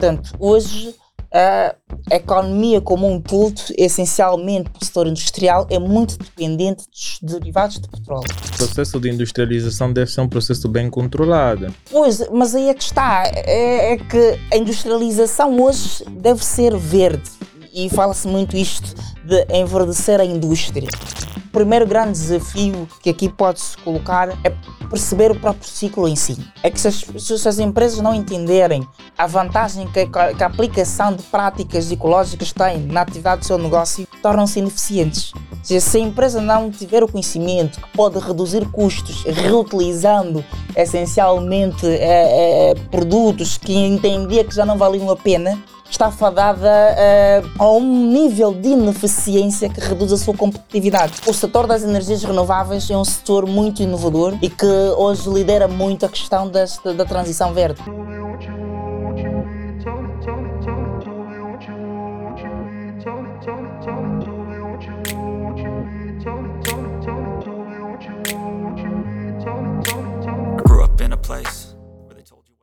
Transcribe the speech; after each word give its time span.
Portanto, 0.00 0.32
hoje 0.38 0.94
a 1.32 1.74
economia 2.12 2.80
como 2.80 3.10
um 3.10 3.20
todo, 3.20 3.60
essencialmente 3.76 4.70
o 4.80 4.84
setor 4.84 5.08
industrial, 5.08 5.66
é 5.68 5.78
muito 5.78 6.16
dependente 6.16 6.84
dos 6.88 7.18
derivados 7.20 7.80
de 7.80 7.88
petróleo. 7.88 8.28
O 8.54 8.56
processo 8.56 9.00
de 9.00 9.10
industrialização 9.10 9.92
deve 9.92 10.08
ser 10.08 10.20
um 10.20 10.28
processo 10.28 10.68
bem 10.68 10.88
controlado. 10.88 11.74
Pois, 11.90 12.26
mas 12.30 12.54
aí 12.54 12.68
é 12.68 12.74
que 12.74 12.84
está. 12.84 13.24
É, 13.34 13.94
é 13.94 13.96
que 13.96 14.38
a 14.52 14.56
industrialização 14.56 15.60
hoje 15.60 16.04
deve 16.08 16.44
ser 16.44 16.76
verde. 16.76 17.28
E 17.74 17.90
fala-se 17.90 18.28
muito 18.28 18.56
isto 18.56 18.94
de 19.28 19.46
enverdecer 19.54 20.20
a 20.20 20.24
indústria. 20.24 20.88
O 21.36 21.50
primeiro 21.50 21.86
grande 21.86 22.12
desafio 22.12 22.88
que 23.02 23.10
aqui 23.10 23.28
pode-se 23.28 23.76
colocar 23.78 24.30
é 24.42 24.50
perceber 24.88 25.30
o 25.30 25.38
próprio 25.38 25.68
ciclo 25.68 26.08
em 26.08 26.16
si. 26.16 26.38
É 26.62 26.70
que 26.70 26.80
se 26.80 26.88
as, 26.88 27.04
se 27.18 27.48
as 27.48 27.58
empresas 27.58 28.00
não 28.00 28.14
entenderem 28.14 28.86
a 29.16 29.26
vantagem 29.26 29.86
que 29.88 30.06
que 30.06 30.42
a, 30.42 30.46
aplicação 30.46 31.14
de 31.14 31.22
práticas 31.24 31.90
ecológicas 31.90 32.52
tem 32.52 32.78
na 32.86 33.02
atividade 33.02 33.40
do 33.40 33.46
seu 33.46 33.58
negócio, 33.58 34.06
tornam-se 34.22 34.60
ineficientes. 34.60 35.32
Seja, 35.62 35.80
se 35.80 35.98
a 35.98 36.00
empresa 36.00 36.40
não 36.40 36.70
tiver 36.70 37.02
o 37.02 37.08
conhecimento 37.08 37.80
que 37.80 37.88
pode 37.90 38.18
reduzir 38.18 38.64
custos 38.70 39.24
reutilizando 39.24 40.44
essencialmente 40.74 41.86
é, 41.86 42.70
é, 42.70 42.74
produtos 42.90 43.58
que 43.58 43.74
entendia 43.74 44.44
que 44.44 44.54
já 44.54 44.64
não 44.64 44.78
valiam 44.78 45.10
a 45.10 45.16
pena, 45.16 45.58
está 45.90 46.10
fadada 46.10 46.68
uh, 46.68 47.62
a 47.62 47.70
um 47.70 48.10
nível 48.12 48.52
de 48.52 48.68
ineficiência 48.68 49.68
que 49.68 49.80
reduz 49.80 50.12
a 50.12 50.16
sua 50.16 50.34
competitividade. 50.34 51.14
O 51.26 51.32
setor 51.32 51.66
das 51.66 51.82
energias 51.82 52.22
renováveis 52.22 52.90
é 52.90 52.96
um 52.96 53.04
setor 53.04 53.46
muito 53.46 53.82
inovador 53.82 54.36
e 54.42 54.48
que 54.48 54.66
hoje 54.96 55.28
lidera 55.28 55.66
muito 55.66 56.06
a 56.06 56.08
questão 56.08 56.48
das, 56.48 56.78
da 56.78 57.04
transição 57.04 57.52
verde. 57.52 57.82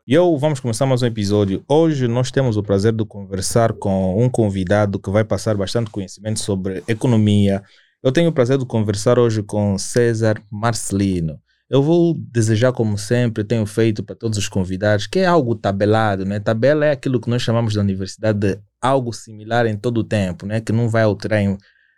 E 0.07 0.13
eu 0.13 0.37
vamos 0.37 0.59
começar 0.59 0.85
mais 0.85 1.01
um 1.01 1.07
episódio. 1.07 1.65
Hoje 1.67 2.07
nós 2.07 2.29
temos 2.29 2.57
o 2.57 2.61
prazer 2.61 2.93
de 2.93 3.03
conversar 3.03 3.73
com 3.73 4.23
um 4.23 4.29
convidado 4.29 4.99
que 4.99 5.09
vai 5.09 5.23
passar 5.23 5.57
bastante 5.57 5.89
conhecimento 5.89 6.39
sobre 6.41 6.83
economia. 6.87 7.63
Eu 8.03 8.11
tenho 8.11 8.29
o 8.29 8.31
prazer 8.31 8.59
de 8.59 8.67
conversar 8.67 9.17
hoje 9.17 9.41
com 9.41 9.75
César 9.79 10.39
Marcelino. 10.51 11.41
Eu 11.67 11.81
vou 11.81 12.13
desejar, 12.13 12.71
como 12.71 12.99
sempre, 12.99 13.43
tenho 13.43 13.65
feito 13.65 14.03
para 14.03 14.15
todos 14.15 14.37
os 14.37 14.47
convidados, 14.47 15.07
que 15.07 15.17
é 15.17 15.25
algo 15.25 15.55
tabelado, 15.55 16.23
né? 16.23 16.39
Tabela 16.39 16.85
é 16.85 16.91
aquilo 16.91 17.19
que 17.19 17.27
nós 17.27 17.41
chamamos 17.41 17.73
da 17.73 17.81
universidade 17.81 18.37
de 18.37 18.59
algo 18.79 19.11
similar 19.11 19.65
em 19.65 19.75
todo 19.75 19.97
o 20.01 20.03
tempo, 20.03 20.45
né? 20.45 20.61
Que 20.61 20.71
não 20.71 20.87
vai 20.87 21.01
alterar 21.01 21.41
em 21.41 21.57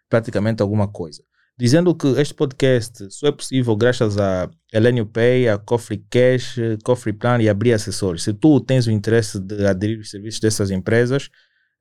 praticamente 0.10 0.62
alguma 0.62 0.88
coisa 0.88 1.27
dizendo 1.58 1.96
que 1.96 2.08
este 2.20 2.34
podcast 2.34 3.12
só 3.12 3.28
é 3.28 3.32
possível 3.32 3.76
graças 3.76 4.18
a 4.20 4.50
Elenio 4.72 5.06
Pay, 5.06 5.50
a 5.50 5.58
Cofre 5.58 5.98
Cash, 6.10 6.58
Cofre 6.84 7.12
Plan 7.12 7.42
e 7.42 7.50
Abrir 7.50 7.74
Acessórios. 7.74 8.24
Se 8.24 8.34
tu 8.34 8.60
tens 8.60 8.86
o 8.86 8.92
interesse 8.92 9.40
de 9.40 9.66
aderir 9.66 9.98
aos 9.98 10.12
serviços 10.12 10.40
dessas 10.40 10.70
empresas, 10.70 11.30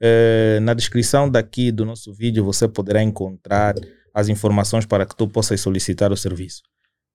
eh, 0.01 0.59
na 0.63 0.73
descrição 0.73 1.29
daqui 1.29 1.71
do 1.71 1.85
nosso 1.85 2.13
vídeo 2.15 2.43
você 2.43 2.67
poderá 2.67 3.03
encontrar 3.03 3.75
as 4.15 4.29
informações 4.29 4.87
para 4.87 5.05
que 5.05 5.15
tu 5.15 5.29
possas 5.29 5.61
solicitar 5.61 6.11
o 6.11 6.17
serviço. 6.17 6.63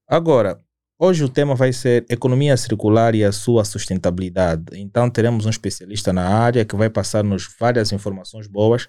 Agora, 0.08 0.56
hoje 1.00 1.24
o 1.24 1.28
tema 1.28 1.56
vai 1.56 1.72
ser 1.72 2.06
economia 2.08 2.56
circular 2.56 3.12
e 3.16 3.24
a 3.24 3.32
sua 3.32 3.64
sustentabilidade. 3.64 4.64
Então 4.74 5.10
teremos 5.10 5.46
um 5.46 5.50
especialista 5.50 6.12
na 6.12 6.28
área 6.28 6.64
que 6.64 6.76
vai 6.76 6.88
passar-nos 6.88 7.48
várias 7.58 7.90
informações 7.90 8.46
boas 8.46 8.86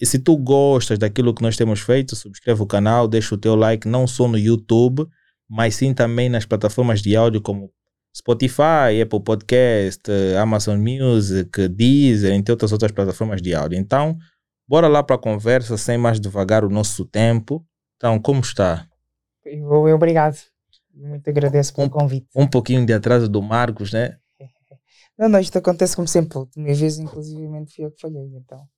e 0.00 0.06
se 0.06 0.18
tu 0.18 0.36
gostas 0.36 0.98
daquilo 0.98 1.34
que 1.34 1.42
nós 1.42 1.56
temos 1.56 1.80
feito, 1.80 2.16
subscreve 2.16 2.62
o 2.62 2.66
canal, 2.66 3.06
deixa 3.06 3.34
o 3.34 3.38
teu 3.38 3.54
like 3.54 3.86
não 3.86 4.06
só 4.06 4.26
no 4.26 4.38
YouTube, 4.38 5.06
mas 5.48 5.76
sim 5.76 5.94
também 5.94 6.28
nas 6.28 6.44
plataformas 6.44 7.00
de 7.00 7.14
áudio 7.14 7.40
como 7.40 7.70
Spotify, 8.16 9.00
Apple 9.02 9.22
Podcast, 9.22 10.02
Amazon 10.40 10.78
Music, 10.78 11.68
Deezer, 11.68 12.32
entre 12.32 12.52
outras 12.52 12.72
outras 12.72 12.92
plataformas 12.92 13.42
de 13.42 13.54
áudio. 13.54 13.78
Então, 13.78 14.16
bora 14.68 14.88
lá 14.88 15.02
para 15.02 15.16
a 15.16 15.18
conversa, 15.18 15.76
sem 15.76 15.98
mais 15.98 16.20
devagar 16.20 16.64
o 16.64 16.70
nosso 16.70 17.04
tempo. 17.04 17.64
Então, 17.96 18.20
como 18.20 18.40
está? 18.40 18.86
Eu, 19.44 19.70
obrigado. 19.94 20.38
Muito 20.94 21.28
agradeço 21.28 21.74
pelo 21.74 21.88
um, 21.88 21.90
convite. 21.90 22.28
Um 22.34 22.46
pouquinho 22.46 22.86
de 22.86 22.92
atraso 22.92 23.28
do 23.28 23.42
Marcos, 23.42 23.92
né? 23.92 24.16
Não, 25.16 25.28
não, 25.28 25.38
isto 25.38 25.56
acontece 25.56 25.94
como 25.94 26.08
sempre. 26.08 26.36
A 26.36 26.40
última 26.40 26.74
vez, 26.74 26.98
inclusive, 26.98 27.46
fui 27.68 27.84
eu 27.84 27.92
que 27.92 28.00
falhei, 28.00 28.34
então. 28.34 28.68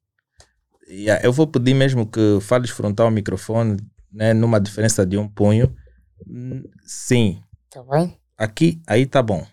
Yeah, 0.89 1.25
eu 1.25 1.33
vou 1.33 1.47
pedir 1.47 1.75
mesmo 1.75 2.07
que 2.07 2.39
fales 2.41 2.71
frontal 2.71 3.07
ao 3.07 3.13
microfone, 3.13 3.77
né, 4.13 4.33
numa 4.33 4.61
diferença 4.61 5.05
de 5.05 5.19
um 5.19 5.29
punho. 5.29 5.75
Sim. 6.85 7.43
Tá 7.71 7.83
bem? 7.83 8.17
Aqui, 8.39 8.81
aí 8.87 9.05
tá 9.07 9.23
bom. 9.23 9.45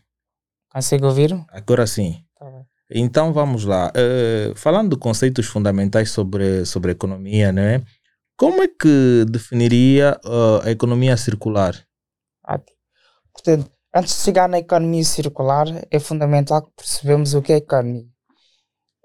Consegue 0.71 1.05
ouvir? 1.05 1.33
Agora 1.49 1.88
sim. 1.88 2.23
Tá 2.38 2.45
bem. 2.49 2.66
Então 2.89 3.33
vamos 3.33 3.66
lá. 3.66 3.91
Uh, 3.91 4.55
falando 4.55 4.91
de 4.91 4.99
conceitos 4.99 5.47
fundamentais 5.47 6.11
sobre, 6.11 6.66
sobre 6.66 6.91
economia, 6.91 7.51
né? 7.51 7.83
Como 8.38 8.61
é 8.61 8.67
que 8.67 9.25
definiria 9.29 10.19
uh, 10.25 10.67
a 10.67 10.71
economia 10.71 11.15
circular? 11.17 11.75
Ótimo. 12.47 12.77
Portanto, 13.31 13.71
antes 13.95 14.15
de 14.15 14.21
chegar 14.21 14.50
na 14.50 14.59
economia 14.59 15.03
circular, 15.03 15.65
é 15.89 16.00
fundamental 16.00 16.61
que 16.61 16.71
percebamos 16.75 17.33
o 17.33 17.41
que 17.41 17.53
é 17.53 17.57
economia. 17.57 18.05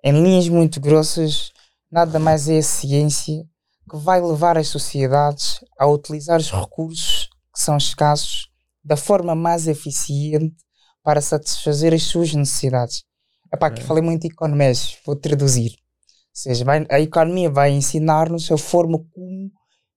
Em 0.05 0.13
linhas 0.13 0.49
muito 0.49 0.81
grossas, 0.81 1.53
nada 1.91 2.19
mais 2.19 2.49
é 2.49 2.59
a 2.59 2.63
ciência 2.63 3.45
que 3.89 3.97
vai 3.97 4.21
levar 4.21 4.59
as 4.59 4.69
sociedades 4.69 5.61
a 5.79 5.87
utilizar 5.87 6.39
os 6.39 6.51
recursos 6.51 7.29
que 7.55 7.61
são 7.61 7.77
escassos 7.77 8.49
da 8.85 8.97
forma 8.97 9.35
mais 9.35 9.67
eficiente 9.67 10.57
para 11.03 11.21
satisfazer 11.21 11.95
as 11.95 12.03
suas 12.03 12.33
necessidades. 12.35 13.05
Epá, 13.53 13.71
que 13.71 13.83
falei 13.83 14.03
muito 14.03 14.23
de 14.23 14.29
economés, 14.29 14.99
vou 15.07 15.17
traduzir. 15.17 15.71
Ou 15.71 16.35
seja, 16.35 16.65
vai, 16.65 16.87
a 16.91 17.01
economia 17.01 17.51
vai 17.51 17.71
ensinar-nos 17.71 18.51
a 18.53 18.59
forma 18.59 18.99
como 19.13 19.51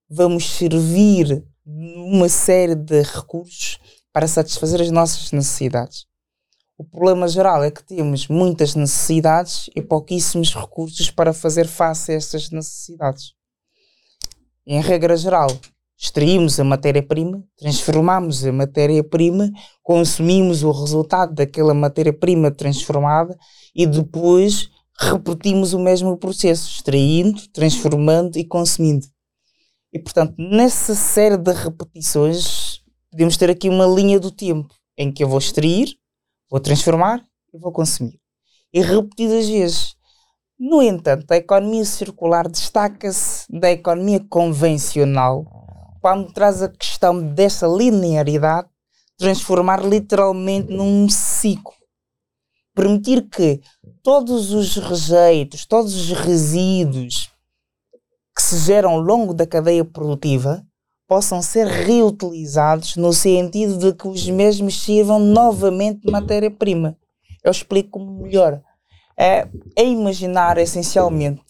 vamos 0.09 0.49
servir 0.57 1.45
uma 1.65 2.29
série 2.29 2.75
de 2.75 3.01
recursos 3.01 3.79
para 4.11 4.27
satisfazer 4.27 4.81
as 4.81 4.91
nossas 4.91 5.31
necessidades. 5.31 6.05
O 6.81 6.83
problema 6.83 7.27
geral 7.27 7.63
é 7.63 7.69
que 7.69 7.83
temos 7.83 8.27
muitas 8.27 8.73
necessidades 8.73 9.69
e 9.75 9.83
pouquíssimos 9.83 10.51
recursos 10.55 11.11
para 11.11 11.31
fazer 11.31 11.67
face 11.67 12.11
a 12.11 12.15
estas 12.15 12.49
necessidades. 12.49 13.35
Em 14.65 14.81
regra 14.81 15.15
geral, 15.15 15.45
extraímos 15.95 16.59
a 16.59 16.63
matéria-prima, 16.63 17.43
transformamos 17.55 18.43
a 18.43 18.51
matéria-prima, 18.51 19.51
consumimos 19.83 20.63
o 20.63 20.71
resultado 20.71 21.35
daquela 21.35 21.75
matéria-prima 21.75 22.49
transformada 22.49 23.37
e 23.75 23.85
depois 23.85 24.67
repetimos 24.99 25.73
o 25.73 25.79
mesmo 25.79 26.17
processo, 26.17 26.67
extraindo, 26.67 27.47
transformando 27.49 28.39
e 28.39 28.43
consumindo. 28.43 29.05
E 29.93 29.99
portanto, 29.99 30.33
nessa 30.35 30.95
série 30.95 31.37
de 31.37 31.53
repetições, 31.53 32.81
podemos 33.11 33.37
ter 33.37 33.51
aqui 33.51 33.69
uma 33.69 33.85
linha 33.85 34.19
do 34.19 34.31
tempo 34.31 34.73
em 34.97 35.11
que 35.11 35.23
eu 35.23 35.29
vou 35.29 35.37
extrair, 35.37 36.00
Vou 36.51 36.59
transformar 36.59 37.25
e 37.53 37.57
vou 37.57 37.71
consumir. 37.71 38.19
E 38.73 38.81
repetidas 38.81 39.47
vezes. 39.47 39.95
No 40.59 40.81
entanto, 40.81 41.31
a 41.31 41.37
economia 41.37 41.85
circular 41.85 42.49
destaca-se 42.49 43.45
da 43.49 43.71
economia 43.71 44.19
convencional 44.29 45.45
quando 46.01 46.33
traz 46.33 46.61
a 46.61 46.67
questão 46.67 47.33
dessa 47.33 47.65
linearidade 47.65 48.67
transformar 49.17 49.85
literalmente 49.85 50.73
num 50.73 51.07
ciclo. 51.07 51.73
Permitir 52.75 53.29
que 53.29 53.61
todos 54.03 54.51
os 54.51 54.75
rejeitos, 54.75 55.65
todos 55.65 55.95
os 55.95 56.11
resíduos 56.11 57.31
que 58.35 58.41
se 58.41 58.57
geram 58.57 58.91
ao 58.91 58.99
longo 58.99 59.33
da 59.33 59.47
cadeia 59.47 59.85
produtiva 59.85 60.65
possam 61.11 61.41
ser 61.41 61.67
reutilizados 61.67 62.95
no 62.95 63.11
sentido 63.11 63.77
de 63.77 63.93
que 63.93 64.07
os 64.07 64.29
mesmos 64.29 64.81
sirvam 64.81 65.19
novamente 65.19 66.05
de 66.05 66.09
matéria-prima. 66.09 66.97
Eu 67.43 67.51
explico 67.51 67.99
melhor. 67.99 68.61
É, 69.19 69.45
é 69.75 69.83
imaginar 69.83 70.57
essencialmente 70.57 71.43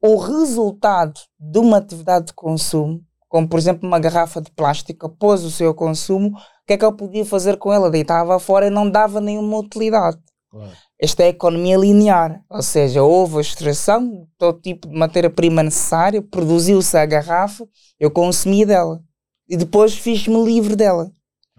o 0.00 0.16
resultado 0.16 1.20
de 1.38 1.58
uma 1.58 1.76
atividade 1.76 2.28
de 2.28 2.32
consumo, 2.32 3.02
como 3.28 3.46
por 3.46 3.58
exemplo 3.58 3.86
uma 3.86 3.98
garrafa 3.98 4.40
de 4.40 4.50
plástico, 4.50 5.04
após 5.04 5.44
o 5.44 5.50
seu 5.50 5.74
consumo, 5.74 6.28
o 6.28 6.66
que 6.66 6.72
é 6.72 6.78
que 6.78 6.84
eu 6.86 6.96
podia 6.96 7.26
fazer 7.26 7.58
com 7.58 7.70
ela? 7.70 7.90
Deitava 7.90 8.40
fora 8.40 8.68
e 8.68 8.70
não 8.70 8.88
dava 8.88 9.20
nenhuma 9.20 9.58
utilidade. 9.58 10.16
Claro. 10.50 10.72
Esta 11.00 11.24
é 11.24 11.26
a 11.26 11.30
economia 11.30 11.76
linear, 11.76 12.42
ou 12.48 12.62
seja, 12.62 13.02
houve 13.02 13.38
a 13.38 13.40
extração 13.40 14.08
de 14.08 14.26
todo 14.38 14.60
tipo 14.60 14.88
de 14.88 14.96
matéria-prima 14.96 15.62
necessária, 15.62 16.22
produziu-se 16.22 16.96
a 16.96 17.04
garrafa, 17.04 17.66
eu 17.98 18.10
consumi 18.10 18.64
dela 18.64 19.02
e 19.48 19.56
depois 19.56 19.94
fiz-me 19.94 20.42
livre 20.44 20.76
dela. 20.76 21.10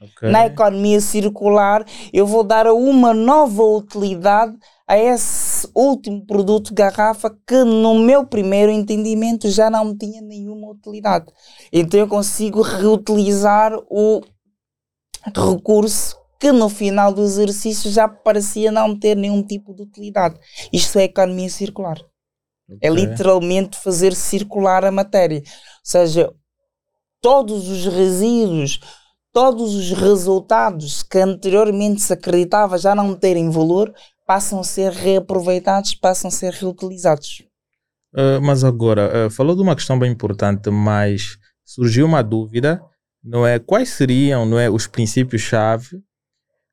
Okay. 0.02 0.30
Na 0.30 0.46
economia 0.46 1.00
circular, 1.00 1.86
eu 2.14 2.26
vou 2.26 2.44
dar 2.44 2.68
uma 2.68 3.14
nova 3.14 3.64
utilidade 3.64 4.56
a 4.88 4.98
esse 4.98 5.68
último 5.74 6.26
produto 6.26 6.74
garrafa 6.74 7.36
que 7.48 7.64
no 7.64 7.96
meu 8.00 8.26
primeiro 8.26 8.72
entendimento 8.72 9.50
já 9.50 9.70
não 9.70 9.98
tinha 9.98 10.22
nenhuma 10.22 10.70
utilidade. 10.70 11.26
Então 11.72 12.00
eu 12.00 12.08
consigo 12.08 12.62
reutilizar 12.62 13.74
o 13.90 14.22
recurso 15.34 16.18
que 16.45 16.51
no 16.51 16.69
final 16.69 17.12
do 17.12 17.24
exercício 17.24 17.89
já 17.89 18.07
parecia 18.07 18.71
não 18.71 18.95
ter 18.95 19.18
nenhum 19.18 19.42
tipo 19.42 19.74
de 19.74 19.81
utilidade. 19.81 20.39
Isto 20.71 21.00
é 21.00 21.06
economia 21.06 21.50
circular. 21.50 21.97
É 22.69 22.75
okay. 22.75 22.88
É 22.88 22.94
literalmente 22.94 23.80
fazer 23.80 24.13
circular 24.13 24.86
a 24.86 24.92
matéria. 24.92 25.39
Ou 25.39 25.44
seja, 25.83 26.31
todos 27.19 27.68
os 27.68 27.88
resíduos, 27.88 28.80
todos 29.33 29.74
os 29.74 29.92
resultados 29.94 31.01
que 31.01 31.18
anteriormente 31.18 32.00
se 32.03 32.13
acreditava 32.13 32.77
já 32.77 32.94
não 32.94 33.15
terem 33.15 33.50
valor, 33.50 33.92
passam 34.24 34.59
a 34.59 34.63
ser 34.63 34.92
reaproveitados, 34.92 35.95
passam 35.95 36.27
a 36.27 36.31
ser 36.31 36.53
reutilizados. 36.53 37.42
Uh, 38.13 38.39
mas 38.39 38.63
agora, 38.63 39.25
uh, 39.25 39.31
falou 39.31 39.56
de 39.56 39.63
uma 39.63 39.75
questão 39.75 39.97
bem 39.97 40.12
importante, 40.12 40.69
mas 40.69 41.39
surgiu 41.63 42.06
uma 42.06 42.21
dúvida, 42.21 42.80
não 43.24 43.47
é? 43.47 43.57
Quais 43.57 43.89
seriam, 43.89 44.45
não 44.45 44.59
é, 44.59 44.69
os 44.69 44.86
princípios-chave 44.86 46.03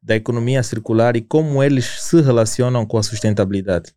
da 0.03 0.17
economia 0.17 0.63
circular 0.63 1.17
e 1.17 1.21
como 1.21 1.63
eles 1.63 2.03
se 2.03 2.21
relacionam 2.21 2.85
com 2.85 2.99
a 2.99 3.03
sustentabilidade? 3.03 3.95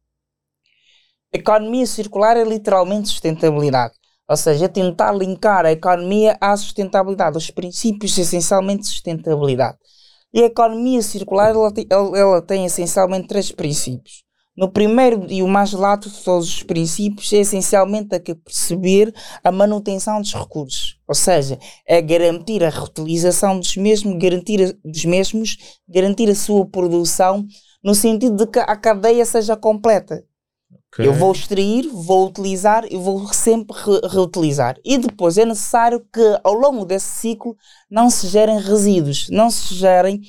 Economia 1.33 1.85
circular 1.85 2.37
é 2.37 2.43
literalmente 2.43 3.09
sustentabilidade. 3.09 3.93
Ou 4.27 4.37
seja, 4.37 4.65
é 4.65 4.67
tentar 4.67 5.11
linkar 5.11 5.65
a 5.65 5.71
economia 5.71 6.37
à 6.41 6.55
sustentabilidade, 6.57 7.37
os 7.37 7.51
princípios 7.51 8.17
essencialmente 8.17 8.83
de 8.83 8.87
sustentabilidade. 8.87 9.77
E 10.33 10.41
a 10.41 10.47
economia 10.47 11.01
circular 11.01 11.51
ela 11.51 11.73
tem, 11.73 11.87
ela 11.89 12.41
tem 12.41 12.65
essencialmente 12.65 13.27
três 13.27 13.51
princípios. 13.51 14.24
No 14.55 14.69
primeiro 14.69 15.25
e 15.29 15.43
o 15.43 15.47
mais 15.47 15.73
lato 15.73 16.09
de 16.09 16.23
todos 16.23 16.47
os 16.47 16.63
princípios 16.63 17.31
é 17.33 17.37
essencialmente 17.37 18.15
a 18.15 18.19
que 18.19 18.33
perceber 18.33 19.13
a 19.43 19.51
manutenção 19.51 20.21
dos 20.21 20.33
recursos, 20.33 20.97
ou 21.05 21.13
seja, 21.13 21.59
é 21.85 22.01
garantir 22.01 22.63
a 22.63 22.69
reutilização 22.69 23.59
dos 23.59 23.75
mesmos, 23.75 24.17
garantir 24.17 24.63
a, 24.63 24.89
dos 24.89 25.03
mesmos, 25.03 25.57
garantir 25.89 26.29
a 26.29 26.35
sua 26.35 26.65
produção 26.65 27.45
no 27.83 27.93
sentido 27.93 28.37
de 28.37 28.47
que 28.49 28.59
a 28.59 28.75
cadeia 28.77 29.25
seja 29.25 29.57
completa. 29.57 30.23
Okay. 30.93 31.05
Eu 31.05 31.13
vou 31.13 31.33
extrair, 31.33 31.89
vou 31.91 32.27
utilizar 32.27 32.85
e 32.89 32.95
vou 32.95 33.27
sempre 33.33 33.75
re 33.77 34.07
reutilizar. 34.07 34.77
E 34.85 34.97
depois 34.97 35.37
é 35.37 35.43
necessário 35.43 35.99
que 35.99 36.39
ao 36.41 36.53
longo 36.53 36.85
desse 36.85 37.19
ciclo 37.19 37.57
não 37.91 38.09
se 38.09 38.27
gerem 38.27 38.57
resíduos, 38.57 39.27
não 39.29 39.51
se 39.51 39.75
gerem 39.75 40.21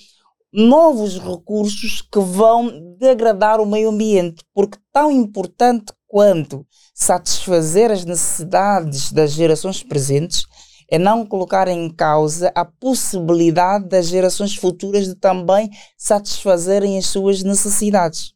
novos 0.57 1.19
recursos 1.19 2.01
que 2.01 2.19
vão 2.19 2.97
degradar 2.99 3.61
o 3.61 3.67
meio 3.67 3.91
ambiente, 3.91 4.43
porque 4.55 4.79
tão 4.91 5.13
importante 5.13 5.93
quanto 6.09 6.67
satisfazer 6.95 7.91
as 7.91 8.07
necessidades 8.07 9.13
das 9.13 9.33
gerações 9.33 9.83
presentes 9.83 10.45
é 10.91 10.99
não 10.99 11.27
colocar 11.27 11.69
em 11.69 11.91
causa 11.91 12.51
a 12.55 12.65
possibilidade 12.65 13.87
das 13.87 14.07
gerações 14.07 14.57
futuras 14.57 15.07
de 15.07 15.15
também 15.15 15.69
satisfazerem 15.99 16.97
as 16.97 17.07
suas 17.07 17.43
necessidades. 17.43 18.33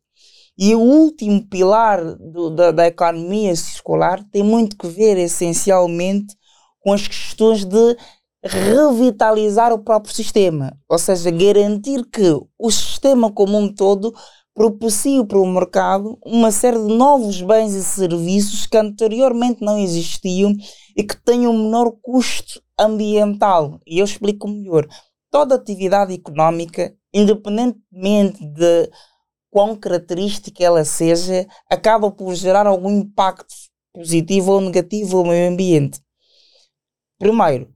E 0.59 0.75
o 0.75 0.81
último 0.81 1.49
pilar 1.49 2.05
do, 2.17 2.51
da, 2.51 2.71
da 2.71 2.87
economia 2.87 3.57
circular 3.57 4.23
tem 4.31 4.43
muito 4.43 4.77
que 4.77 4.89
ver 4.89 5.17
essencialmente 5.17 6.35
com 6.81 6.93
as 6.93 7.07
questões 7.07 7.65
de 7.65 7.97
revitalizar 8.43 9.73
o 9.73 9.79
próprio 9.79 10.15
sistema, 10.15 10.77
ou 10.89 10.99
seja, 10.99 11.31
garantir 11.31 12.05
que 12.11 12.39
o 12.59 12.71
sistema 12.71 13.31
como 13.31 13.59
um 13.59 13.73
todo 13.73 14.15
propicie 14.55 15.25
para 15.25 15.39
o 15.39 15.47
mercado 15.47 16.19
uma 16.25 16.51
série 16.51 16.79
de 16.79 16.95
novos 16.95 17.41
bens 17.41 17.73
e 17.75 17.83
serviços 17.83 18.67
que 18.67 18.77
anteriormente 18.77 19.63
não 19.63 19.79
existiam 19.79 20.53
e 20.97 21.05
que 21.05 21.17
tenham 21.23 21.53
um 21.53 21.65
menor 21.65 21.93
custo 22.03 22.63
ambiental. 22.79 23.79
E 23.87 23.99
eu 23.99 24.05
explico 24.05 24.49
melhor. 24.49 24.87
Toda 25.31 25.55
atividade 25.55 26.13
económica, 26.13 26.95
independentemente 27.15 28.45
de 28.45 28.91
quão 29.51 29.77
característica 29.77 30.63
ela 30.63 30.85
seja, 30.85 31.47
acaba 31.71 32.11
por 32.11 32.35
gerar 32.35 32.67
algum 32.67 32.91
impacto 32.91 33.55
positivo 33.93 34.53
ou 34.53 34.61
negativo 34.61 35.19
ao 35.19 35.27
meio 35.27 35.51
ambiente. 35.51 36.01
Primeiro, 37.19 37.73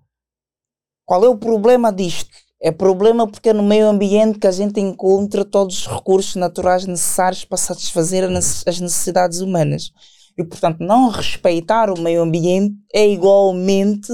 qual 1.05 1.25
é 1.25 1.29
o 1.29 1.37
problema 1.37 1.93
disto? 1.93 2.31
É 2.61 2.71
problema 2.71 3.27
porque 3.27 3.51
é 3.51 3.53
no 3.53 3.63
meio 3.63 3.87
ambiente 3.87 4.39
que 4.39 4.47
a 4.47 4.53
gente 4.53 4.81
encontra 4.81 5.45
todos 5.45 5.81
os 5.81 5.87
recursos 5.87 6.35
naturais 6.35 6.87
necessários 6.87 7.45
para 7.45 7.59
satisfazer 7.59 8.25
as 8.25 8.81
necessidades 8.81 9.41
humanas. 9.41 9.91
E, 10.37 10.43
portanto, 10.43 10.81
não 10.81 11.11
respeitar 11.11 11.91
o 11.91 12.01
meio 12.01 12.23
ambiente 12.23 12.75
é 12.93 13.07
igualmente 13.07 14.09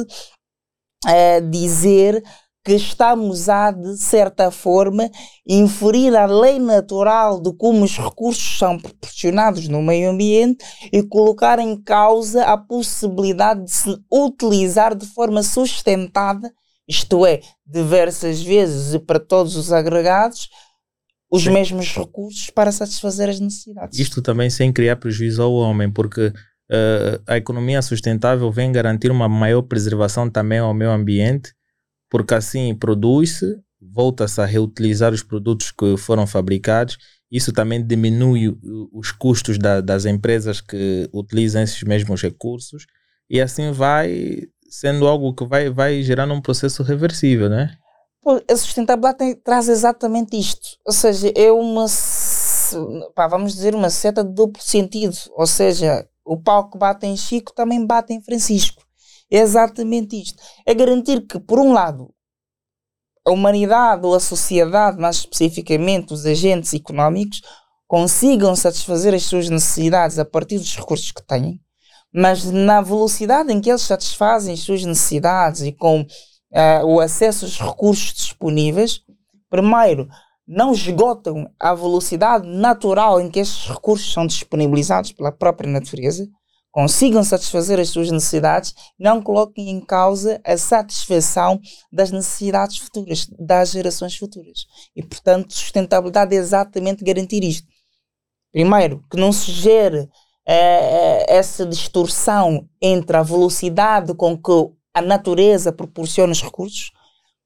é, 1.07 1.41
dizer 1.41 2.23
que 2.65 2.75
estamos 2.75 3.49
a, 3.49 3.71
de 3.71 3.97
certa 3.97 4.51
forma, 4.51 5.09
inferir 5.49 6.15
a 6.15 6.27
lei 6.27 6.59
natural 6.59 7.41
de 7.41 7.53
como 7.55 7.85
os 7.85 7.97
recursos 7.97 8.59
são 8.59 8.79
proporcionados 8.79 9.67
no 9.67 9.81
meio 9.81 10.11
ambiente 10.11 10.63
e 10.93 11.03
colocar 11.03 11.59
em 11.59 11.81
causa 11.81 12.45
a 12.45 12.59
possibilidade 12.59 13.65
de 13.65 13.71
se 13.71 13.97
utilizar 14.13 14.95
de 14.95 15.07
forma 15.07 15.43
sustentada 15.43 16.53
isto 16.91 17.25
é, 17.25 17.41
diversas 17.65 18.43
vezes 18.43 18.95
e 18.95 18.99
para 18.99 19.21
todos 19.21 19.55
os 19.55 19.73
agregados, 19.73 20.49
os 21.31 21.45
Sim. 21.45 21.53
mesmos 21.53 21.95
recursos 21.95 22.51
para 22.51 22.73
satisfazer 22.73 23.29
as 23.29 23.39
necessidades. 23.39 23.97
Isto 23.97 24.21
também 24.21 24.51
sem 24.51 24.73
criar 24.73 24.97
prejuízo 24.97 25.41
ao 25.41 25.53
homem, 25.53 25.89
porque 25.89 26.27
uh, 26.27 27.23
a 27.29 27.37
economia 27.37 27.81
sustentável 27.81 28.51
vem 28.51 28.73
garantir 28.73 29.13
uma 29.13 29.29
maior 29.29 29.63
preservação 29.63 30.29
também 30.29 30.59
ao 30.59 30.75
meio 30.75 30.91
ambiente, 30.91 31.55
porque 32.11 32.35
assim 32.35 32.75
produz-se, 32.75 33.47
volta-se 33.81 34.41
a 34.41 34.45
reutilizar 34.45 35.13
os 35.13 35.23
produtos 35.23 35.71
que 35.71 35.97
foram 35.97 36.27
fabricados. 36.27 36.99
Isso 37.31 37.53
também 37.53 37.87
diminui 37.87 38.59
os 38.93 39.13
custos 39.13 39.57
da, 39.57 39.81
das 39.81 40.05
empresas 40.05 40.61
que 40.61 41.09
utilizam 41.13 41.63
esses 41.63 41.81
mesmos 41.85 42.21
recursos 42.21 42.85
e 43.31 43.41
assim 43.41 43.71
vai 43.71 44.49
sendo 44.71 45.07
algo 45.07 45.35
que 45.35 45.45
vai, 45.45 45.69
vai 45.69 46.03
gerar 46.03 46.31
um 46.31 46.41
processo 46.41 46.83
reversível, 46.83 47.51
né? 47.51 47.77
A 48.49 48.57
sustentabilidade 48.57 49.19
tem, 49.19 49.35
traz 49.35 49.69
exatamente 49.69 50.39
isto. 50.39 50.79
Ou 50.87 50.93
seja, 50.93 51.33
é 51.35 51.51
uma, 51.51 51.87
pá, 53.15 53.27
vamos 53.27 53.55
dizer, 53.55 53.75
uma 53.75 53.91
seta 53.91 54.23
de 54.23 54.33
duplo 54.33 54.63
sentido. 54.63 55.17
Ou 55.37 55.47
seja, 55.47 56.07
o 56.25 56.41
pau 56.41 56.71
que 56.71 56.79
bate 56.79 57.07
em 57.07 57.17
Chico 57.17 57.53
também 57.53 57.85
bate 57.85 58.13
em 58.13 58.23
Francisco. 58.23 58.83
É 59.31 59.39
exatamente 59.39 60.21
isto. 60.21 60.41
É 60.67 60.75
garantir 60.75 61.27
que, 61.27 61.41
por 61.41 61.59
um 61.59 61.73
lado, 61.73 62.13
a 63.27 63.31
humanidade 63.31 64.07
ou 64.07 64.15
a 64.15 64.21
sociedade, 64.21 65.01
mais 65.01 65.17
especificamente 65.17 66.13
os 66.13 66.27
agentes 66.27 66.75
económicos, 66.75 67.41
consigam 67.87 68.55
satisfazer 68.55 69.15
as 69.15 69.25
suas 69.25 69.49
necessidades 69.49 70.19
a 70.19 70.25
partir 70.25 70.59
dos 70.59 70.77
recursos 70.77 71.11
que 71.11 71.27
têm, 71.27 71.61
mas 72.13 72.45
na 72.45 72.81
velocidade 72.81 73.53
em 73.53 73.61
que 73.61 73.71
eles 73.71 73.83
satisfazem 73.83 74.55
as 74.55 74.61
suas 74.61 74.85
necessidades 74.85 75.63
e 75.63 75.73
com 75.73 76.03
uh, 76.03 76.87
o 76.87 77.01
acesso 77.01 77.45
aos 77.45 77.59
recursos 77.61 78.15
disponíveis, 78.15 79.01
primeiro, 79.49 80.09
não 80.47 80.73
esgotam 80.73 81.49
a 81.61 81.75
velocidade 81.75 82.47
natural 82.49 83.21
em 83.21 83.31
que 83.31 83.39
estes 83.39 83.69
recursos 83.69 84.13
são 84.13 84.27
disponibilizados 84.27 85.13
pela 85.13 85.31
própria 85.31 85.71
natureza, 85.71 86.29
consigam 86.73 87.23
satisfazer 87.23 87.79
as 87.79 87.89
suas 87.89 88.11
necessidades, 88.11 88.75
não 88.99 89.23
coloquem 89.23 89.71
em 89.71 89.81
causa 89.81 90.41
a 90.45 90.57
satisfação 90.57 91.61
das 91.93 92.11
necessidades 92.11 92.79
futuras, 92.79 93.29
das 93.39 93.71
gerações 93.71 94.17
futuras. 94.17 94.67
E, 94.95 95.03
portanto, 95.03 95.53
sustentabilidade 95.53 96.35
é 96.35 96.39
exatamente 96.39 97.05
garantir 97.05 97.45
isto. 97.45 97.69
Primeiro, 98.53 99.05
que 99.11 99.17
não 99.17 99.33
se 99.33 99.53
gere 99.53 100.09
é, 100.53 101.27
essa 101.29 101.65
distorção 101.65 102.69
entre 102.83 103.17
a 103.17 103.23
velocidade 103.23 104.13
com 104.15 104.37
que 104.37 104.51
a 104.93 105.01
natureza 105.01 105.71
proporciona 105.71 106.33
os 106.33 106.43
recursos 106.43 106.91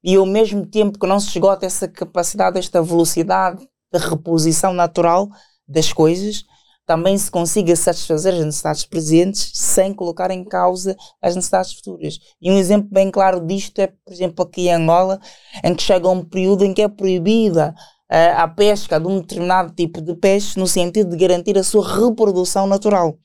e 0.03 0.15
ao 0.15 0.25
mesmo 0.25 0.65
tempo 0.65 0.97
que 0.97 1.05
não 1.05 1.19
se 1.19 1.27
esgota 1.27 1.67
essa 1.67 1.87
capacidade, 1.87 2.57
esta 2.57 2.81
velocidade 2.81 3.63
de 3.93 3.99
reposição 3.99 4.73
natural 4.73 5.29
das 5.67 5.93
coisas, 5.93 6.45
também 6.83 7.15
se 7.15 7.29
consiga 7.29 7.75
satisfazer 7.75 8.33
as 8.33 8.43
necessidades 8.43 8.85
presentes 8.85 9.51
sem 9.53 9.93
colocar 9.93 10.31
em 10.31 10.43
causa 10.43 10.97
as 11.21 11.35
necessidades 11.35 11.73
futuras. 11.73 12.17
E 12.41 12.51
um 12.51 12.57
exemplo 12.57 12.89
bem 12.91 13.11
claro 13.11 13.39
disto 13.45 13.77
é, 13.77 13.87
por 13.87 14.13
exemplo, 14.13 14.43
aqui 14.43 14.67
em 14.67 14.73
Angola, 14.73 15.19
em 15.63 15.75
que 15.75 15.83
chega 15.83 16.09
um 16.09 16.23
período 16.23 16.65
em 16.65 16.73
que 16.73 16.81
é 16.81 16.87
proibida 16.87 17.75
a 18.09 18.47
pesca 18.47 18.99
de 18.99 19.07
um 19.07 19.19
determinado 19.19 19.73
tipo 19.73 20.01
de 20.01 20.15
peixe 20.15 20.59
no 20.59 20.67
sentido 20.67 21.09
de 21.09 21.17
garantir 21.17 21.57
a 21.57 21.63
sua 21.63 22.07
reprodução 22.07 22.67
natural. 22.67 23.17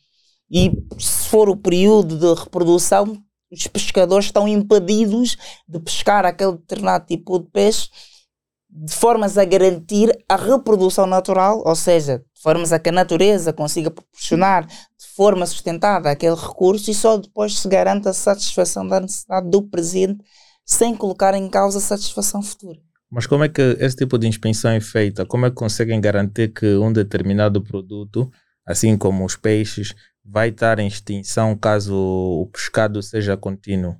E 0.50 0.72
se 0.98 1.28
for 1.28 1.48
o 1.48 1.56
período 1.56 2.16
de 2.18 2.40
reprodução, 2.40 3.22
os 3.52 3.66
pescadores 3.66 4.26
estão 4.26 4.48
impedidos 4.48 5.36
de 5.68 5.78
pescar 5.80 6.24
aquele 6.24 6.52
determinado 6.52 7.06
tipo 7.06 7.38
de 7.38 7.46
peixe 7.50 7.88
de 8.72 8.94
formas 8.94 9.36
a 9.36 9.44
garantir 9.44 10.16
a 10.28 10.36
reprodução 10.36 11.04
natural, 11.04 11.60
ou 11.66 11.74
seja, 11.74 12.18
de 12.18 12.40
formas 12.40 12.72
a 12.72 12.78
que 12.78 12.88
a 12.88 12.92
natureza 12.92 13.52
consiga 13.52 13.90
proporcionar 13.90 14.64
de 14.66 15.06
forma 15.16 15.44
sustentada 15.44 16.08
aquele 16.08 16.36
recurso 16.36 16.90
e 16.90 16.94
só 16.94 17.16
depois 17.16 17.58
se 17.58 17.68
garante 17.68 18.08
a 18.08 18.12
satisfação 18.12 18.86
da 18.86 19.00
necessidade 19.00 19.50
do 19.50 19.62
presente 19.62 20.24
sem 20.64 20.96
colocar 20.96 21.34
em 21.34 21.48
causa 21.48 21.78
a 21.78 21.82
satisfação 21.82 22.40
futura. 22.42 22.78
Mas 23.10 23.26
como 23.26 23.42
é 23.42 23.48
que 23.48 23.60
esse 23.80 23.96
tipo 23.96 24.16
de 24.16 24.28
inspeção 24.28 24.70
é 24.70 24.80
feita? 24.80 25.26
Como 25.26 25.44
é 25.44 25.50
que 25.50 25.56
conseguem 25.56 26.00
garantir 26.00 26.52
que 26.52 26.76
um 26.76 26.92
determinado 26.92 27.60
produto, 27.60 28.30
assim 28.64 28.96
como 28.96 29.24
os 29.24 29.34
peixes, 29.34 29.92
vai 30.24 30.50
estar 30.50 30.78
em 30.78 30.86
extinção 30.86 31.56
caso 31.56 31.94
o 31.94 32.46
pescado 32.52 33.02
seja 33.02 33.36
contínuo? 33.36 33.96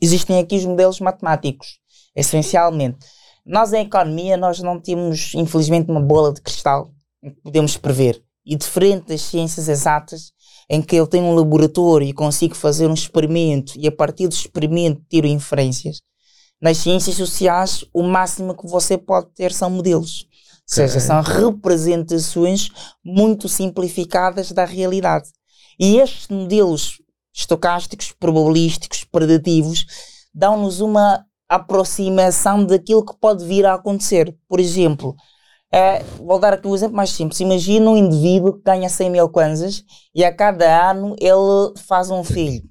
Existem 0.00 0.38
aqui 0.38 0.56
os 0.56 0.66
modelos 0.66 1.00
matemáticos, 1.00 1.80
essencialmente. 2.14 2.98
Nós 3.46 3.72
em 3.72 3.86
economia 3.86 4.36
nós 4.36 4.60
não 4.60 4.78
temos, 4.78 5.32
infelizmente, 5.34 5.90
uma 5.90 6.00
bola 6.00 6.34
de 6.34 6.42
cristal 6.42 6.92
que 7.22 7.30
podemos 7.42 7.78
prever. 7.78 8.22
E 8.44 8.56
diferente 8.56 9.08
das 9.08 9.22
ciências 9.22 9.68
exatas, 9.68 10.32
em 10.68 10.82
que 10.82 10.96
eu 10.96 11.06
tenho 11.06 11.24
um 11.24 11.34
laboratório 11.34 12.06
e 12.06 12.12
consigo 12.12 12.54
fazer 12.54 12.86
um 12.86 12.94
experimento 12.94 13.72
e 13.76 13.86
a 13.86 13.92
partir 13.92 14.28
do 14.28 14.34
experimento 14.34 15.02
tiro 15.08 15.26
inferências, 15.26 16.02
nas 16.60 16.78
ciências 16.78 17.16
sociais, 17.16 17.84
o 17.92 18.02
máximo 18.02 18.56
que 18.56 18.66
você 18.66 18.98
pode 18.98 19.28
ter 19.34 19.52
são 19.52 19.70
modelos. 19.70 20.26
Ou 20.68 20.74
seja, 20.74 21.00
são 21.00 21.22
representações 21.22 22.70
muito 23.04 23.48
simplificadas 23.48 24.52
da 24.52 24.64
realidade. 24.64 25.28
E 25.78 25.96
estes 25.98 26.28
modelos 26.28 27.00
estocásticos, 27.32 28.12
probabilísticos, 28.12 29.04
preditivos, 29.04 29.86
dão-nos 30.34 30.80
uma 30.80 31.24
aproximação 31.48 32.64
daquilo 32.64 33.04
que 33.04 33.16
pode 33.18 33.44
vir 33.44 33.64
a 33.64 33.74
acontecer. 33.74 34.36
Por 34.48 34.60
exemplo, 34.60 35.14
é, 35.72 36.02
vou 36.18 36.38
dar 36.38 36.54
aqui 36.54 36.66
um 36.66 36.74
exemplo 36.74 36.96
mais 36.96 37.10
simples. 37.10 37.40
Imagina 37.40 37.90
um 37.90 37.96
indivíduo 37.96 38.54
que 38.54 38.62
ganha 38.62 38.88
100 38.88 39.10
mil 39.10 39.28
kwanzas 39.28 39.84
e 40.14 40.24
a 40.24 40.34
cada 40.34 40.90
ano 40.90 41.14
ele 41.18 41.78
faz 41.86 42.10
um 42.10 42.24
filho. 42.24 42.62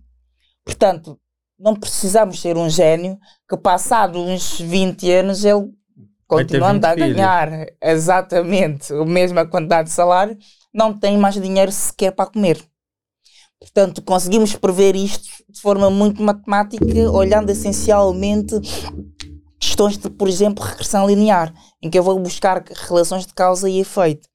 Portanto, 0.65 1.17
não 1.60 1.76
precisamos 1.76 2.40
ser 2.40 2.58
um 2.58 2.70
gênio 2.70 3.18
que 3.50 3.58
passado 3.58 4.20
uns 4.20 4.60
20 4.60 5.12
anos 5.12 5.44
ele 5.44 5.72
continuando 6.28 6.86
a 6.86 6.94
ganhar 6.94 7.50
filhos. 7.50 7.68
exatamente 7.82 8.94
a 8.94 9.06
mesma 9.06 9.46
quantidade 9.46 9.88
de 9.88 9.96
salário, 9.96 10.38
não 10.74 10.98
tem 10.98 11.18
mais 11.18 11.36
dinheiro 11.36 11.72
sequer 11.72 12.12
para 12.12 12.30
comer. 12.30 12.62
Portanto, 13.60 14.02
conseguimos 14.04 14.56
prever 14.56 14.96
isto 14.96 15.28
de 15.50 15.60
forma 15.60 15.90
muito 15.90 16.22
matemática, 16.22 16.86
olhando 17.12 17.50
essencialmente 17.50 18.54
questões 19.60 19.98
de, 19.98 20.10
por 20.10 20.28
exemplo, 20.28 20.64
regressão 20.64 21.08
linear, 21.08 21.52
em 21.82 21.90
que 21.90 21.98
eu 21.98 22.04
vou 22.04 22.20
buscar 22.20 22.64
relações 22.88 23.26
de 23.26 23.34
causa 23.34 23.68
e 23.68 23.80
efeito. 23.80 24.28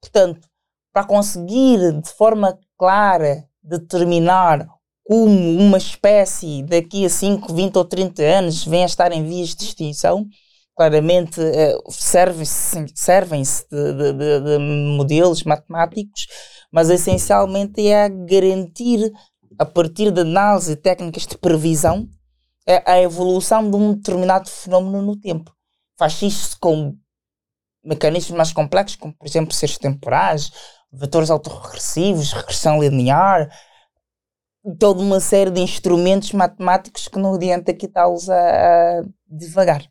Portanto, 0.00 0.46
para 0.92 1.06
conseguir 1.06 2.00
de 2.00 2.10
forma 2.10 2.58
clara 2.76 3.44
determinar 3.62 4.66
como 5.10 5.58
uma 5.58 5.76
espécie 5.76 6.62
daqui 6.62 7.04
a 7.04 7.10
5, 7.10 7.52
20 7.52 7.76
ou 7.76 7.84
30 7.84 8.22
anos 8.22 8.64
vem 8.64 8.84
a 8.84 8.86
estar 8.86 9.10
em 9.10 9.26
vias 9.26 9.56
de 9.56 9.64
extinção, 9.64 10.24
claramente 10.76 11.40
uh, 11.40 11.90
servem-se 11.90 12.86
servem 12.94 13.42
de, 13.42 13.92
de, 13.92 14.12
de, 14.12 14.40
de, 14.40 14.58
modelos 14.96 15.42
matemáticos, 15.42 16.28
mas 16.70 16.90
essencialmente 16.90 17.84
é 17.88 18.04
a 18.04 18.08
garantir, 18.08 19.12
a 19.58 19.66
partir 19.66 20.12
de 20.12 20.20
análise 20.20 20.76
técnicas 20.76 21.26
de 21.26 21.36
previsão, 21.36 22.08
a, 22.64 22.92
a 22.92 23.02
evolução 23.02 23.68
de 23.68 23.76
um 23.76 23.94
determinado 23.94 24.48
fenómeno 24.48 25.02
no 25.02 25.18
tempo. 25.18 25.52
Faz 25.98 26.22
isso 26.22 26.56
com 26.60 26.94
mecanismos 27.84 28.36
mais 28.36 28.52
complexos, 28.52 28.94
como 28.94 29.12
por 29.12 29.26
exemplo 29.26 29.52
seres 29.52 29.76
temporais, 29.76 30.52
vetores 30.92 31.30
autorregressivos, 31.30 32.32
regressão 32.32 32.80
linear, 32.80 33.50
toda 34.78 35.00
uma 35.00 35.20
série 35.20 35.50
de 35.50 35.60
instrumentos 35.60 36.32
matemáticos 36.32 37.08
que 37.08 37.18
não 37.18 37.34
adianta 37.34 37.70
aqui 37.70 37.86
está-los 37.86 38.28
a, 38.28 39.00
a 39.00 39.04
devagar. 39.26 39.84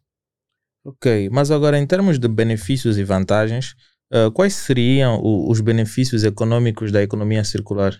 Ok, 0.86 1.30
mas 1.30 1.52
agora 1.52 1.78
em 1.78 1.86
termos 1.86 2.18
de 2.18 2.28
benefícios 2.28 2.98
e 2.98 3.04
vantagens, 3.04 3.76
uh, 4.14 4.32
quais 4.32 4.54
seriam 4.54 5.20
o, 5.22 5.52
os 5.52 5.60
benefícios 5.60 6.24
econômicos 6.24 6.92
da 6.92 7.02
economia 7.02 7.44
circular? 7.44 7.94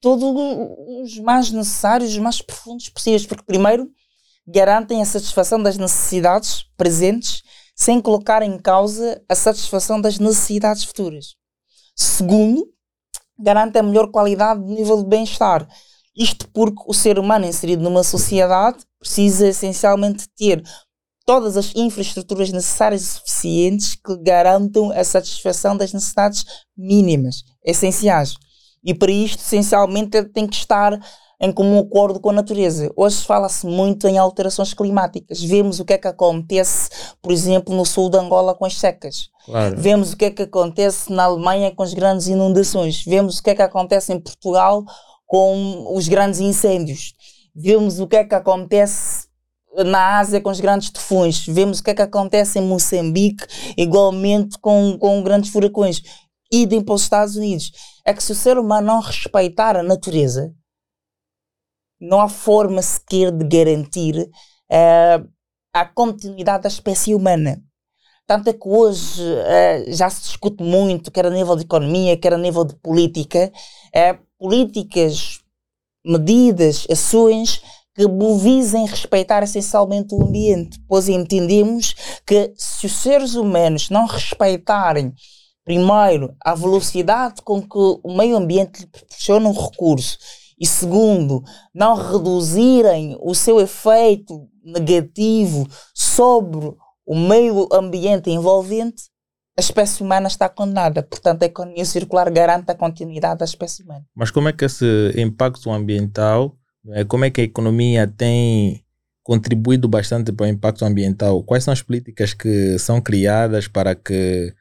Todos 0.00 0.24
os 1.02 1.18
mais 1.18 1.50
necessários, 1.52 2.10
os 2.10 2.18
mais 2.18 2.42
profundos 2.42 2.88
possíveis, 2.88 3.26
porque 3.26 3.44
primeiro 3.44 3.88
garantem 4.46 5.00
a 5.00 5.04
satisfação 5.04 5.62
das 5.62 5.76
necessidades 5.76 6.64
presentes 6.76 7.42
sem 7.76 8.00
colocar 8.00 8.42
em 8.42 8.58
causa 8.58 9.22
a 9.28 9.34
satisfação 9.34 10.00
das 10.00 10.18
necessidades 10.18 10.84
futuras. 10.84 11.36
Segundo, 11.96 12.66
garante 13.42 13.78
a 13.78 13.82
melhor 13.82 14.10
qualidade 14.10 14.60
de 14.64 14.72
nível 14.72 15.02
de 15.02 15.08
bem-estar. 15.08 15.66
Isto 16.16 16.48
porque 16.52 16.82
o 16.86 16.92
ser 16.94 17.18
humano 17.18 17.46
inserido 17.46 17.82
numa 17.82 18.02
sociedade 18.02 18.78
precisa 18.98 19.48
essencialmente 19.48 20.28
ter 20.36 20.62
todas 21.24 21.56
as 21.56 21.72
infraestruturas 21.76 22.50
necessárias 22.50 23.02
e 23.02 23.06
suficientes 23.06 23.94
que 23.94 24.16
garantam 24.18 24.90
a 24.90 25.04
satisfação 25.04 25.76
das 25.76 25.92
necessidades 25.92 26.44
mínimas, 26.76 27.44
essenciais. 27.64 28.34
E 28.82 28.94
para 28.94 29.12
isto, 29.12 29.40
essencialmente, 29.40 30.22
tem 30.24 30.46
que 30.46 30.56
estar 30.56 30.98
em 31.40 31.50
comum 31.50 31.78
acordo 31.78 32.20
com 32.20 32.30
a 32.30 32.34
natureza. 32.34 32.92
Hoje 32.94 33.24
fala-se 33.24 33.66
muito 33.66 34.06
em 34.06 34.18
alterações 34.18 34.74
climáticas. 34.74 35.42
Vemos 35.42 35.80
o 35.80 35.84
que 35.84 35.94
é 35.94 35.98
que 35.98 36.06
acontece, 36.06 36.90
por 37.22 37.32
exemplo, 37.32 37.74
no 37.74 37.86
sul 37.86 38.10
de 38.10 38.18
Angola 38.18 38.54
com 38.54 38.66
as 38.66 38.78
secas. 38.78 39.30
Claro. 39.46 39.80
Vemos 39.80 40.12
o 40.12 40.16
que 40.16 40.26
é 40.26 40.30
que 40.30 40.42
acontece 40.42 41.10
na 41.10 41.24
Alemanha 41.24 41.74
com 41.74 41.82
as 41.82 41.94
grandes 41.94 42.26
inundações. 42.26 43.02
Vemos 43.04 43.38
o 43.38 43.42
que 43.42 43.50
é 43.50 43.54
que 43.54 43.62
acontece 43.62 44.12
em 44.12 44.20
Portugal 44.20 44.84
com 45.26 45.94
os 45.96 46.08
grandes 46.08 46.40
incêndios. 46.40 47.14
Vemos 47.54 48.00
o 48.00 48.06
que 48.06 48.16
é 48.16 48.24
que 48.24 48.34
acontece 48.34 49.28
na 49.84 50.18
Ásia 50.18 50.40
com 50.40 50.50
os 50.50 50.60
grandes 50.60 50.90
tufões. 50.90 51.46
Vemos 51.46 51.78
o 51.78 51.84
que 51.84 51.90
é 51.90 51.94
que 51.94 52.02
acontece 52.02 52.58
em 52.58 52.62
Moçambique, 52.62 53.46
igualmente 53.78 54.58
com, 54.58 54.98
com 54.98 55.22
grandes 55.22 55.50
furacões. 55.50 56.02
Idem 56.52 56.82
para 56.82 56.94
os 56.94 57.02
Estados 57.02 57.36
Unidos. 57.36 57.70
É 58.04 58.12
que 58.12 58.22
se 58.22 58.32
o 58.32 58.34
ser 58.34 58.58
humano 58.58 58.88
não 58.88 59.00
respeitar 59.00 59.76
a 59.76 59.82
natureza, 59.82 60.52
não 62.00 62.20
há 62.20 62.28
forma 62.28 62.80
sequer 62.80 63.30
de 63.30 63.44
garantir 63.44 64.16
uh, 64.18 65.28
a 65.72 65.84
continuidade 65.84 66.62
da 66.62 66.68
espécie 66.68 67.14
humana. 67.14 67.62
Tanto 68.26 68.48
é 68.48 68.52
que 68.52 68.68
hoje 68.68 69.22
uh, 69.22 69.92
já 69.92 70.08
se 70.08 70.22
discute 70.22 70.62
muito, 70.62 71.10
quer 71.10 71.26
a 71.26 71.30
nível 71.30 71.56
de 71.56 71.64
economia, 71.64 72.16
quer 72.16 72.32
a 72.32 72.38
nível 72.38 72.64
de 72.64 72.74
política, 72.76 73.52
uh, 73.88 74.18
políticas, 74.38 75.40
medidas, 76.04 76.86
ações 76.90 77.60
que 77.94 78.06
visem 78.38 78.86
respeitar 78.86 79.42
essencialmente 79.42 80.14
o 80.14 80.22
ambiente, 80.22 80.80
pois 80.88 81.08
entendemos 81.08 81.94
que 82.26 82.52
se 82.56 82.86
os 82.86 82.92
seres 82.92 83.34
humanos 83.34 83.90
não 83.90 84.06
respeitarem 84.06 85.12
primeiro 85.64 86.34
a 86.42 86.54
velocidade 86.54 87.42
com 87.42 87.60
que 87.60 88.00
o 88.02 88.16
meio 88.16 88.36
ambiente 88.36 88.80
lhe 88.80 88.86
proporciona 88.86 89.48
um 89.48 89.52
recurso 89.52 90.18
e 90.60 90.66
segundo, 90.66 91.42
não 91.74 91.96
reduzirem 91.96 93.16
o 93.20 93.34
seu 93.34 93.58
efeito 93.58 94.46
negativo 94.62 95.66
sobre 95.94 96.74
o 97.06 97.16
meio 97.16 97.66
ambiente 97.72 98.30
envolvente, 98.30 99.04
a 99.56 99.60
espécie 99.60 100.02
humana 100.02 100.28
está 100.28 100.48
condenada. 100.48 101.02
Portanto, 101.02 101.42
a 101.42 101.46
economia 101.46 101.84
circular 101.84 102.30
garante 102.30 102.70
a 102.70 102.74
continuidade 102.74 103.38
da 103.38 103.44
espécie 103.44 103.82
humana. 103.82 104.04
Mas 104.14 104.30
como 104.30 104.48
é 104.48 104.52
que 104.52 104.64
esse 104.64 105.12
impacto 105.16 105.70
ambiental, 105.70 106.56
é, 106.90 107.04
como 107.04 107.24
é 107.24 107.30
que 107.30 107.40
a 107.40 107.44
economia 107.44 108.06
tem 108.06 108.84
contribuído 109.22 109.88
bastante 109.88 110.30
para 110.30 110.44
o 110.44 110.48
impacto 110.48 110.84
ambiental? 110.84 111.42
Quais 111.42 111.64
são 111.64 111.72
as 111.72 111.82
políticas 111.82 112.34
que 112.34 112.78
são 112.78 113.00
criadas 113.00 113.66
para 113.66 113.94
que 113.94 114.54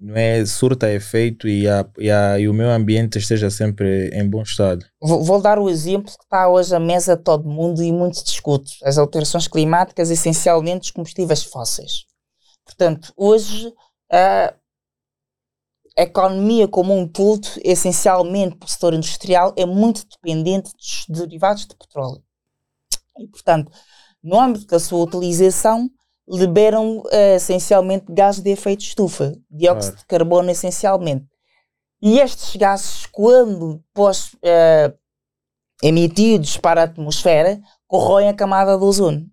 não 0.00 0.14
é 0.16 0.46
surta 0.46 0.92
efeito 0.92 1.48
e, 1.48 1.68
a, 1.68 1.84
e, 1.98 2.10
a, 2.10 2.38
e 2.38 2.48
o 2.48 2.54
meio 2.54 2.70
ambiente 2.70 3.18
esteja 3.18 3.50
sempre 3.50 4.08
em 4.10 4.28
bom 4.28 4.42
estado. 4.42 4.86
Vou, 5.00 5.24
vou, 5.24 5.42
dar 5.42 5.58
o 5.58 5.68
exemplo 5.68 6.12
que 6.16 6.22
está 6.22 6.48
hoje 6.48 6.74
à 6.74 6.78
mesa 6.78 7.16
de 7.16 7.22
todo 7.22 7.48
mundo 7.48 7.82
e 7.82 7.92
muito 7.92 8.22
discute: 8.22 8.78
as 8.84 8.96
alterações 8.96 9.48
climáticas, 9.48 10.10
essencialmente 10.10 10.86
os 10.86 10.90
combustíveis 10.92 11.42
fósseis. 11.42 12.04
Portanto, 12.64 13.12
hoje 13.16 13.72
a 15.98 16.02
economia 16.02 16.68
como 16.68 16.96
um 16.96 17.06
todo, 17.06 17.48
essencialmente 17.64 18.56
para 18.56 18.66
o 18.66 18.70
setor 18.70 18.94
industrial, 18.94 19.52
é 19.56 19.66
muito 19.66 20.06
dependente 20.08 20.70
dos 20.78 21.06
derivados 21.08 21.66
de 21.66 21.74
petróleo. 21.74 22.22
E, 23.18 23.26
portanto, 23.26 23.72
no 24.22 24.38
âmbito 24.38 24.66
da 24.66 24.78
sua 24.78 25.02
utilização, 25.02 25.90
liberam 26.28 26.98
uh, 26.98 27.34
essencialmente 27.36 28.06
gases 28.08 28.42
de 28.42 28.50
efeito 28.50 28.82
estufa, 28.82 29.34
dióxido 29.50 29.96
de 29.96 30.06
carbono 30.06 30.50
essencialmente. 30.50 31.26
E 32.00 32.20
estes 32.20 32.54
gases, 32.56 33.06
quando 33.06 33.82
pós, 33.94 34.34
uh, 34.34 34.96
emitidos 35.82 36.56
para 36.56 36.82
a 36.82 36.84
atmosfera, 36.84 37.60
corroem 37.86 38.28
a 38.28 38.34
camada 38.34 38.76
do 38.76 38.84
ozono. 38.84 39.26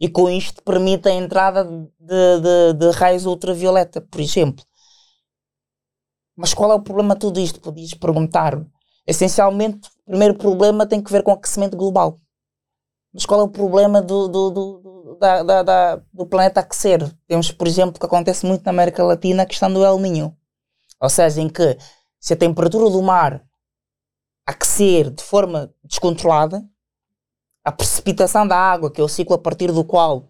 E 0.00 0.08
com 0.08 0.28
isto 0.28 0.62
permite 0.64 1.08
a 1.08 1.12
entrada 1.12 1.64
de, 1.64 2.40
de, 2.40 2.72
de 2.74 2.90
raios 2.90 3.24
ultravioleta, 3.24 4.00
por 4.00 4.20
exemplo. 4.20 4.64
Mas 6.36 6.52
qual 6.52 6.72
é 6.72 6.74
o 6.74 6.82
problema 6.82 7.14
de 7.14 7.20
tudo 7.20 7.38
isto? 7.38 7.60
Podias 7.60 7.94
perguntar. 7.94 8.60
Essencialmente, 9.06 9.88
o 10.04 10.10
primeiro 10.10 10.34
problema 10.34 10.86
tem 10.86 11.00
que 11.00 11.12
ver 11.12 11.22
com 11.22 11.30
o 11.30 11.34
aquecimento 11.34 11.76
global. 11.76 12.18
Mas 13.12 13.24
qual 13.24 13.40
é 13.40 13.44
o 13.44 13.48
problema 13.48 14.02
do, 14.02 14.26
do, 14.26 14.50
do, 14.50 14.78
da, 15.18 15.42
da, 15.42 15.62
da, 15.62 16.02
do 16.12 16.26
planeta 16.26 16.60
aquecer? 16.60 17.00
Temos, 17.26 17.50
por 17.50 17.66
exemplo, 17.66 17.98
que 17.98 18.06
acontece 18.06 18.46
muito 18.46 18.64
na 18.64 18.70
América 18.70 19.02
Latina, 19.02 19.42
a 19.42 19.46
questão 19.46 19.72
do 19.72 19.84
El 19.84 19.98
Niño. 19.98 20.36
Ou 21.00 21.08
seja, 21.08 21.40
em 21.40 21.48
que 21.48 21.76
se 22.20 22.34
a 22.34 22.36
temperatura 22.36 22.88
do 22.88 23.02
mar 23.02 23.44
aquecer 24.46 25.10
de 25.10 25.22
forma 25.22 25.72
descontrolada, 25.84 26.64
a 27.64 27.72
precipitação 27.72 28.46
da 28.46 28.56
água, 28.56 28.90
que 28.90 29.00
é 29.00 29.04
o 29.04 29.08
ciclo 29.08 29.34
a 29.34 29.38
partir 29.38 29.70
do 29.72 29.84
qual 29.84 30.28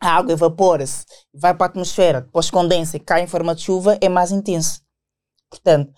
a 0.00 0.10
água 0.16 0.32
evapora-se, 0.32 1.04
vai 1.32 1.54
para 1.54 1.66
a 1.66 1.70
atmosfera, 1.70 2.22
depois 2.22 2.50
condensa 2.50 2.96
e 2.96 3.00
cai 3.00 3.22
em 3.22 3.26
forma 3.26 3.54
de 3.54 3.62
chuva, 3.62 3.98
é 4.00 4.08
mais 4.08 4.30
intenso. 4.30 4.82
Portanto, 5.48 5.92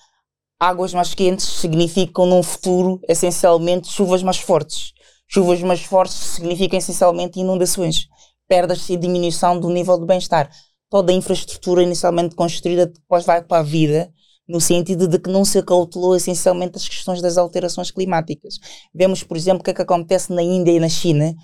águas 0.58 0.94
mais 0.94 1.14
quentes 1.14 1.46
significam 1.46 2.26
num 2.26 2.42
futuro 2.42 3.00
essencialmente 3.08 3.88
chuvas 3.88 4.22
mais 4.22 4.38
fortes. 4.38 4.92
Chuvas 5.32 5.62
mais 5.62 5.82
fortes 5.82 6.14
significam 6.14 6.78
essencialmente 6.78 7.40
inundações, 7.40 8.06
perdas 8.46 8.90
e 8.90 8.98
diminuição 8.98 9.58
do 9.58 9.70
nível 9.70 9.98
de 9.98 10.04
bem-estar. 10.04 10.50
Toda 10.90 11.10
a 11.10 11.14
infraestrutura 11.14 11.82
inicialmente 11.82 12.34
construída 12.34 12.86
depois 12.86 13.24
vai 13.24 13.42
para 13.42 13.60
a 13.60 13.62
vida, 13.62 14.12
no 14.46 14.60
sentido 14.60 15.08
de 15.08 15.18
que 15.18 15.30
não 15.30 15.42
se 15.42 15.56
acautelou 15.56 16.14
essencialmente 16.14 16.76
as 16.76 16.86
questões 16.86 17.22
das 17.22 17.38
alterações 17.38 17.90
climáticas. 17.90 18.58
Vemos, 18.94 19.22
por 19.22 19.34
exemplo, 19.34 19.60
o 19.62 19.64
que 19.64 19.70
é 19.70 19.74
que 19.74 19.80
acontece 19.80 20.30
na 20.30 20.42
Índia 20.42 20.72
e 20.72 20.80
na 20.80 20.90
China, 20.90 21.34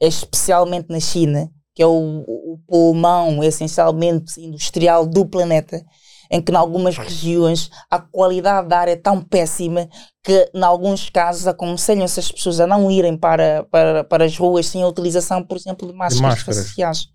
especialmente 0.00 0.86
na 0.88 1.00
China, 1.00 1.50
que 1.74 1.82
é 1.82 1.86
o, 1.86 2.20
o 2.28 2.60
pulmão 2.64 3.42
essencialmente 3.42 4.40
industrial 4.40 5.04
do 5.04 5.26
planeta, 5.26 5.84
em 6.30 6.40
que 6.40 6.52
em 6.52 6.56
algumas 6.56 6.96
regiões 6.96 7.70
a 7.90 7.98
qualidade 7.98 8.68
da 8.68 8.78
área 8.78 8.92
é 8.92 8.96
tão 8.96 9.20
péssima 9.22 9.88
que 10.22 10.50
em 10.54 10.62
alguns 10.62 11.08
casos 11.08 11.46
aconselham-se 11.46 12.18
as 12.18 12.30
pessoas 12.30 12.60
a 12.60 12.66
não 12.66 12.90
irem 12.90 13.16
para, 13.16 13.64
para, 13.70 14.04
para 14.04 14.24
as 14.24 14.36
ruas 14.36 14.66
sem 14.66 14.82
a 14.82 14.88
utilização, 14.88 15.42
por 15.42 15.56
exemplo, 15.56 15.86
de 15.86 15.94
máscaras, 15.94 16.16
de 16.16 16.22
máscaras. 16.22 16.68
faciais. 16.68 17.08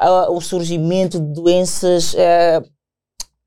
Uh, 0.00 0.32
o 0.32 0.40
surgimento 0.40 1.20
de 1.20 1.32
doenças 1.34 2.14
uh, 2.14 2.64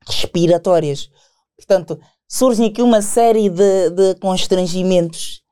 respiratórias. 0.06 1.10
Portanto, 1.56 1.98
surgem 2.28 2.66
aqui 2.66 2.82
uma 2.82 3.02
série 3.02 3.48
de, 3.48 3.90
de 3.90 4.14
constrangimentos 4.20 5.42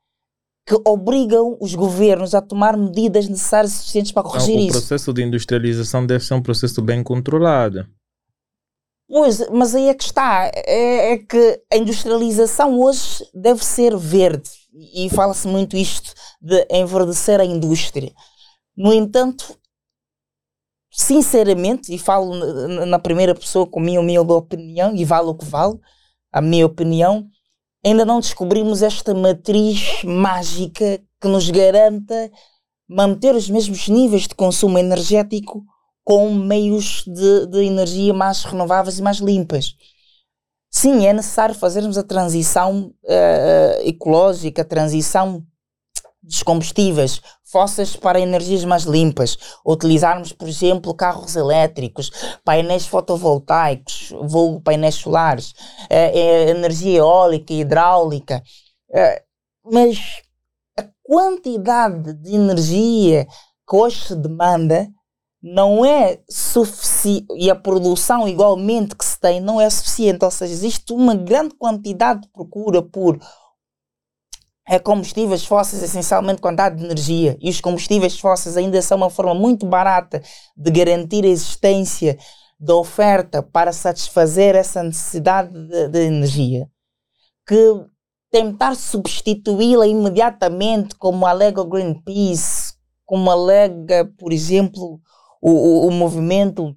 que 0.65 0.79
obrigam 0.85 1.57
os 1.59 1.75
governos 1.75 2.33
a 2.33 2.41
tomar 2.41 2.77
medidas 2.77 3.27
necessárias 3.27 3.73
e 3.73 3.77
suficientes 3.79 4.11
para 4.11 4.23
corrigir 4.23 4.57
isso. 4.57 4.69
O 4.69 4.81
processo 4.81 5.13
de 5.13 5.23
industrialização 5.23 6.05
deve 6.05 6.23
ser 6.23 6.33
um 6.35 6.41
processo 6.41 6.81
bem 6.81 7.03
controlado. 7.03 7.85
Pois, 9.13 9.47
mas 9.51 9.75
aí 9.75 9.89
é 9.89 9.93
que 9.93 10.05
está. 10.05 10.49
É, 10.55 11.11
é 11.13 11.17
que 11.19 11.61
a 11.71 11.77
industrialização 11.77 12.79
hoje 12.81 13.23
deve 13.31 13.63
ser 13.63 13.95
verde. 13.95 14.49
E, 14.73 15.07
fala-se 15.11 15.47
muito 15.47 15.77
isto 15.77 16.15
de 16.41 16.65
enverdecer 16.71 17.39
a 17.39 17.45
indústria. 17.45 18.11
No 18.75 18.91
entanto, 18.91 19.55
sinceramente, 20.89 21.93
e 21.93 21.99
falo 21.99 22.33
na 22.87 22.97
primeira 22.97 23.35
pessoa 23.35 23.67
com 23.67 23.79
a 23.79 23.83
minha 23.83 24.01
humilde 24.01 24.31
opinião, 24.31 24.95
e 24.95 25.05
vale 25.05 25.27
o 25.27 25.35
que 25.35 25.45
vale, 25.45 25.79
a 26.31 26.41
minha 26.41 26.65
opinião, 26.65 27.27
ainda 27.85 28.03
não 28.03 28.19
descobrimos 28.19 28.81
esta 28.81 29.13
matriz 29.13 30.03
mágica 30.03 30.99
que 31.21 31.27
nos 31.27 31.51
garanta 31.51 32.31
manter 32.89 33.35
os 33.35 33.47
mesmos 33.47 33.87
níveis 33.87 34.23
de 34.27 34.33
consumo 34.33 34.79
energético 34.79 35.63
com 36.03 36.33
meios 36.33 37.03
de, 37.07 37.47
de 37.47 37.65
energia 37.65 38.13
mais 38.13 38.43
renováveis 38.43 38.99
e 38.99 39.01
mais 39.01 39.17
limpas. 39.17 39.75
Sim, 40.69 41.05
é 41.05 41.13
necessário 41.13 41.53
fazermos 41.53 41.97
a 41.97 42.03
transição 42.03 42.91
uh, 43.03 43.87
ecológica, 43.87 44.63
a 44.63 44.65
transição 44.65 45.45
dos 46.21 46.41
combustíveis 46.41 47.21
fósseis 47.43 47.95
para 47.95 48.19
energias 48.19 48.65
mais 48.65 48.83
limpas, 48.83 49.37
utilizarmos, 49.63 50.33
por 50.33 50.47
exemplo, 50.47 50.95
carros 50.95 51.35
elétricos, 51.35 52.09
painéis 52.43 52.87
fotovoltaicos, 52.87 54.11
painéis 54.63 54.95
solares, 54.95 55.51
uh, 55.51 56.49
energia 56.49 56.97
eólica 56.97 57.53
hidráulica. 57.53 58.41
Uh, 58.89 59.71
mas 59.71 60.23
a 60.77 60.83
quantidade 61.03 62.13
de 62.15 62.33
energia 62.33 63.27
que 63.69 63.75
hoje 63.75 64.07
se 64.07 64.15
demanda 64.15 64.89
não 65.43 65.83
é 65.83 66.21
suficiente, 66.29 67.27
e 67.35 67.51
a 67.51 67.55
produção 67.55 68.25
igualmente 68.29 68.95
que 68.95 69.03
se 69.03 69.19
tem 69.19 69.41
não 69.41 69.59
é 69.59 69.69
suficiente, 69.69 70.23
ou 70.23 70.31
seja, 70.31 70.53
existe 70.53 70.93
uma 70.93 71.13
grande 71.13 71.53
quantidade 71.55 72.21
de 72.21 72.29
procura 72.29 72.81
por 72.81 73.19
é 74.65 74.79
combustíveis 74.79 75.43
fósseis, 75.43 75.83
essencialmente 75.83 76.41
quantidade 76.41 76.77
de 76.77 76.85
energia, 76.85 77.37
e 77.41 77.49
os 77.49 77.59
combustíveis 77.59 78.17
fósseis 78.17 78.55
ainda 78.55 78.81
são 78.81 78.95
uma 78.95 79.09
forma 79.09 79.35
muito 79.35 79.65
barata 79.65 80.23
de 80.55 80.71
garantir 80.71 81.25
a 81.25 81.27
existência 81.27 82.17
da 82.57 82.73
oferta 82.75 83.43
para 83.43 83.73
satisfazer 83.73 84.55
essa 84.55 84.81
necessidade 84.81 85.51
de, 85.51 85.89
de 85.89 85.99
energia, 85.99 86.69
que 87.45 87.85
tentar 88.31 88.75
substituí-la 88.75 89.85
imediatamente, 89.85 90.95
como 90.95 91.25
alega 91.25 91.61
o 91.61 91.67
Greenpeace, 91.67 92.75
como 93.05 93.29
alega, 93.29 94.09
por 94.17 94.31
exemplo, 94.31 95.01
o, 95.43 95.51
o, 95.51 95.87
o 95.87 95.91
movimento 95.91 96.73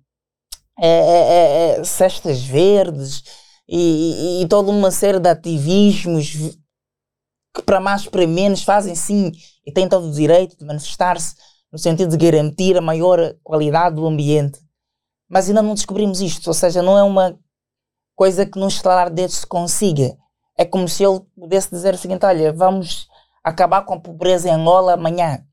é, 0.76 0.88
é, 0.88 1.78
é, 1.78 1.84
Cestas 1.84 2.42
Verdes 2.42 3.22
e, 3.68 4.40
e, 4.40 4.42
e, 4.42 4.48
toda 4.48 4.72
uma 4.72 4.90
série 4.90 5.20
de 5.20 5.28
ativismos 5.28 6.58
que 7.54 7.62
para 7.64 7.80
mais 7.80 8.06
para 8.08 8.26
menos 8.26 8.64
fazem 8.64 8.96
sim 8.96 9.30
e 9.64 9.72
têm 9.72 9.88
todo 9.88 10.08
o 10.08 10.12
direito 10.12 10.58
de 10.58 10.64
manifestar-se 10.64 11.36
no 11.70 11.78
sentido 11.78 12.16
de 12.16 12.24
garantir 12.26 12.76
a 12.76 12.80
maior 12.80 13.36
qualidade 13.42 13.96
do 13.96 14.06
ambiente. 14.06 14.58
Mas 15.28 15.48
ainda 15.48 15.62
não 15.62 15.74
descobrimos 15.74 16.20
isto, 16.20 16.48
ou 16.48 16.54
seja, 16.54 16.82
não 16.82 16.98
é 16.98 17.02
uma 17.04 17.38
coisa 18.16 18.44
que 18.44 18.58
num 18.58 18.68
estalar 18.68 19.10
dedos 19.10 19.36
se 19.36 19.46
consiga. 19.46 20.16
É 20.58 20.64
como 20.64 20.88
se 20.88 21.04
ele 21.04 21.20
pudesse 21.38 21.70
dizer 21.70 21.94
o 21.94 21.98
seguinte: 21.98 22.26
olha, 22.26 22.52
vamos 22.52 23.06
acabar 23.44 23.82
com 23.84 23.94
a 23.94 24.00
pobreza 24.00 24.48
em 24.48 24.52
Angola 24.52 24.94
amanhã. 24.94 25.45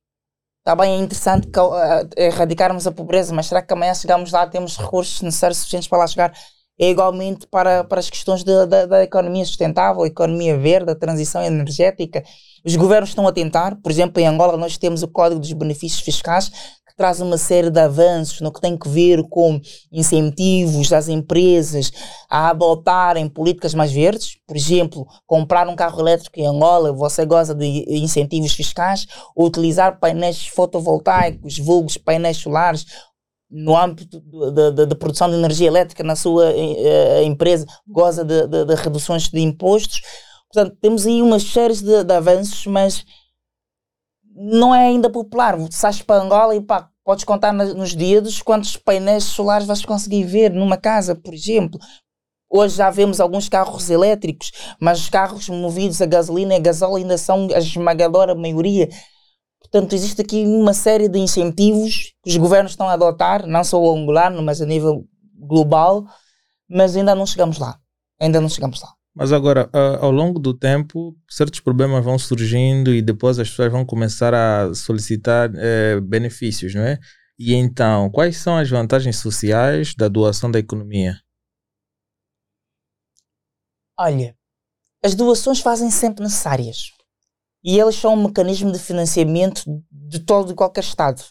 Está 0.64 0.78
bem, 0.78 0.94
é 0.94 1.04
interessante 1.04 1.46
que, 1.48 1.60
uh, 1.60 1.74
erradicarmos 2.16 2.88
a 2.88 2.92
pobreza, 2.92 3.36
mas 3.36 3.48
será 3.48 3.62
que 3.62 3.74
amanhã 3.74 3.94
chegamos 3.94 4.32
lá, 4.32 4.48
temos 4.48 4.78
recursos 4.78 5.22
necessários 5.22 5.58
suficientes 5.58 5.90
para 5.90 5.98
lá 5.98 6.08
chegar? 6.08 6.34
É 6.80 6.90
igualmente 6.90 7.46
para, 7.48 7.84
para 7.84 8.00
as 8.00 8.10
questões 8.10 8.46
da, 8.46 8.66
da, 8.66 8.86
da 8.86 9.04
economia 9.04 9.46
sustentável, 9.46 10.06
economia 10.06 10.58
verde, 10.58 10.90
a 10.92 10.96
transição 10.96 11.44
energética. 11.44 12.24
Os 12.66 12.78
governos 12.78 13.10
estão 13.10 13.28
a 13.28 13.34
tentar, 13.34 13.76
por 13.84 13.92
exemplo, 13.92 14.22
em 14.22 14.26
Angola 14.26 14.56
nós 14.56 14.78
temos 14.78 15.04
o 15.04 15.08
Código 15.10 15.42
dos 15.42 15.52
Benefícios 15.52 16.00
Fiscais, 16.00 16.50
que 16.94 16.98
traz 16.98 17.20
uma 17.20 17.38
série 17.38 17.72
de 17.72 17.80
avanços 17.80 18.40
no 18.40 18.52
que 18.52 18.62
tem 18.62 18.78
que 18.78 18.88
ver 18.88 19.24
com 19.24 19.60
incentivos 19.92 20.94
às 20.94 21.10
empresas 21.10 21.92
a 22.30 22.50
adotarem 22.50 23.28
políticas 23.28 23.74
mais 23.74 23.92
verdes. 23.92 24.38
Por 24.48 24.56
exemplo, 24.56 25.08
comprar 25.26 25.68
um 25.68 25.76
carro 25.76 26.00
elétrico 26.00 26.40
em 26.40 26.46
Angola, 26.46 26.94
você 26.94 27.26
goza 27.26 27.56
de 27.56 27.86
incentivos 27.90 28.54
fiscais, 28.54 29.08
utilizar 29.36 30.00
painéis 30.00 30.46
fotovoltaicos, 30.48 31.58
vulgos 31.58 31.98
painéis 31.98 32.38
solares, 32.38 32.86
no 33.50 33.78
âmbito 33.78 34.20
da 34.88 34.96
produção 34.96 35.30
de 35.30 35.36
energia 35.36 35.68
elétrica 35.68 36.04
na 36.04 36.16
sua 36.16 36.52
uh, 36.52 37.24
empresa, 37.24 37.68
goza 37.88 38.26
de, 38.26 38.48
de, 38.48 38.66
de, 38.66 38.76
reduções 38.76 39.30
de 39.30 39.40
impostos. 39.40 40.02
Portanto, 40.52 40.76
temos 40.82 41.06
aí 41.06 41.22
umas 41.22 41.44
séries 41.44 41.80
de, 41.80 42.04
de 42.04 42.14
avanços, 42.14 42.66
mas 42.66 43.06
não 44.36 44.74
é 44.74 44.88
ainda 44.88 45.10
popular. 45.10 45.58
Sais 45.72 46.02
para 46.02 46.22
Angola 46.22 46.56
e 46.56 46.62
pá, 46.62 46.90
podes 47.04 47.24
contar 47.24 47.54
nos 47.54 47.94
dedos 47.94 48.42
quantos 48.42 48.76
painéis 48.78 49.26
solares 49.26 49.68
vais 49.68 49.86
conseguir 49.86 50.24
ver 50.24 50.52
numa 50.52 50.78
casa, 50.78 51.16
por 51.16 51.34
exemplo. 51.34 51.80
Hoje 52.50 52.78
já 52.78 52.90
vemos 52.90 53.20
alguns 53.20 53.50
carros 53.50 53.90
elétricos, 53.90 54.52
mas 54.80 55.00
os 55.00 55.10
carros 55.10 55.50
movidos 55.50 56.02
a 56.02 56.06
gasolina 56.06 56.54
e 56.54 56.58
a 56.58 56.60
gasóleo 56.60 56.98
ainda 56.98 57.18
são 57.18 57.48
a 57.54 57.58
esmagadora 57.58 58.36
maioria. 58.36 58.90
Portanto, 59.60 59.94
existe 59.94 60.22
aqui 60.22 60.46
uma 60.46 60.74
série 60.74 61.10
de 61.10 61.18
incentivos 61.18 62.14
que 62.24 62.30
os 62.30 62.38
governos 62.38 62.74
estão 62.74 62.88
a 62.88 62.94
adotar, 62.94 63.48
não 63.48 63.64
só 63.64 63.82
o 63.82 63.96
angolano, 63.96 64.42
mas 64.44 64.62
a 64.62 64.66
nível 64.66 65.04
global, 65.36 66.06
mas 66.70 66.96
ainda 66.96 67.16
não 67.16 67.26
chegamos 67.26 67.58
lá. 67.58 67.80
Ainda 68.20 68.40
não 68.40 68.50
chegamos 68.50 68.82
lá. 68.82 68.90
Mas 69.16 69.32
agora, 69.32 69.70
ao 70.00 70.12
longo 70.12 70.40
do 70.40 70.54
tempo, 70.56 71.16
certos 71.30 71.60
problemas 71.60 72.04
vão 72.04 72.18
surgindo 72.18 72.92
e 72.92 73.02
depois 73.02 73.38
as 73.38 73.48
pessoas 73.50 73.72
vão 73.72 73.86
começar 73.86 74.34
a 74.34 74.74
solicitar 74.74 75.52
uh, 75.52 76.02
benefícios, 76.02 76.74
não 76.74 76.82
é? 76.82 77.00
E 77.38 77.54
então, 77.54 78.10
quais 78.10 78.38
são 78.38 78.58
as 78.58 78.70
vantagens 78.70 79.18
sociais 79.18 79.94
da 79.96 80.08
doação 80.08 80.50
da 80.50 80.58
economia? 80.58 81.16
Olha, 84.00 84.36
as 85.04 85.14
doações 85.14 85.60
fazem 85.60 85.92
sempre 85.92 86.24
necessárias. 86.24 86.92
E 87.64 87.80
elas 87.80 87.96
são 87.96 88.14
um 88.14 88.28
mecanismo 88.28 88.72
de 88.72 88.80
financiamento 88.80 89.64
de 89.92 90.20
todo 90.20 90.52
e 90.52 90.56
qualquer 90.56 90.84
Estado. 90.84 91.24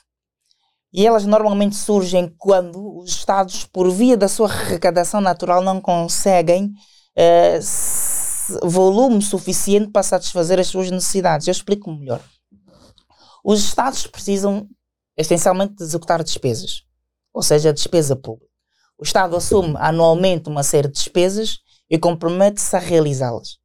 E 0.92 1.06
elas 1.06 1.26
normalmente 1.26 1.74
surgem 1.74 2.32
quando 2.38 2.98
os 2.98 3.10
Estados, 3.10 3.64
por 3.64 3.90
via 3.90 4.16
da 4.16 4.28
sua 4.28 4.48
arrecadação 4.48 5.20
natural, 5.20 5.62
não 5.62 5.80
conseguem 5.80 6.72
uh, 7.18 8.68
volume 8.68 9.22
suficiente 9.22 9.90
para 9.90 10.02
satisfazer 10.02 10.58
as 10.58 10.68
suas 10.68 10.90
necessidades. 10.90 11.46
Eu 11.46 11.52
explico 11.52 11.92
melhor. 11.92 12.20
Os 13.44 13.60
Estados 13.60 14.06
precisam 14.06 14.68
essencialmente 15.16 15.74
de 15.74 15.84
executar 15.84 16.22
despesas, 16.22 16.84
ou 17.32 17.42
seja, 17.42 17.72
despesa 17.72 18.16
pública. 18.16 18.50
O 18.98 19.04
Estado 19.04 19.36
assume 19.36 19.74
anualmente 19.78 20.48
uma 20.48 20.62
série 20.62 20.88
de 20.88 20.94
despesas 20.94 21.58
e 21.90 21.98
compromete-se 21.98 22.74
a 22.76 22.78
realizá-las. 22.78 23.58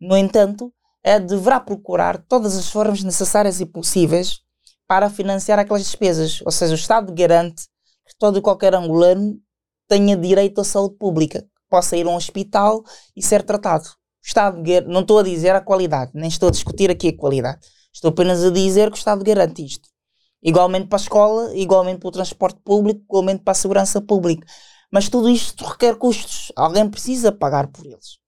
No 0.00 0.16
entanto, 0.16 0.72
é, 1.02 1.18
deverá 1.18 1.58
procurar 1.60 2.18
todas 2.18 2.56
as 2.56 2.68
formas 2.68 3.02
necessárias 3.02 3.60
e 3.60 3.66
possíveis 3.66 4.40
para 4.86 5.08
financiar 5.08 5.58
aquelas 5.58 5.82
despesas. 5.82 6.42
Ou 6.42 6.52
seja, 6.52 6.72
o 6.72 6.76
Estado 6.76 7.12
garante 7.14 7.64
que 8.06 8.14
todo 8.18 8.38
e 8.38 8.42
qualquer 8.42 8.74
angolano 8.74 9.40
tenha 9.88 10.16
direito 10.16 10.60
à 10.60 10.64
saúde 10.64 10.96
pública, 10.96 11.46
possa 11.68 11.96
ir 11.96 12.06
a 12.06 12.10
um 12.10 12.16
hospital 12.16 12.82
e 13.16 13.22
ser 13.22 13.42
tratado. 13.42 13.84
O 13.84 14.26
Estado, 14.26 14.62
não 14.86 15.00
estou 15.00 15.18
a 15.18 15.22
dizer 15.22 15.54
a 15.54 15.60
qualidade, 15.60 16.10
nem 16.14 16.28
estou 16.28 16.48
a 16.48 16.52
discutir 16.52 16.90
aqui 16.90 17.08
a 17.08 17.16
qualidade. 17.16 17.60
Estou 17.92 18.10
apenas 18.10 18.44
a 18.44 18.50
dizer 18.50 18.90
que 18.90 18.96
o 18.96 18.98
Estado 18.98 19.24
garante 19.24 19.64
isto. 19.64 19.88
Igualmente 20.42 20.88
para 20.88 20.98
a 20.98 21.00
escola, 21.00 21.56
igualmente 21.56 22.00
para 22.00 22.08
o 22.08 22.12
transporte 22.12 22.60
público, 22.64 23.00
igualmente 23.04 23.42
para 23.42 23.52
a 23.52 23.54
segurança 23.54 24.00
pública. 24.00 24.46
Mas 24.92 25.08
tudo 25.08 25.28
isto 25.28 25.64
requer 25.64 25.96
custos. 25.96 26.52
Alguém 26.54 26.88
precisa 26.88 27.32
pagar 27.32 27.68
por 27.68 27.86
eles. 27.86 28.18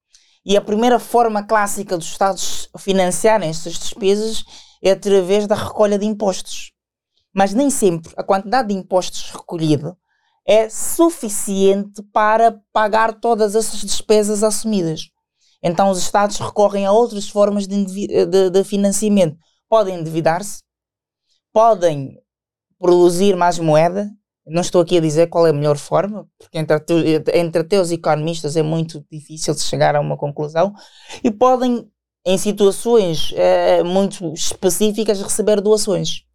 E 0.44 0.56
a 0.56 0.60
primeira 0.60 0.98
forma 0.98 1.42
clássica 1.42 1.96
dos 1.96 2.06
Estados 2.06 2.68
financiarem 2.78 3.50
estas 3.50 3.74
despesas 3.74 4.44
é 4.82 4.92
através 4.92 5.46
da 5.46 5.54
recolha 5.54 5.98
de 5.98 6.06
impostos. 6.06 6.72
Mas 7.34 7.52
nem 7.52 7.70
sempre 7.70 8.12
a 8.16 8.22
quantidade 8.22 8.68
de 8.68 8.74
impostos 8.74 9.30
recolhido 9.30 9.96
é 10.48 10.70
suficiente 10.70 12.02
para 12.10 12.58
pagar 12.72 13.20
todas 13.20 13.54
essas 13.54 13.80
despesas 13.80 14.42
assumidas. 14.42 15.10
Então 15.62 15.90
os 15.90 15.98
Estados 15.98 16.38
recorrem 16.38 16.86
a 16.86 16.92
outras 16.92 17.28
formas 17.28 17.66
de, 17.66 17.84
de, 17.84 18.50
de 18.50 18.64
financiamento. 18.64 19.36
Podem 19.68 20.00
endividar-se, 20.00 20.62
podem 21.52 22.18
produzir 22.78 23.36
mais 23.36 23.58
moeda. 23.58 24.10
Não 24.46 24.62
estou 24.62 24.80
aqui 24.80 24.96
a 24.96 25.02
dizer 25.02 25.26
qual 25.26 25.46
é 25.46 25.50
a 25.50 25.52
melhor 25.52 25.76
forma, 25.76 26.26
porque 26.38 26.56
entre, 26.56 26.76
entre 27.34 27.78
os 27.78 27.92
economistas 27.92 28.56
é 28.56 28.62
muito 28.62 29.04
difícil 29.12 29.54
de 29.54 29.60
chegar 29.60 29.94
a 29.94 30.00
uma 30.00 30.16
conclusão. 30.16 30.72
E 31.22 31.30
podem 31.30 31.86
em 32.24 32.38
situações 32.38 33.32
uh, 33.32 33.84
muito 33.84 34.32
específicas, 34.32 35.20
receber 35.20 35.60
doações. 35.60 36.27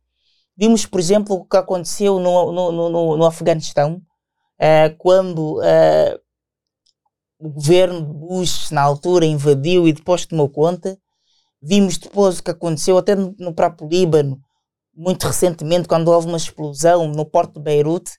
Vimos, 0.56 0.86
por 0.86 1.00
exemplo, 1.00 1.36
o 1.36 1.46
que 1.46 1.58
aconteceu 1.58 2.20
no, 2.20 2.52
no, 2.52 2.90
no, 2.90 3.18
no 3.18 3.26
Afeganistão, 3.26 4.02
uh, 4.60 4.96
quando 4.98 5.58
uh, 5.60 6.20
o 7.40 7.50
governo 7.50 8.02
Bush, 8.02 8.72
na 8.72 8.82
altura, 8.82 9.26
invadiu 9.26 9.88
e 9.88 9.94
depois 9.94 10.26
tomou 10.26 10.50
conta. 10.50 10.98
Vimos 11.62 11.98
depois 11.98 12.40
o 12.40 12.44
que 12.44 12.52
aconteceu 12.52 12.98
até 12.98 13.16
no, 13.16 13.36
no 13.40 13.54
próprio 13.54 13.88
Líbano, 13.88 14.40
muito 14.96 15.26
recentemente, 15.26 15.88
quando 15.88 16.10
houve 16.10 16.28
uma 16.28 16.38
explosão 16.38 17.08
no 17.08 17.26
porto 17.26 17.56
de 17.56 17.62
Beirute. 17.62 18.12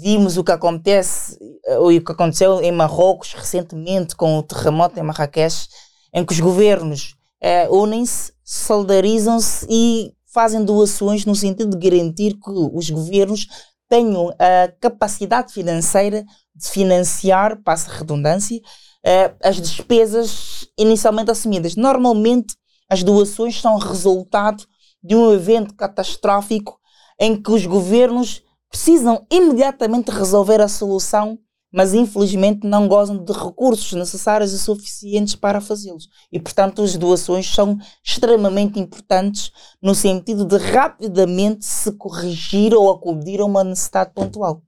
vimos 0.00 0.36
o 0.36 0.44
que 0.44 0.52
acontece, 0.52 1.38
o 1.80 1.88
que 1.88 2.12
aconteceu 2.12 2.60
em 2.62 2.72
Marrocos 2.72 3.34
recentemente 3.34 4.16
com 4.16 4.38
o 4.38 4.42
terremoto 4.42 4.98
em 4.98 5.02
Marrakech 5.02 5.68
em 6.12 6.24
que 6.24 6.32
os 6.32 6.40
governos 6.40 7.14
uh, 7.42 7.74
unem-se, 7.74 8.32
solidarizam-se 8.44 9.66
e 9.68 10.12
fazem 10.32 10.64
doações 10.64 11.24
no 11.24 11.34
sentido 11.34 11.76
de 11.76 11.90
garantir 11.90 12.34
que 12.34 12.50
os 12.50 12.90
governos 12.90 13.46
tenham 13.88 14.30
a 14.30 14.68
capacidade 14.80 15.52
financeira 15.52 16.24
de 16.54 16.68
financiar, 16.68 17.62
passa 17.62 17.90
a 17.90 17.94
redundância, 17.94 18.56
uh, 18.56 19.36
as 19.42 19.56
despesas 19.60 20.66
inicialmente 20.78 21.30
assumidas. 21.30 21.76
Normalmente, 21.76 22.54
as 22.88 23.02
doações 23.02 23.60
são 23.60 23.76
resultado 23.76 24.64
de 25.02 25.14
um 25.14 25.32
evento 25.32 25.74
catastrófico 25.74 26.78
em 27.20 27.40
que 27.40 27.50
os 27.50 27.66
governos 27.66 28.42
precisam 28.70 29.26
imediatamente 29.30 30.10
resolver 30.10 30.60
a 30.60 30.68
solução 30.68 31.38
mas 31.72 31.94
infelizmente 31.94 32.66
não 32.66 32.86
gozam 32.86 33.24
de 33.24 33.32
recursos 33.32 33.92
necessários 33.92 34.52
e 34.52 34.58
suficientes 34.58 35.34
para 35.34 35.60
fazê-los. 35.60 36.08
E, 36.30 36.38
portanto, 36.38 36.82
as 36.82 36.96
doações 36.96 37.46
são 37.46 37.78
extremamente 38.04 38.78
importantes 38.78 39.50
no 39.80 39.94
sentido 39.94 40.44
de 40.44 40.58
rapidamente 40.58 41.64
se 41.64 41.92
corrigir 41.92 42.74
ou 42.74 42.90
acudir 42.90 43.40
a 43.40 43.44
uma 43.46 43.64
necessidade 43.64 44.12
pontual. 44.14 44.62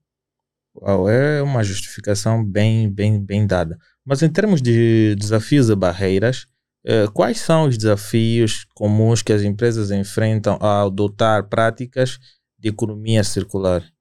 É 1.08 1.40
uma 1.42 1.62
justificação 1.62 2.44
bem, 2.44 2.90
bem, 2.90 3.24
bem 3.24 3.46
dada. 3.46 3.78
Mas 4.04 4.22
em 4.22 4.28
termos 4.28 4.60
de 4.60 5.14
desafios 5.16 5.70
e 5.70 5.76
barreiras, 5.76 6.46
eh, 6.84 7.06
quais 7.14 7.38
são 7.40 7.68
os 7.68 7.78
desafios 7.78 8.66
comuns 8.74 9.22
que 9.22 9.32
as 9.32 9.42
empresas 9.42 9.90
enfrentam 9.90 10.58
ao 10.60 10.88
adotar 10.88 11.48
práticas 11.48 12.18
de 12.58 12.68
economia 12.68 13.22
circular? 13.22 13.93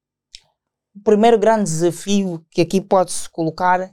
O 0.95 1.01
primeiro 1.01 1.37
grande 1.39 1.63
desafio 1.63 2.45
que 2.51 2.61
aqui 2.61 2.79
pode-se 2.79 3.29
colocar 3.29 3.89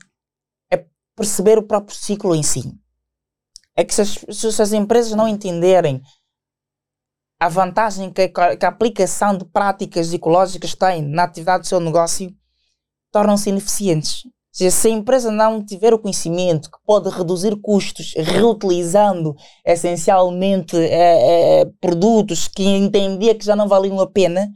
é 0.70 0.84
perceber 1.16 1.58
o 1.58 1.62
próprio 1.62 1.96
ciclo 1.96 2.34
em 2.34 2.42
si. 2.42 2.72
É 3.76 3.84
que 3.84 3.94
se 3.94 4.02
as, 4.02 4.24
se 4.30 4.62
as 4.62 4.72
empresas 4.72 5.12
não 5.12 5.26
entenderem 5.26 6.02
a 7.40 7.48
vantagem 7.48 8.12
que 8.12 8.20
a, 8.22 8.56
que 8.56 8.66
a, 8.66 8.68
aplicação 8.68 9.36
de 9.36 9.46
práticas 9.46 10.12
ecológicas 10.12 10.74
tem 10.74 11.00
na 11.00 11.24
atividade 11.24 11.62
do 11.62 11.66
seu 11.66 11.80
negócio, 11.80 12.30
tornam-se 13.10 13.48
ineficientes. 13.48 14.24
Seja, 14.52 14.70
se 14.70 14.88
a 14.88 14.90
empresa 14.90 15.30
não 15.30 15.64
tiver 15.64 15.94
o 15.94 15.98
conhecimento 15.98 16.70
que 16.70 16.78
pode 16.84 17.08
reduzir 17.08 17.56
custos 17.62 18.12
reutilizando 18.16 19.34
essencialmente 19.64 20.76
é, 20.76 21.60
é, 21.60 21.64
produtos 21.80 22.46
que 22.46 22.64
entendia 22.64 23.34
que 23.34 23.44
já 23.44 23.56
não 23.56 23.68
valiam 23.68 24.00
a 24.00 24.10
pena, 24.10 24.52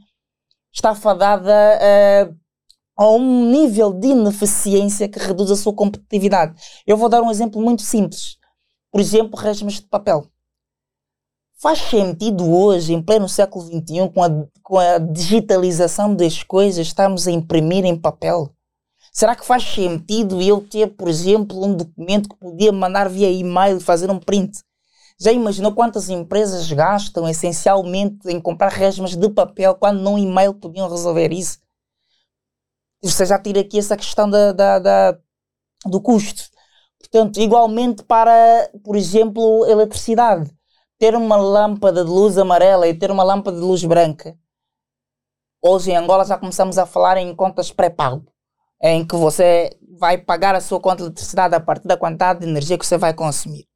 está 0.75 0.93
fadada 0.93 1.51
uh, 1.51 2.35
a 2.97 3.09
um 3.09 3.49
nível 3.49 3.93
de 3.93 4.09
ineficiência 4.09 5.07
que 5.07 5.17
reduz 5.17 5.49
a 5.49 5.55
sua 5.55 5.73
competitividade. 5.73 6.61
Eu 6.85 6.97
vou 6.97 7.07
dar 7.07 7.21
um 7.21 7.31
exemplo 7.31 7.61
muito 7.61 7.81
simples. 7.81 8.37
Por 8.91 8.99
exemplo, 8.99 9.39
régimes 9.39 9.75
de 9.75 9.87
papel. 9.87 10.29
Faz 11.57 11.79
sentido 11.79 12.49
hoje, 12.53 12.93
em 12.93 13.01
pleno 13.01 13.29
século 13.29 13.65
XXI, 13.65 14.09
com 14.13 14.21
a, 14.21 14.29
com 14.61 14.77
a 14.77 14.97
digitalização 14.97 16.13
das 16.13 16.43
coisas, 16.43 16.85
estarmos 16.85 17.27
a 17.27 17.31
imprimir 17.31 17.85
em 17.85 17.99
papel? 17.99 18.53
Será 19.13 19.33
que 19.33 19.45
faz 19.45 19.63
sentido 19.63 20.41
eu 20.41 20.59
ter, 20.59 20.87
por 20.87 21.07
exemplo, 21.07 21.63
um 21.63 21.73
documento 21.73 22.27
que 22.27 22.35
podia 22.35 22.73
mandar 22.73 23.07
via 23.07 23.31
e-mail 23.31 23.77
e 23.77 23.81
fazer 23.81 24.11
um 24.11 24.19
print? 24.19 24.51
Já 25.17 25.31
imaginou 25.31 25.73
quantas 25.73 26.09
empresas 26.09 26.69
gastam 26.71 27.27
essencialmente 27.27 28.27
em 28.29 28.39
comprar 28.39 28.69
resmas 28.69 29.15
de 29.15 29.29
papel 29.29 29.75
quando 29.75 30.01
num 30.01 30.17
e-mail 30.17 30.53
podiam 30.53 30.89
resolver 30.89 31.31
isso? 31.31 31.59
Você 33.01 33.25
já 33.25 33.39
tira 33.39 33.61
aqui 33.61 33.79
essa 33.79 33.95
questão 33.95 34.29
da, 34.29 34.51
da, 34.51 34.79
da, 34.79 35.17
do 35.85 36.01
custo. 36.01 36.43
Portanto, 36.99 37.37
igualmente 37.39 38.03
para, 38.03 38.69
por 38.83 38.95
exemplo, 38.95 39.65
eletricidade. 39.67 40.51
Ter 40.97 41.15
uma 41.15 41.37
lâmpada 41.37 42.03
de 42.03 42.09
luz 42.09 42.37
amarela 42.37 42.87
e 42.87 42.97
ter 42.97 43.11
uma 43.11 43.23
lâmpada 43.23 43.57
de 43.57 43.63
luz 43.63 43.83
branca. 43.83 44.37
Hoje 45.61 45.91
em 45.91 45.95
Angola 45.95 46.25
já 46.25 46.37
começamos 46.37 46.77
a 46.77 46.85
falar 46.85 47.17
em 47.17 47.35
contas 47.35 47.71
pré-pago, 47.71 48.25
em 48.81 49.05
que 49.05 49.15
você 49.15 49.77
vai 49.97 50.17
pagar 50.17 50.55
a 50.55 50.61
sua 50.61 50.79
conta 50.79 50.97
de 50.97 51.03
eletricidade 51.03 51.55
a 51.55 51.59
partir 51.59 51.87
da 51.87 51.97
quantidade 51.97 52.41
de 52.41 52.47
energia 52.47 52.77
que 52.77 52.85
você 52.85 52.97
vai 52.97 53.13
consumir. 53.13 53.67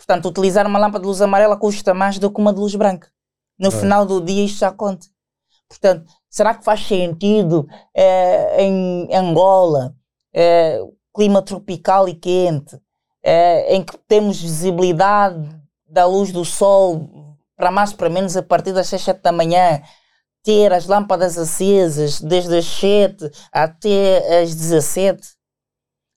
Portanto, 0.00 0.30
utilizar 0.30 0.66
uma 0.66 0.78
lâmpada 0.78 1.02
de 1.02 1.06
luz 1.06 1.20
amarela 1.20 1.58
custa 1.58 1.92
mais 1.92 2.18
do 2.18 2.30
que 2.30 2.40
uma 2.40 2.54
de 2.54 2.58
luz 2.58 2.74
branca. 2.74 3.08
No 3.58 3.68
é. 3.68 3.70
final 3.70 4.06
do 4.06 4.18
dia 4.18 4.46
isto 4.46 4.60
já 4.60 4.72
conta. 4.72 5.06
Portanto, 5.68 6.10
será 6.30 6.54
que 6.54 6.64
faz 6.64 6.86
sentido 6.86 7.68
é, 7.94 8.64
em 8.64 9.14
Angola, 9.14 9.94
é, 10.34 10.80
clima 11.14 11.42
tropical 11.42 12.08
e 12.08 12.14
quente, 12.14 12.80
é, 13.22 13.74
em 13.74 13.84
que 13.84 13.98
temos 14.08 14.40
visibilidade 14.40 15.54
da 15.86 16.06
luz 16.06 16.32
do 16.32 16.46
sol 16.46 17.36
para 17.54 17.70
mais 17.70 17.92
para 17.92 18.08
menos 18.08 18.38
a 18.38 18.42
partir 18.42 18.72
das 18.72 18.88
6, 18.88 19.02
7 19.02 19.20
da 19.20 19.30
manhã, 19.30 19.82
ter 20.42 20.72
as 20.72 20.86
lâmpadas 20.86 21.36
acesas 21.36 22.22
desde 22.22 22.56
as 22.56 22.64
7 22.64 23.30
até 23.52 24.40
as 24.40 24.54
17? 24.54 25.20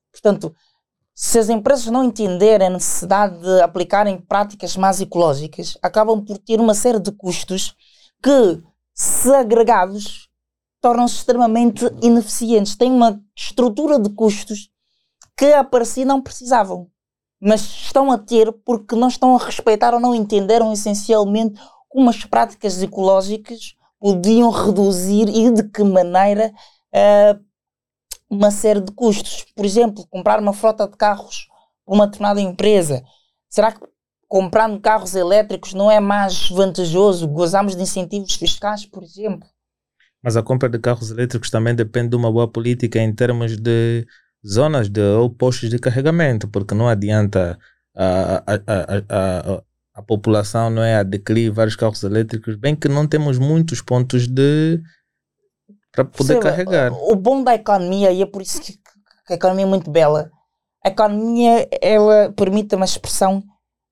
Portanto, 0.09 0.55
se 1.15 1.38
as 1.38 1.49
empresas 1.49 1.86
não 1.88 2.04
entenderem 2.04 2.67
a 2.67 2.71
necessidade 2.71 3.39
de 3.39 3.62
aplicarem 3.62 4.19
práticas 4.19 4.76
mais 4.76 4.99
ecológicas, 4.99 5.78
acabam 5.82 6.23
por 6.23 6.38
ter 6.38 6.60
uma 6.60 6.73
série 6.73 6.99
de 6.99 7.12
custos 7.12 7.76
que, 8.21 8.62
se 8.93 9.34
agregados, 9.34 10.28
tornam-se 10.82 11.15
extremamente 11.15 11.86
ineficientes. 12.02 12.76
Têm 12.76 12.91
uma 12.91 13.21
estrutura 13.36 13.99
de 13.99 14.10
custos 14.10 14.69
que 15.38 15.54
a 15.54 15.63
par 15.63 15.86
si 15.86 16.04
não 16.04 16.21
precisavam, 16.21 16.88
mas 17.39 17.62
estão 17.62 18.12
a 18.12 18.17
ter 18.17 18.52
porque 18.65 18.95
não 18.95 19.08
estão 19.08 19.36
a 19.36 19.43
respeitar 19.43 19.93
ou 19.93 19.99
não 19.99 20.15
entenderam 20.15 20.73
essencialmente 20.73 21.60
como 21.89 22.10
as 22.10 22.26
práticas 22.26 22.82
ecológicas 22.82 23.76
podiam 23.99 24.49
reduzir 24.49 25.30
e 25.30 25.52
de 25.52 25.63
que 25.69 25.84
maneira 25.84 26.52
uh, 26.93 27.39
uma 28.33 28.51
série 28.51 28.81
de 28.81 28.91
custos. 28.91 29.45
Por 29.55 29.65
exemplo, 29.65 30.05
comprar 30.09 30.39
uma 30.39 30.53
frota 30.53 30.87
de 30.87 30.97
carros 30.97 31.47
para 31.85 31.95
uma 31.95 32.05
determinada 32.07 32.41
empresa. 32.41 33.03
Será 33.49 33.71
que 33.71 33.79
comprando 34.27 34.79
carros 34.79 35.15
elétricos 35.15 35.73
não 35.73 35.89
é 35.89 35.99
mais 35.99 36.49
vantajoso? 36.49 37.27
Gozamos 37.27 37.75
de 37.75 37.81
incentivos 37.83 38.33
fiscais, 38.35 38.85
por 38.85 39.03
exemplo? 39.03 39.47
Mas 40.23 40.37
a 40.37 40.43
compra 40.43 40.69
de 40.69 40.79
carros 40.79 41.11
elétricos 41.11 41.49
também 41.49 41.75
depende 41.75 42.09
de 42.09 42.15
uma 42.15 42.31
boa 42.31 42.47
política 42.47 42.99
em 42.99 43.13
termos 43.13 43.57
de 43.57 44.05
zonas 44.45 44.89
de, 44.89 45.01
ou 45.01 45.29
postos 45.29 45.69
de 45.69 45.77
carregamento, 45.77 46.47
porque 46.47 46.73
não 46.73 46.87
adianta 46.87 47.57
a, 47.95 48.37
a, 48.37 48.53
a, 48.67 49.53
a, 49.55 49.63
a 49.93 50.01
população 50.01 50.69
não 50.69 50.83
é 50.83 50.95
adquirir 50.95 51.51
vários 51.51 51.75
carros 51.75 52.01
elétricos, 52.03 52.55
bem 52.55 52.75
que 52.75 52.87
não 52.87 53.07
temos 53.07 53.37
muitos 53.37 53.81
pontos 53.81 54.27
de 54.27 54.81
para 55.93 56.03
poder 56.03 56.39
carregar. 56.39 56.91
O 56.91 57.15
bom 57.15 57.43
da 57.43 57.53
economia, 57.53 58.12
e 58.12 58.21
é 58.21 58.25
por 58.25 58.41
isso 58.41 58.60
que, 58.60 58.73
que 58.73 59.34
a 59.34 59.36
economia 59.36 59.63
é 59.63 59.69
muito 59.69 59.89
bela, 59.89 60.29
a 60.84 60.89
economia 60.89 61.69
ela 61.82 62.34
permite 62.36 62.75
uma 62.75 62.84
expressão 62.84 63.41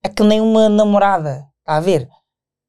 é 0.04 0.10
que 0.10 0.24
nem 0.24 0.42
uma 0.42 0.68
namorada, 0.68 1.48
está 1.60 1.78
a 1.78 1.80
ver? 1.80 2.10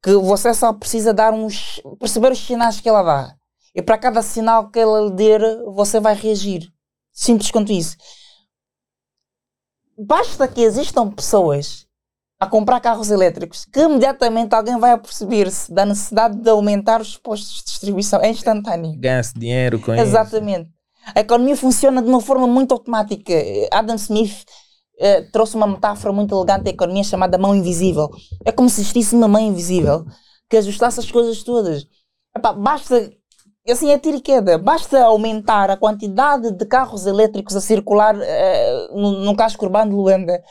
Que 0.01 0.13
você 0.15 0.53
só 0.53 0.71
precisa 0.71 1.13
dar 1.13 1.33
uns. 1.33 1.81
perceber 1.99 2.31
os 2.31 2.39
sinais 2.39 2.79
que 2.79 2.87
ela 2.87 3.01
dá. 3.01 3.35
E 3.73 3.81
para 3.81 3.97
cada 3.97 4.21
sinal 4.21 4.69
que 4.69 4.79
ela 4.79 5.01
lhe 5.01 5.11
der, 5.11 5.41
você 5.73 5.99
vai 5.99 6.13
reagir. 6.13 6.71
Simples 7.11 7.49
quanto 7.49 7.71
isso. 7.71 7.97
Basta 9.97 10.47
que 10.47 10.61
existam 10.61 11.09
pessoas 11.09 11.87
a 12.43 12.47
comprar 12.47 12.79
carros 12.79 13.09
elétricos 13.09 13.65
que 13.65 13.79
imediatamente 13.79 14.53
alguém 14.53 14.77
vai 14.77 14.97
perceber-se 14.97 15.73
da 15.73 15.85
necessidade 15.85 16.37
de 16.37 16.49
aumentar 16.49 17.01
os 17.01 17.17
postos 17.17 17.59
de 17.59 17.63
distribuição. 17.65 18.19
É 18.21 18.29
instantâneo. 18.29 18.99
Ganha-se 18.99 19.33
dinheiro 19.33 19.79
com 19.79 19.93
Exatamente. 19.93 20.07
isso. 20.07 20.17
Exatamente. 20.17 20.69
A 21.15 21.19
economia 21.19 21.57
funciona 21.57 22.01
de 22.01 22.07
uma 22.07 22.21
forma 22.21 22.47
muito 22.47 22.73
automática. 22.73 23.33
Adam 23.71 23.95
Smith 23.95 24.45
eh, 24.99 25.21
trouxe 25.31 25.55
uma 25.55 25.67
metáfora 25.67 26.13
muito 26.13 26.35
elegante 26.35 26.63
da 26.63 26.69
economia 26.69 27.03
chamada 27.03 27.37
mão 27.37 27.55
invisível. 27.55 28.09
É 28.45 28.51
como 28.51 28.69
se 28.69 28.81
existisse 28.81 29.15
uma 29.15 29.27
mão 29.27 29.41
invisível 29.41 30.05
que 30.49 30.57
ajustasse 30.57 30.99
as 30.99 31.09
coisas 31.11 31.43
todas. 31.43 31.85
Epá, 32.35 32.53
basta, 32.53 33.11
assim 33.69 33.91
é 33.91 33.97
tiro 33.99 34.17
e 34.17 34.21
queda, 34.21 34.57
basta 34.57 35.03
aumentar 35.03 35.69
a 35.69 35.77
quantidade 35.77 36.51
de 36.51 36.65
carros 36.65 37.05
elétricos 37.05 37.55
a 37.55 37.61
circular 37.61 38.15
uh, 38.15 38.97
no, 38.97 39.11
no 39.25 39.35
casco 39.35 39.65
urbano 39.65 39.91
de 39.91 39.97
Luanda, 39.97 40.41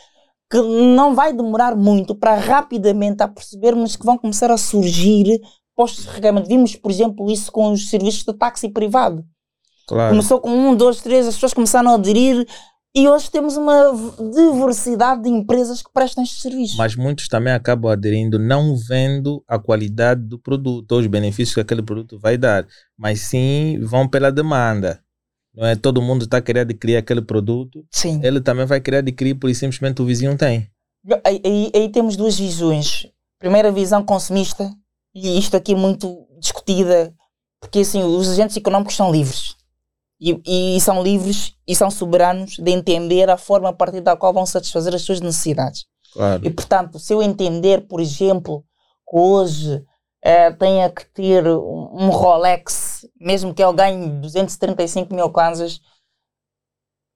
que 0.52 0.60
não 0.60 1.14
vai 1.14 1.32
demorar 1.32 1.74
muito 1.74 2.14
para 2.14 2.34
rapidamente 2.34 3.22
a 3.22 3.28
percebermos 3.28 3.96
que 3.96 4.04
vão 4.04 4.18
começar 4.18 4.50
a 4.50 4.58
surgir 4.58 5.40
postos 5.74 6.04
de 6.04 6.10
carregamento. 6.10 6.46
Vimos, 6.46 6.76
por 6.76 6.90
exemplo, 6.90 7.30
isso 7.30 7.50
com 7.50 7.72
os 7.72 7.88
serviços 7.88 8.22
de 8.22 8.34
táxi 8.34 8.68
privado. 8.68 9.24
Claro. 9.88 10.10
Começou 10.10 10.38
com 10.40 10.50
um, 10.50 10.76
dois, 10.76 11.00
três, 11.00 11.26
as 11.26 11.36
pessoas 11.36 11.54
começaram 11.54 11.90
a 11.90 11.94
aderir 11.94 12.46
e 12.94 13.08
hoje 13.08 13.30
temos 13.30 13.56
uma 13.56 13.92
diversidade 14.34 15.22
de 15.22 15.30
empresas 15.30 15.80
que 15.80 15.90
prestam 15.90 16.22
estes 16.22 16.42
serviços. 16.42 16.76
Mas 16.76 16.94
muitos 16.96 17.28
também 17.28 17.54
acabam 17.54 17.90
aderindo 17.90 18.38
não 18.38 18.76
vendo 18.76 19.42
a 19.48 19.58
qualidade 19.58 20.20
do 20.20 20.38
produto 20.38 20.92
ou 20.92 21.00
os 21.00 21.06
benefícios 21.06 21.54
que 21.54 21.62
aquele 21.62 21.82
produto 21.82 22.18
vai 22.18 22.36
dar, 22.36 22.66
mas 22.94 23.20
sim 23.22 23.80
vão 23.80 24.06
pela 24.06 24.30
demanda. 24.30 25.00
Não 25.54 25.66
é 25.66 25.76
todo 25.76 26.00
mundo 26.00 26.24
está 26.24 26.40
querendo 26.40 26.70
adquirir 26.70 26.96
aquele 26.96 27.20
produto. 27.20 27.84
Sim. 27.90 28.20
Ele 28.22 28.40
também 28.40 28.64
vai 28.64 28.80
querer 28.80 28.98
adquirir 28.98 29.34
por 29.34 29.54
simplesmente 29.54 30.00
o 30.00 30.06
vizinho 30.06 30.36
tem. 30.36 30.68
Aí, 31.24 31.40
aí, 31.44 31.72
aí 31.74 31.88
temos 31.90 32.16
duas 32.16 32.38
visões. 32.38 33.06
Primeira 33.38 33.70
visão 33.72 34.04
consumista, 34.04 34.70
e 35.14 35.38
isto 35.38 35.56
aqui 35.56 35.72
é 35.72 35.76
muito 35.76 36.26
discutida, 36.38 37.12
porque 37.60 37.80
assim, 37.80 38.02
os 38.02 38.28
agentes 38.28 38.56
económicos 38.56 38.94
são 38.94 39.10
livres 39.10 39.56
e, 40.22 40.76
e, 40.76 40.80
são 40.80 41.02
livres 41.02 41.54
e 41.66 41.74
são 41.74 41.90
soberanos 41.90 42.56
de 42.56 42.70
entender 42.70 43.28
a 43.28 43.36
forma 43.36 43.68
a 43.68 43.72
partir 43.72 44.00
da 44.00 44.16
qual 44.16 44.32
vão 44.32 44.46
satisfazer 44.46 44.94
as 44.94 45.02
suas 45.02 45.20
necessidades. 45.20 45.84
Claro. 46.12 46.46
E 46.46 46.50
portanto, 46.50 47.00
se 47.00 47.12
eu 47.12 47.20
entender, 47.20 47.88
por 47.88 48.00
exemplo, 48.00 48.64
que 49.08 49.16
hoje 49.16 49.84
é, 50.22 50.52
tenha 50.52 50.88
que 50.88 51.04
ter 51.06 51.46
um 51.46 52.08
Rolex, 52.10 53.06
mesmo 53.20 53.52
que 53.52 53.62
eu 53.62 53.72
ganhe 53.72 54.08
235 54.20 55.12
mil 55.12 55.30
kwanzas, 55.30 55.80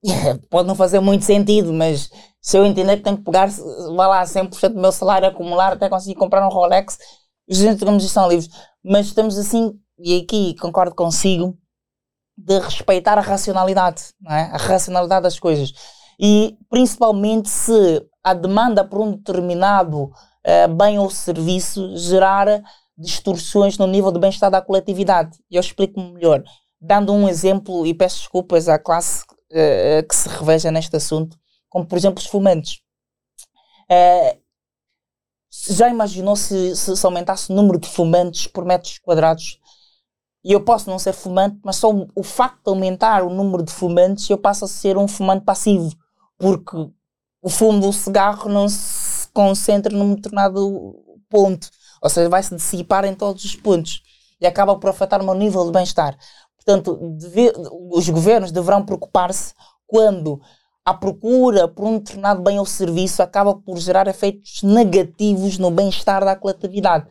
pode 0.51 0.67
não 0.67 0.75
fazer 0.75 1.01
muito 1.01 1.25
sentido, 1.25 1.73
mas 1.73 2.11
se 2.41 2.59
eu 2.59 2.67
entender 2.67 2.97
que 2.97 3.03
tenho 3.05 3.17
que 3.17 3.25
pegar, 3.25 3.49
vai 3.49 4.09
lá, 4.09 4.23
100% 4.25 4.69
do 4.71 4.81
meu 4.81 4.93
salário 4.93 5.29
acumular 5.29 5.73
até 5.73 5.89
conseguir 5.89 6.17
comprar 6.17 6.45
um 6.47 6.51
Rolex, 6.51 6.99
os 7.49 7.61
agentes 7.61 8.11
são 8.11 8.29
livres. 8.29 8.51
Mas 8.85 9.07
estamos 9.07 9.39
assim, 9.39 9.79
e 9.99 10.21
aqui 10.21 10.55
concordo 10.61 10.95
consigo, 10.95 11.57
de 12.37 12.59
respeitar 12.59 13.17
a 13.17 13.23
racionalidade, 13.23 14.03
é? 14.29 14.43
a 14.43 14.57
racionalidade 14.57 15.23
das 15.23 15.39
coisas. 15.39 15.73
E 16.21 16.57
principalmente 16.69 17.49
se 17.49 18.05
a 18.23 18.35
demanda 18.35 18.85
por 18.85 19.01
um 19.01 19.13
determinado 19.13 20.05
uh, 20.05 20.75
bem 20.77 20.99
ou 20.99 21.09
serviço 21.09 21.97
gerar 21.97 22.63
distorções 22.97 23.79
no 23.79 23.87
nível 23.87 24.11
de 24.11 24.19
bem-estar 24.19 24.51
da 24.51 24.63
coletividade. 24.63 25.39
Eu 25.51 25.61
explico-me 25.61 26.13
melhor. 26.13 26.43
Dando 26.81 27.13
um 27.13 27.29
exemplo, 27.29 27.87
e 27.87 27.95
peço 27.95 28.19
desculpas 28.19 28.69
à 28.69 28.79
classe 28.79 29.25
uh, 29.25 30.07
que 30.07 30.15
se 30.15 30.29
reveja 30.29 30.71
neste 30.71 30.97
assunto, 30.97 31.39
como 31.69 31.87
por 31.87 31.97
exemplo 31.97 32.23
os 32.23 32.27
fumantes. 32.27 32.81
Uh, 33.91 34.39
já 35.71 35.89
imaginou 35.89 36.37
se, 36.37 36.77
se, 36.77 36.97
se 36.97 37.07
aumentasse 37.07 37.51
o 37.51 37.55
número 37.55 37.79
de 37.79 37.89
fumantes 37.89 38.47
por 38.47 38.65
metros 38.65 38.99
quadrados 38.99 39.59
e 40.45 40.53
eu 40.53 40.61
posso 40.61 40.89
não 40.89 40.97
ser 40.97 41.13
fumante, 41.13 41.59
mas 41.65 41.75
só 41.75 41.91
o 42.15 42.23
facto 42.23 42.63
de 42.63 42.71
aumentar 42.71 43.25
o 43.25 43.31
número 43.31 43.65
de 43.65 43.73
fumantes, 43.73 44.31
eu 44.31 44.39
passo 44.39 44.65
a 44.65 44.69
ser 44.69 44.97
um 44.97 45.09
fumante 45.09 45.45
passivo, 45.45 45.93
porque 46.39 46.77
o 47.43 47.49
fumo 47.49 47.81
do 47.81 47.93
cigarro 47.93 48.49
não 48.49 48.69
se 48.69 49.27
concentra 49.35 49.93
num 49.93 50.15
determinado 50.15 50.95
ponto, 51.29 51.69
ou 52.07 52.11
seja, 52.11 52.29
vai 52.29 52.43
se 52.43 52.55
dissipar 52.55 53.05
em 53.05 53.15
todos 53.15 53.45
os 53.45 53.57
pontos 53.57 54.01
e 54.41 54.47
acaba 54.47 54.79
por 54.79 54.91
afetar 54.91 55.21
o 55.21 55.25
meu 55.25 55.35
nível 55.35 55.65
de 55.65 55.73
bem-estar. 55.73 56.17
Portanto, 56.57 56.97
deve, 57.19 57.53
os 57.91 58.09
governos 58.09 58.53
deverão 58.53 58.85
preocupar-se 58.85 59.53
quando 59.87 60.41
a 60.85 60.95
procura 60.95 61.67
por 61.67 61.85
um 61.85 61.99
determinado 61.99 62.43
bem 62.43 62.59
ou 62.61 62.65
serviço 62.65 63.23
acaba 63.23 63.55
por 63.55 63.77
gerar 63.79 64.07
efeitos 64.07 64.63
negativos 64.63 65.59
no 65.59 65.71
bem-estar 65.71 66.25
da 66.25 66.37
coletividade. 66.37 67.09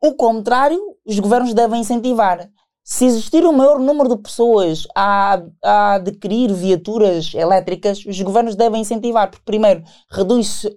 O 0.00 0.14
contrário, 0.14 0.80
os 1.04 1.18
governos 1.18 1.52
devem 1.52 1.80
incentivar 1.80 2.48
se 2.90 3.04
existir 3.04 3.44
um 3.44 3.52
maior 3.52 3.78
número 3.78 4.08
de 4.08 4.22
pessoas 4.22 4.86
a, 4.94 5.42
a 5.62 5.94
adquirir 5.96 6.50
viaturas 6.54 7.34
elétricas, 7.34 8.02
os 8.06 8.18
governos 8.22 8.56
devem 8.56 8.80
incentivar, 8.80 9.28
porque 9.28 9.44
primeiro 9.44 9.82
reduz 10.10 10.64
uh, 10.64 10.70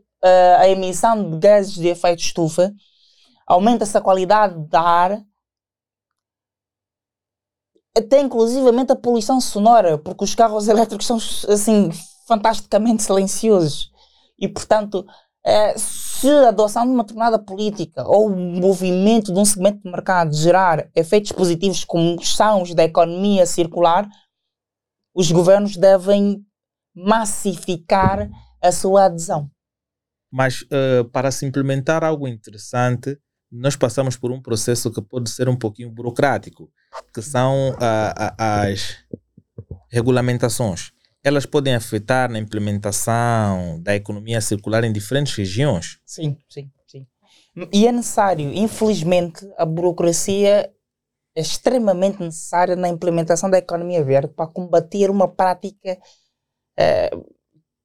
a 0.60 0.68
emissão 0.68 1.32
de 1.32 1.38
gases 1.38 1.76
de 1.76 1.88
efeito 1.88 2.20
estufa, 2.20 2.74
aumenta-se 3.48 3.98
a 3.98 4.02
qualidade 4.02 4.56
da 4.68 4.82
ar, 4.82 5.24
até 7.98 8.22
inclusivamente 8.22 8.92
a 8.92 8.96
poluição 8.96 9.42
sonora, 9.42 9.98
porque 9.98 10.24
os 10.24 10.34
carros 10.34 10.68
elétricos 10.68 11.06
são 11.06 11.18
assim 11.52 11.90
fantasticamente 12.28 13.04
silenciosos 13.04 13.92
e 14.40 14.48
portanto 14.48 15.06
é, 15.46 15.78
se 15.78 16.30
a 16.30 16.50
adoção 16.50 16.86
de 16.86 16.92
uma 16.92 17.04
determinada 17.04 17.40
política 17.40 18.08
ou 18.08 18.28
o 18.28 18.36
movimento 18.36 19.34
de 19.34 19.40
um 19.40 19.46
segmento 19.46 19.82
de 19.84 19.90
mercado 19.90 20.34
gerar 20.34 20.90
efeitos 20.96 21.32
positivos 21.32 21.84
como 21.84 22.24
são 22.24 22.62
os 22.62 22.74
da 22.74 22.84
economia 22.84 23.46
circular, 23.46 24.08
os 25.14 25.32
governos 25.32 25.76
devem 25.76 26.46
massificar 26.96 28.30
a 28.62 28.72
sua 28.72 29.06
adesão. 29.06 29.50
Mas 30.32 30.62
uh, 30.62 31.04
para 31.12 31.32
se 31.32 31.46
implementar 31.46 32.04
algo 32.04 32.28
interessante, 32.28 33.18
nós 33.52 33.76
passamos 33.76 34.16
por 34.16 34.32
um 34.32 34.42
processo 34.42 34.92
que 34.92 35.02
pode 35.02 35.30
ser 35.30 35.50
um 35.50 35.56
pouquinho 35.56 35.92
burocrático, 35.92 36.72
que 37.14 37.22
são 37.22 37.72
uh, 37.72 37.74
uh, 37.74 38.36
as 38.38 38.98
regulamentações 39.90 40.94
elas 41.24 41.46
podem 41.46 41.76
afetar 41.76 42.32
na 42.32 42.40
implementação 42.40 43.80
da 43.82 43.96
economia 43.96 44.42
circular 44.42 44.84
em 44.84 44.92
diferentes 44.92 45.36
regiões? 45.36 46.00
Sim, 46.06 46.38
sim, 46.50 46.72
sim. 46.88 47.06
E 47.72 47.86
é 47.86 47.92
necessário, 47.92 48.52
infelizmente, 48.54 49.48
a 49.58 49.66
burocracia 49.66 50.72
é 51.36 51.42
extremamente 51.42 52.20
necessária 52.20 52.76
na 52.76 52.90
implementação 52.90 53.50
da 53.50 53.58
economia 53.58 54.04
verde 54.04 54.34
para 54.34 54.48
combater 54.48 55.10
uma 55.10 55.28
prática, 55.28 55.98
eh, 56.78 57.12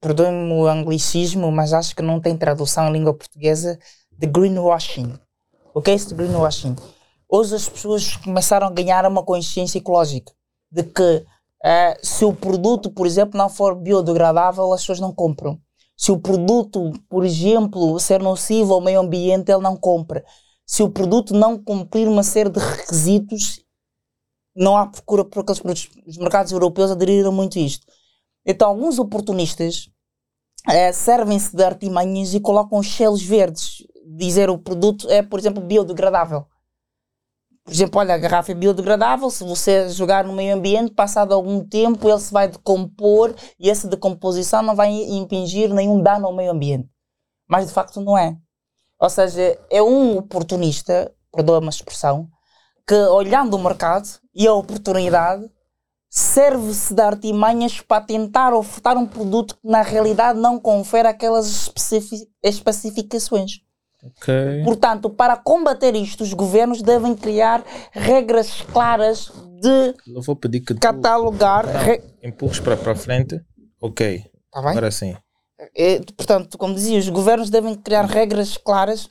perdoe-me 0.01 0.53
o 0.53 0.67
anglicismo, 0.67 1.51
mas 1.51 1.73
acho 1.73 1.95
que 1.95 2.01
não 2.01 2.19
tem 2.19 2.35
tradução 2.37 2.89
em 2.89 2.93
língua 2.93 3.13
portuguesa, 3.13 3.77
de 4.11 4.27
greenwashing. 4.27 5.17
O 5.77 5.81
que 5.81 5.91
é 5.91 5.93
isso 5.93 6.07
de 6.07 6.15
greenwashing? 6.15 6.75
Hoje 7.29 7.53
as 7.53 7.69
pessoas 7.69 8.15
começaram 8.15 8.65
a 8.65 8.71
ganhar 8.71 9.05
uma 9.05 9.21
consciência 9.23 9.77
ecológica 9.77 10.33
de 10.71 10.83
que 10.83 11.25
Uh, 11.57 11.97
se 12.05 12.23
o 12.23 12.31
produto, 12.31 12.91
por 12.91 13.07
exemplo, 13.07 13.35
não 13.35 13.49
for 13.49 13.75
biodegradável, 13.75 14.71
as 14.71 14.81
pessoas 14.81 14.99
não 14.99 15.11
compram. 15.11 15.59
Se 15.97 16.11
o 16.11 16.19
produto, 16.19 16.93
por 17.09 17.25
exemplo, 17.25 17.99
ser 17.99 18.21
nocivo 18.21 18.75
ao 18.75 18.79
meio 18.79 18.99
ambiente, 18.99 19.51
ele 19.51 19.63
não 19.63 19.75
compra. 19.75 20.23
se 20.65 20.83
o 20.83 20.89
produto 20.89 21.33
não 21.33 21.57
cumprir 21.57 22.07
uma 22.07 22.21
série 22.21 22.51
de 22.51 22.59
requisitos, 22.59 23.59
não 24.55 24.77
há 24.77 24.85
procura 24.85 25.25
por 25.25 25.41
aqueles 25.41 25.59
produtos. 25.59 25.89
Os 26.05 26.17
mercados 26.17 26.51
europeus 26.51 26.91
aderiram 26.91 27.31
muito 27.31 27.57
a 27.57 27.61
isto. 27.61 27.87
Então, 28.45 28.69
alguns 28.69 28.99
oportunistas 28.99 29.89
é, 30.69 30.91
servem-se 30.91 31.55
de 31.55 31.63
artimanhas 31.63 32.35
e 32.35 32.39
colocam 32.39 32.77
os 32.77 32.87
selos 32.87 33.23
verdes. 33.23 33.83
Dizer 34.09 34.49
o 34.49 34.57
produto 34.57 35.09
é, 35.09 35.21
por 35.21 35.37
exemplo, 35.39 35.61
biodegradável. 35.61 36.45
Por 37.67 37.73
exemplo, 37.73 37.99
olha, 37.99 38.15
a 38.15 38.17
garrafa 38.17 38.53
é 38.53 38.55
biodegradável, 38.55 39.29
se 39.29 39.43
você 39.43 39.89
jogar 39.89 40.23
no 40.23 40.31
meio 40.31 40.55
ambiente, 40.55 40.93
passado 40.93 41.33
algum 41.33 41.59
tempo, 41.67 42.07
ele 42.07 42.17
se 42.17 42.31
vai 42.31 42.47
decompor 42.47 43.35
e 43.59 43.69
essa 43.69 43.89
decomposição 43.89 44.61
não 44.61 44.73
vai 44.73 44.89
impingir 44.89 45.73
nenhum 45.73 46.01
dano 46.01 46.27
ao 46.27 46.33
meio 46.33 46.51
ambiente. 46.51 46.89
Mas 47.45 47.67
de 47.67 47.73
facto 47.73 47.99
não 47.99 48.17
é. 48.17 48.37
Ou 48.97 49.09
seja, 49.09 49.59
é 49.69 49.83
um 49.83 50.17
oportunista, 50.17 51.13
perdoa 51.29 51.59
uma 51.59 51.69
expressão, 51.69 52.29
que 52.87 52.95
olhando 52.95 53.55
o 53.55 53.59
mercado 53.61 54.07
e 54.33 54.47
a 54.47 54.53
oportunidade, 54.53 55.51
serve-se 56.09 56.93
de 56.93 57.01
artimanhas 57.01 57.81
para 57.81 58.01
tentar 58.01 58.53
ofertar 58.53 58.97
um 58.97 59.05
produto 59.05 59.55
que 59.55 59.67
na 59.67 59.81
realidade 59.81 60.39
não 60.39 60.57
confere 60.57 61.09
aquelas 61.09 61.69
especificações. 62.41 63.66
Okay. 64.03 64.63
Portanto, 64.63 65.09
para 65.09 65.35
combater 65.37 65.95
isto, 65.95 66.21
os 66.23 66.33
governos 66.33 66.81
devem 66.81 67.15
criar 67.15 67.63
regras 67.91 68.61
claras 68.61 69.31
de 69.59 69.95
Eu 70.15 70.21
vou 70.21 70.35
pedir 70.35 70.61
que 70.61 70.73
tu 70.73 70.79
catalogar. 70.79 71.65
não, 71.65 71.73
re- 71.79 72.03
empurres 72.23 72.59
para, 72.59 72.77
para 72.77 72.95
frente. 72.95 73.39
Ok, 73.81 74.23
Tá 74.51 74.61
bem? 74.61 74.71
agora 74.71 74.91
sim. 74.91 75.15
É, 75.75 75.99
portanto, 76.15 76.57
como 76.57 76.75
dizia, 76.75 76.99
os 76.99 77.09
governos 77.09 77.49
devem 77.49 77.73
criar 77.75 78.05
regras 78.05 78.55
claras 78.57 79.09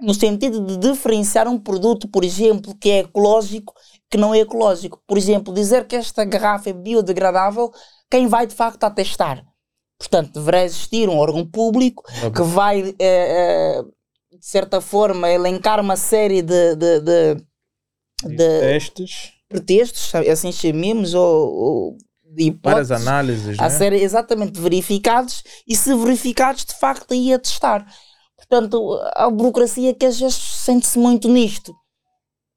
no 0.00 0.12
sentido 0.14 0.64
de 0.64 0.76
diferenciar 0.76 1.46
um 1.48 1.58
produto, 1.58 2.08
por 2.08 2.24
exemplo, 2.24 2.74
que 2.76 2.90
é 2.90 2.98
ecológico 3.00 3.72
que 4.10 4.16
não 4.18 4.34
é 4.34 4.38
ecológico. 4.40 5.00
Por 5.06 5.16
exemplo, 5.18 5.52
dizer 5.54 5.86
que 5.86 5.94
esta 5.96 6.24
garrafa 6.24 6.70
é 6.70 6.72
biodegradável, 6.72 7.70
quem 8.10 8.26
vai 8.26 8.46
de 8.46 8.54
facto 8.54 8.82
a 8.84 8.90
testar? 8.90 9.44
Portanto, 9.98 10.32
deverá 10.34 10.64
existir 10.64 11.08
um 11.08 11.18
órgão 11.18 11.44
público 11.44 12.02
que 12.34 12.42
vai, 12.42 12.90
eh, 12.90 12.94
eh, 13.00 13.82
de 14.38 14.46
certa 14.46 14.80
forma, 14.80 15.30
elencar 15.30 15.80
uma 15.80 15.96
série 15.96 16.42
de, 16.42 16.76
de, 16.76 17.00
de, 17.00 17.34
de 18.24 18.60
Testes, 18.60 19.32
pretextos, 19.48 20.14
assim 20.14 20.52
chamemos, 20.52 21.14
ou, 21.14 21.52
ou 21.52 21.98
de 22.24 22.56
várias 22.62 22.90
análises, 22.90 23.58
a 23.58 23.64
né? 23.64 23.70
serem 23.70 24.02
exatamente 24.02 24.60
verificados 24.60 25.42
e 25.66 25.74
se 25.74 25.94
verificados 25.94 26.64
de 26.64 26.74
facto 26.74 27.12
aí 27.12 27.32
a 27.32 27.38
testar. 27.38 27.86
Portanto, 28.36 28.98
a 29.14 29.28
burocracia 29.28 29.94
que 29.94 30.06
às 30.06 30.18
vezes 30.18 30.36
sente-se 30.36 30.98
muito 30.98 31.28
nisto. 31.28 31.74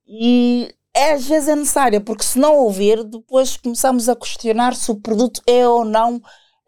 E 0.07 0.73
é, 0.93 1.13
às 1.13 1.25
vezes 1.25 1.49
é 1.49 1.55
necessária, 1.55 2.01
porque 2.01 2.23
se 2.23 2.37
não 2.37 2.55
houver, 2.55 3.03
depois 3.03 3.57
começamos 3.57 4.09
a 4.09 4.15
questionar 4.15 4.75
se 4.75 4.91
o 4.91 4.99
produto 4.99 5.41
é 5.47 5.67
ou 5.67 5.85
não 5.85 6.21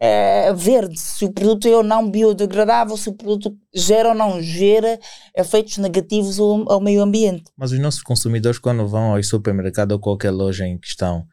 eh, 0.06 0.52
verde, 0.54 0.98
se 1.00 1.24
o 1.24 1.32
produto 1.32 1.66
é 1.66 1.74
ou 1.76 1.82
não 1.82 2.10
biodegradável, 2.10 2.96
se 2.96 3.08
o 3.08 3.14
produto 3.14 3.56
gera 3.74 4.10
ou 4.10 4.14
não 4.14 4.42
gera 4.42 4.98
efeitos 5.36 5.78
negativos 5.78 6.38
ao, 6.38 6.70
ao 6.70 6.80
meio 6.80 7.00
ambiente. 7.02 7.44
Mas 7.56 7.72
os 7.72 7.78
nossos 7.78 8.02
consumidores, 8.02 8.58
quando 8.58 8.86
vão 8.86 9.14
ao 9.14 9.22
supermercado 9.22 9.92
ou 9.92 9.98
qualquer 9.98 10.30
loja 10.30 10.66
em 10.66 10.76
questão, 10.78 11.24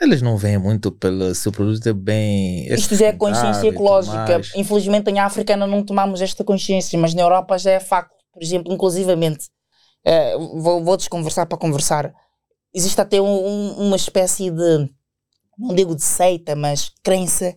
eles 0.00 0.20
não 0.20 0.36
veem 0.36 0.58
muito 0.58 0.90
pelo 0.92 1.34
se 1.34 1.48
o 1.48 1.52
produto 1.52 1.86
é 1.88 1.92
bem. 1.92 2.66
Isto 2.74 2.96
já 2.96 3.06
é 3.06 3.12
consciência 3.12 3.68
ecológica. 3.68 4.40
Infelizmente 4.56 5.10
em 5.10 5.18
África 5.20 5.52
ainda 5.54 5.66
não 5.66 5.82
tomamos 5.84 6.20
esta 6.20 6.42
consciência, 6.44 6.98
mas 6.98 7.14
na 7.14 7.22
Europa 7.22 7.56
já 7.58 7.70
é 7.72 7.80
facto. 7.80 8.12
Por 8.32 8.42
exemplo, 8.42 8.72
inclusivamente, 8.72 9.46
eh, 10.04 10.36
vou, 10.36 10.82
vou 10.82 10.96
desconversar 10.96 11.46
para 11.46 11.56
conversar. 11.58 12.12
Existe 12.74 13.00
até 13.00 13.20
um- 13.20 13.46
um- 13.46 13.86
uma 13.86 13.96
espécie 13.96 14.50
de, 14.50 14.88
não 15.58 15.74
digo 15.74 15.94
de 15.94 16.02
seita, 16.02 16.56
mas 16.56 16.90
crença. 17.02 17.54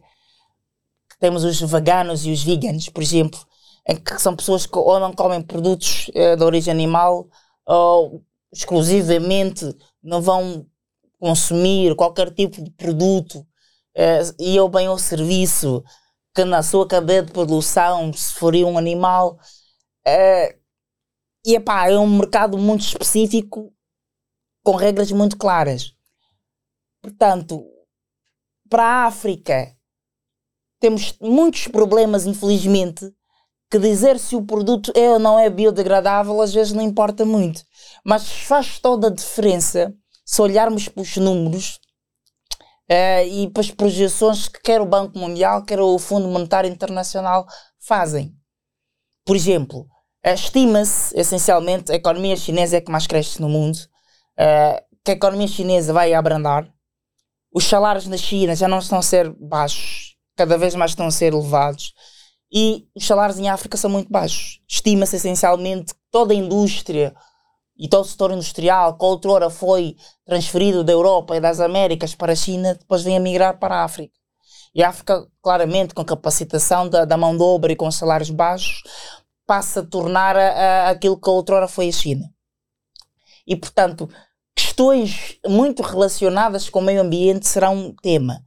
Temos 1.19 1.43
os 1.43 1.60
veganos 1.62 2.25
e 2.25 2.32
os 2.32 2.43
veganos, 2.43 2.89
por 2.89 3.01
exemplo, 3.01 3.39
em 3.88 3.95
que 3.95 4.19
são 4.19 4.36
pessoas 4.36 4.65
que 4.65 4.78
ou 4.78 4.99
não 4.99 5.13
comem 5.13 5.41
produtos 5.41 6.10
eh, 6.13 6.36
de 6.36 6.43
origem 6.43 6.71
animal 6.73 7.30
ou 7.65 8.23
exclusivamente 8.51 9.75
não 10.01 10.21
vão 10.21 10.65
consumir 11.19 11.95
qualquer 11.95 12.34
tipo 12.34 12.62
de 12.63 12.71
produto 12.71 13.45
eh, 13.95 14.21
e 14.39 14.60
ou 14.60 14.69
bem 14.69 14.88
ao 14.88 14.97
serviço 14.97 15.84
que 16.34 16.43
na 16.43 16.63
sua 16.63 16.88
cadeia 16.88 17.23
de 17.23 17.32
produção 17.32 18.12
se 18.13 18.34
for 18.34 18.56
um 18.56 18.78
animal 18.78 19.38
eh, 20.06 20.58
e 21.45 21.56
epá, 21.56 21.89
é 21.89 21.97
um 21.97 22.17
mercado 22.17 22.58
muito 22.58 22.82
específico 22.82 23.71
com 24.63 24.75
regras 24.75 25.12
muito 25.12 25.38
claras. 25.38 25.93
Portanto 27.01 27.63
para 28.69 28.84
a 28.84 29.06
África 29.06 29.74
temos 30.79 31.15
muitos 31.21 31.67
problemas 31.67 32.25
infelizmente 32.25 33.11
que 33.71 33.79
dizer 33.79 34.19
se 34.19 34.35
o 34.35 34.45
produto 34.45 34.91
é 34.95 35.09
ou 35.09 35.19
não 35.19 35.39
é 35.39 35.49
biodegradável 35.49 36.41
às 36.41 36.53
vezes 36.53 36.73
não 36.73 36.83
importa 36.83 37.25
muito. 37.25 37.63
Mas 38.03 38.29
faz 38.29 38.79
toda 38.79 39.07
a 39.07 39.11
diferença 39.11 39.93
se 40.25 40.41
olharmos 40.41 40.88
para 40.88 41.01
os 41.01 41.17
números 41.17 41.79
eh, 42.89 43.27
e 43.27 43.49
para 43.49 43.61
as 43.61 43.71
projeções 43.71 44.47
que 44.47 44.61
quer 44.61 44.81
o 44.81 44.85
Banco 44.85 45.17
Mundial, 45.17 45.63
quer 45.63 45.79
o 45.79 45.97
Fundo 45.97 46.27
Monetário 46.27 46.69
Internacional 46.69 47.45
fazem. 47.79 48.35
Por 49.25 49.35
exemplo, 49.35 49.88
estima-se, 50.23 51.17
essencialmente, 51.17 51.91
a 51.91 51.95
economia 51.95 52.35
chinesa 52.35 52.77
é 52.77 52.81
que 52.81 52.91
mais 52.91 53.07
cresce 53.07 53.41
no 53.41 53.49
mundo, 53.49 53.77
eh, 54.38 54.83
que 55.03 55.11
a 55.11 55.13
economia 55.15 55.47
chinesa 55.47 55.93
vai 55.93 56.13
abrandar, 56.13 56.71
os 57.53 57.65
salários 57.65 58.07
na 58.07 58.17
China 58.17 58.55
já 58.55 58.67
não 58.67 58.79
estão 58.79 58.99
a 58.99 59.01
ser 59.01 59.29
baixos, 59.39 60.14
cada 60.36 60.58
vez 60.58 60.76
mais 60.76 60.91
estão 60.91 61.08
a 61.08 61.12
ser 61.12 61.34
elevados, 61.34 61.93
e 62.52 62.88
os 62.95 63.06
salários 63.06 63.39
em 63.39 63.50
África 63.50 63.76
são 63.78 63.89
muito 63.89 64.10
baixos. 64.12 64.62
Estima-se, 64.67 65.15
essencialmente, 65.15 65.93
que 65.93 66.00
toda 66.12 66.34
a 66.34 66.38
indústria 66.38 67.13
e 67.78 67.89
todo 67.89 68.06
o 68.06 68.08
setor 68.08 68.32
industrial 68.32 68.98
que 68.98 69.04
outrora 69.04 69.50
foi 69.50 69.95
transferido 70.26 70.84
da 70.84 70.93
Europa 70.93 71.36
e 71.36 71.41
das 71.41 71.60
Américas 71.60 72.15
para 72.15 72.32
a 72.32 72.36
China, 72.36 72.76
depois 72.76 73.04
vem 73.04 73.17
a 73.17 73.19
migrar 73.19 73.60
para 73.60 73.76
a 73.76 73.84
África. 73.84 74.13
E 74.74 74.84
a 74.84 74.89
África, 74.89 75.26
claramente, 75.41 75.93
com 75.93 76.04
capacitação 76.06 76.88
da, 76.88 77.04
da 77.04 77.17
mão 77.17 77.36
de 77.36 77.43
obra 77.43 77.71
e 77.74 77.76
com 77.76 77.89
salários 77.91 78.30
baixos, 78.30 78.84
passa 79.45 79.82
a 79.82 79.86
tornar 79.86 80.38
a, 80.38 80.50
a- 80.50 80.89
aquilo 80.91 81.19
que 81.19 81.30
outrora 81.30 81.67
foi 81.67 81.89
a 81.89 81.91
China. 81.91 82.30
E, 83.45 83.56
portanto, 83.56 84.10
questões 84.56 85.38
muito 85.45 85.84
relacionadas 85.84 86.69
com 86.69 86.80
o 86.80 86.84
meio 86.84 87.02
ambiente 87.02 87.48
serão 87.48 87.76
um 87.76 87.95
tema. 87.95 88.41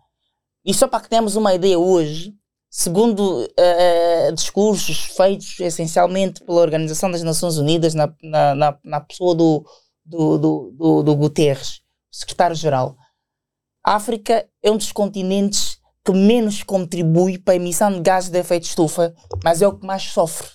E 0.64 0.74
só 0.74 0.86
para 0.88 1.00
que 1.00 1.08
tenhamos 1.08 1.36
uma 1.36 1.54
ideia 1.54 1.78
hoje, 1.78 2.34
segundo 2.70 3.48
eh, 3.56 4.32
discursos 4.32 5.16
feitos 5.16 5.58
essencialmente 5.60 6.44
pela 6.44 6.60
Organização 6.60 7.10
das 7.10 7.22
Nações 7.22 7.56
Unidas, 7.56 7.94
na, 7.94 8.12
na, 8.22 8.54
na, 8.54 8.78
na 8.84 9.00
pessoa 9.00 9.34
do, 9.34 9.64
do, 10.04 10.38
do, 10.38 10.74
do, 10.76 11.02
do 11.02 11.16
Guterres, 11.16 11.80
secretário-geral, 12.10 12.96
a 13.84 13.94
África 13.94 14.46
é 14.62 14.70
um 14.70 14.76
dos 14.76 14.92
continentes 14.92 15.78
que 16.04 16.12
menos 16.12 16.62
contribui 16.62 17.38
para 17.38 17.54
a 17.54 17.56
emissão 17.56 17.92
de 17.92 18.00
gases 18.00 18.30
de 18.30 18.38
efeito 18.38 18.62
de 18.62 18.68
estufa, 18.68 19.14
mas 19.44 19.62
é 19.62 19.68
o 19.68 19.78
que 19.78 19.86
mais 19.86 20.02
sofre 20.02 20.48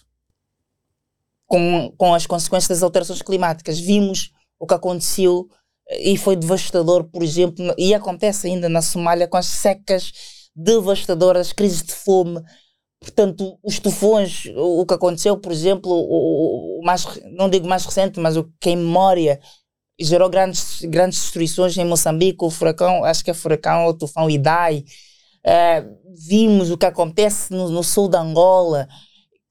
com, 1.46 1.94
com 1.98 2.14
as 2.14 2.26
consequências 2.26 2.70
das 2.70 2.84
alterações 2.84 3.22
climáticas. 3.22 3.80
Vimos 3.80 4.32
o 4.60 4.66
que 4.66 4.74
aconteceu 4.74 5.48
e 5.92 6.18
foi 6.18 6.36
devastador, 6.36 7.04
por 7.06 7.24
exemplo, 7.24 7.74
e 7.78 7.94
acontece 7.94 8.48
ainda 8.48 8.70
na 8.70 8.82
Somália 8.82 9.28
com 9.28 9.38
as 9.38 9.46
secas 9.48 10.12
devastadoras, 10.56 11.52
crises 11.54 11.84
de 11.84 11.94
fome. 11.94 12.42
Portanto, 13.00 13.60
os 13.64 13.80
tufões, 13.80 14.46
o 14.56 14.86
que 14.86 14.94
aconteceu, 14.94 15.38
por 15.38 15.52
exemplo, 15.52 15.92
o, 15.92 16.80
o- 16.82 16.84
mais, 16.86 17.06
não 17.38 17.50
digo 17.50 17.68
mais 17.68 17.86
recente, 17.86 18.20
mas 18.20 18.38
o 18.38 18.50
que 18.62 18.70
em 18.72 18.78
memória 18.78 19.40
gerou 20.00 20.30
grandes, 20.30 20.82
grandes 20.84 21.20
destruições 21.22 21.78
em 21.78 21.86
Moçambique, 21.86 22.44
o 22.46 22.50
furacão, 22.50 23.04
acho 23.06 23.24
que 23.24 23.32
é 23.32 23.34
furacão 23.34 23.86
ou 23.86 23.94
tufão 23.98 24.30
Idai. 24.30 24.84
Eh, 25.46 25.86
vimos 26.28 26.72
o 26.72 26.78
que 26.78 26.86
acontece 26.86 27.52
no, 27.54 27.70
no 27.70 27.84
sul 27.84 28.10
da 28.10 28.22
Angola, 28.22 28.88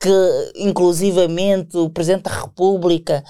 que 0.00 0.10
inclusivamente 0.56 1.76
o 1.76 1.90
Presidente 1.90 2.24
da 2.24 2.30
República 2.42 3.22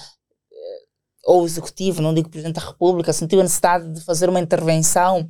ou 1.25 1.43
o 1.43 1.47
Executivo, 1.47 2.03
não 2.03 2.15
digo 2.15 2.29
Presidente 2.29 2.57
da 2.61 2.67
República, 2.67 3.13
sentiu 3.13 3.41
a 3.41 3.43
necessidade 3.43 3.93
de 3.93 4.01
fazer 4.05 4.29
uma 4.29 4.41
intervenção 4.41 5.29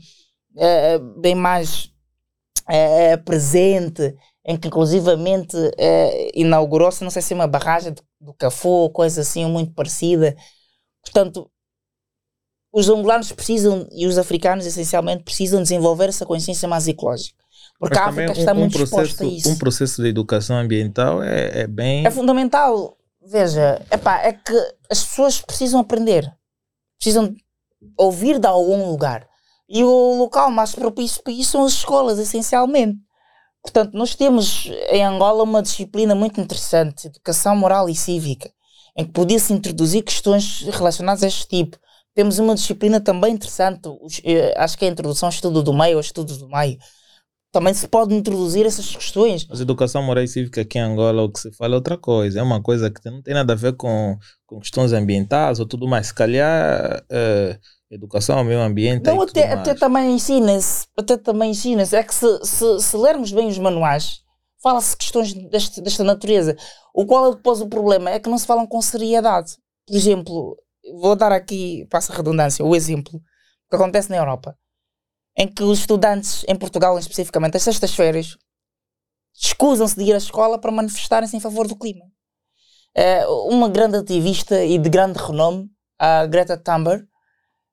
eh, 0.57 0.99
bem 1.19 1.35
mais 1.35 1.91
eh, 2.69 3.17
presente, 3.19 4.15
em 4.45 4.57
que 4.57 4.69
inclusivamente 4.69 5.57
eh, 5.79 6.31
inaugurou-se, 6.35 7.05
não 7.05 7.11
sei 7.11 7.23
se 7.23 7.33
é 7.33 7.37
uma 7.37 7.47
barragem 7.47 7.93
do, 7.93 8.03
do 8.21 8.35
Cafô 8.35 8.69
ou 8.69 8.91
coisa 8.91 9.21
assim 9.21 9.45
muito 9.47 9.73
parecida. 9.73 10.35
Portanto, 11.03 11.51
os 12.73 12.89
angolanos 12.89 13.31
precisam, 13.33 13.87
e 13.93 14.07
os 14.07 14.17
africanos 14.17 14.65
essencialmente, 14.65 15.25
precisam 15.25 15.63
desenvolver 15.63 16.09
essa 16.09 16.25
consciência 16.25 16.67
mais 16.67 16.89
ecológica. 16.89 17.43
Porque 17.79 17.99
Mas 17.99 18.07
a 18.07 18.09
África 18.09 18.33
está 18.33 18.53
um, 18.53 18.57
um 18.57 18.61
muito 18.61 18.83
exposta 18.83 18.97
processo, 18.97 19.23
a 19.25 19.27
isso. 19.27 19.51
um 19.51 19.59
processo 19.59 20.03
de 20.03 20.09
educação 20.09 20.57
ambiental 20.57 21.23
é, 21.23 21.63
é 21.63 21.67
bem. 21.67 22.07
É 22.07 22.11
fundamental. 22.11 22.97
Veja, 23.27 23.85
epá, 23.91 24.19
é 24.23 24.33
que 24.33 24.55
as 24.91 25.05
pessoas 25.05 25.41
precisam 25.41 25.81
aprender, 25.81 26.31
precisam 26.99 27.35
ouvir 27.97 28.39
de 28.39 28.47
algum 28.47 28.91
lugar. 28.91 29.27
E 29.69 29.83
o 29.85 30.15
local 30.19 30.51
mais 30.51 30.75
propício 30.75 31.23
para 31.23 31.33
isso 31.33 31.53
são 31.53 31.65
as 31.65 31.73
escolas, 31.73 32.19
essencialmente. 32.19 32.99
Portanto, 33.63 33.95
nós 33.95 34.15
temos 34.15 34.69
em 34.91 35.05
Angola 35.05 35.45
uma 35.45 35.63
disciplina 35.63 36.15
muito 36.15 36.41
interessante, 36.41 37.07
educação 37.07 37.57
moral 37.57 37.89
e 37.89 37.95
cívica, 37.95 38.53
em 38.97 39.05
que 39.05 39.13
podia-se 39.13 39.53
introduzir 39.53 40.03
questões 40.03 40.63
relacionadas 40.63 41.23
a 41.23 41.29
este 41.29 41.47
tipo. 41.47 41.79
Temos 42.15 42.39
uma 42.39 42.55
disciplina 42.55 43.01
também 43.01 43.33
interessante, 43.33 43.89
eh, 44.25 44.53
acho 44.57 44.77
que 44.77 44.85
é 44.85 44.89
a 44.89 44.91
introdução 44.91 45.29
ao 45.29 45.33
estudo 45.33 45.63
do 45.63 45.73
meio, 45.73 45.95
ou 45.95 46.01
estudos 46.01 46.39
do 46.39 46.49
meio. 46.49 46.77
Também 47.53 47.75
se 47.75 47.87
pode 47.87 48.15
introduzir 48.15 48.65
essas 48.65 48.97
questões. 48.97 49.47
Mas 49.47 49.61
educação 49.61 50.03
moral 50.03 50.25
e 50.25 50.29
cívica 50.29 50.63
aqui 50.63 50.79
em 50.79 50.83
Angola, 50.83 51.23
o 51.23 51.31
que 51.31 51.39
se 51.39 51.53
fala 51.53 51.75
é 51.75 51.77
outra 51.77 51.99
coisa. 51.99 52.41
É 52.41 52.43
uma 52.43 52.63
coisa 52.63 52.91
que 52.91 53.11
não 53.11 53.23
tem 53.23 53.35
nada 53.35 53.53
a 53.53 53.57
ver 53.57 53.75
com, 53.75 54.17
com 54.47 54.59
questões 54.59 54.93
ambientais 54.95 55.61
ou 55.61 55.67
tudo 55.67 55.87
mais. 55.87 56.07
Se 56.07 56.15
calhar, 56.15 57.05
uh, 57.05 57.59
educação 57.91 58.39
ao 58.39 58.45
meio 58.45 58.61
ambiente. 58.61 59.05
Não, 59.05 59.21
até, 59.21 59.53
até 59.53 59.75
também 59.75 60.15
ensina-se. 60.15 60.87
Até 60.97 61.19
também 61.19 61.51
ensina-se. 61.51 61.95
É 61.95 62.03
que 62.03 62.15
se, 62.15 62.27
se, 62.43 62.81
se 62.81 62.97
lermos 62.97 63.31
bem 63.31 63.49
os 63.49 63.59
manuais, 63.59 64.21
fala-se 64.63 64.97
questões 64.97 65.35
deste, 65.51 65.83
desta 65.83 66.03
natureza. 66.03 66.57
O 66.95 67.05
qual 67.05 67.33
é 67.33 67.37
depois 67.37 67.61
o 67.61 67.69
problema? 67.69 68.11
É 68.11 68.19
que 68.19 68.31
não 68.31 68.39
se 68.39 68.47
falam 68.47 68.67
com 68.67 68.81
seriedade. 68.81 69.53
Por 69.87 69.95
exemplo, 69.95 70.57
vou 71.01 71.15
dar 71.15 71.33
aqui, 71.33 71.87
passa 71.91 72.13
a 72.13 72.17
redundância, 72.17 72.65
o 72.65 72.75
exemplo 72.75 73.21
que 73.69 73.77
acontece 73.77 74.11
na 74.11 74.17
Europa, 74.17 74.57
em 75.37 75.49
que 75.49 75.63
os 75.63 75.81
estudantes, 75.81 76.45
em 76.49 76.57
Portugal 76.57 76.99
especificamente, 76.99 77.57
às 77.57 77.63
sextas-feiras, 77.63 78.37
escusam-se 79.35 79.97
de 79.97 80.05
ir 80.05 80.15
à 80.15 80.19
escola 80.19 80.59
para 80.59 80.71
manifestarem-se 80.71 81.37
em 81.37 81.41
favor 81.41 81.67
do 81.67 81.77
clima. 81.77 82.05
É 82.95 83.27
uma 83.27 83.69
grande 83.69 83.97
ativista 83.97 84.63
e 84.63 84.79
de 84.79 84.91
grande 84.91 85.19
renome, 85.19 85.71
a 85.99 86.27
Greta 86.27 86.57
Thunberg, 86.57 87.07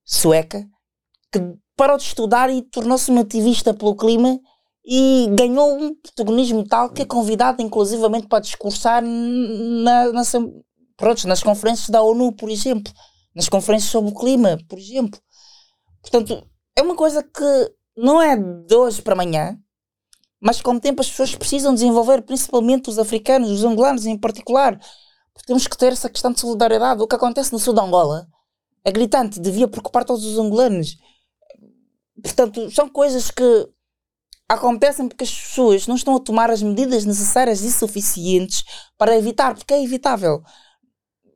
sueca, 0.06 0.66
que 1.32 1.40
parou 1.76 1.98
de 1.98 2.04
estudar 2.04 2.50
e 2.50 2.62
tornou-se 2.62 3.12
uma 3.12 3.22
ativista 3.22 3.74
pelo 3.74 3.96
clima 3.96 4.40
e 4.86 5.28
ganhou 5.38 5.78
um 5.78 5.96
protagonismo 5.96 6.68
tal 6.68 6.90
que 6.90 7.02
é 7.02 7.06
convidada 7.06 7.62
inclusivamente 7.62 8.28
para 8.28 8.40
discursar 8.40 9.04
na, 9.04 10.12
na, 10.12 10.22
pronto, 10.98 11.28
nas 11.28 11.44
conferências 11.44 11.90
da 11.90 12.02
ONU, 12.02 12.32
por 12.34 12.50
exemplo, 12.50 12.92
nas 13.36 13.48
conferências 13.48 13.92
sobre 13.92 14.12
o 14.12 14.16
clima, 14.16 14.58
por 14.68 14.80
exemplo. 14.80 15.20
Portanto, 16.02 16.49
é 16.80 16.82
uma 16.82 16.96
coisa 16.96 17.22
que 17.22 17.74
não 17.98 18.22
é 18.22 18.38
de 18.38 18.74
hoje 18.74 19.02
para 19.02 19.14
amanhã, 19.14 19.58
mas 20.40 20.62
com 20.62 20.72
o 20.72 20.80
tempo 20.80 21.02
as 21.02 21.10
pessoas 21.10 21.36
precisam 21.36 21.74
desenvolver, 21.74 22.22
principalmente 22.22 22.90
os 22.90 22.98
africanos, 22.98 23.52
os 23.52 23.66
angolanos 23.66 24.06
em 24.06 24.18
particular. 24.18 24.80
Temos 25.46 25.68
que 25.68 25.78
ter 25.78 25.92
essa 25.92 26.10
questão 26.10 26.32
de 26.32 26.40
solidariedade. 26.40 27.02
O 27.02 27.08
que 27.08 27.16
acontece 27.16 27.52
no 27.52 27.60
sul 27.60 27.74
de 27.74 27.82
Angola 27.82 28.28
é 28.86 28.92
gritante, 28.92 29.40
devia 29.40 29.68
preocupar 29.68 30.06
todos 30.06 30.24
os 30.26 30.38
angolanos. 30.38 30.96
Portanto, 32.24 32.72
são 32.72 32.88
coisas 32.88 33.30
que 33.30 33.70
acontecem 34.48 35.08
porque 35.08 35.26
as 35.26 35.32
pessoas 35.34 35.86
não 35.86 35.96
estão 35.96 36.16
a 36.16 36.20
tomar 36.20 36.50
as 36.50 36.62
medidas 36.62 37.04
necessárias 37.04 37.62
e 37.62 37.72
suficientes 37.72 38.64
para 38.98 39.18
evitar, 39.18 39.54
porque 39.54 39.74
é 39.74 39.84
evitável. 39.84 40.42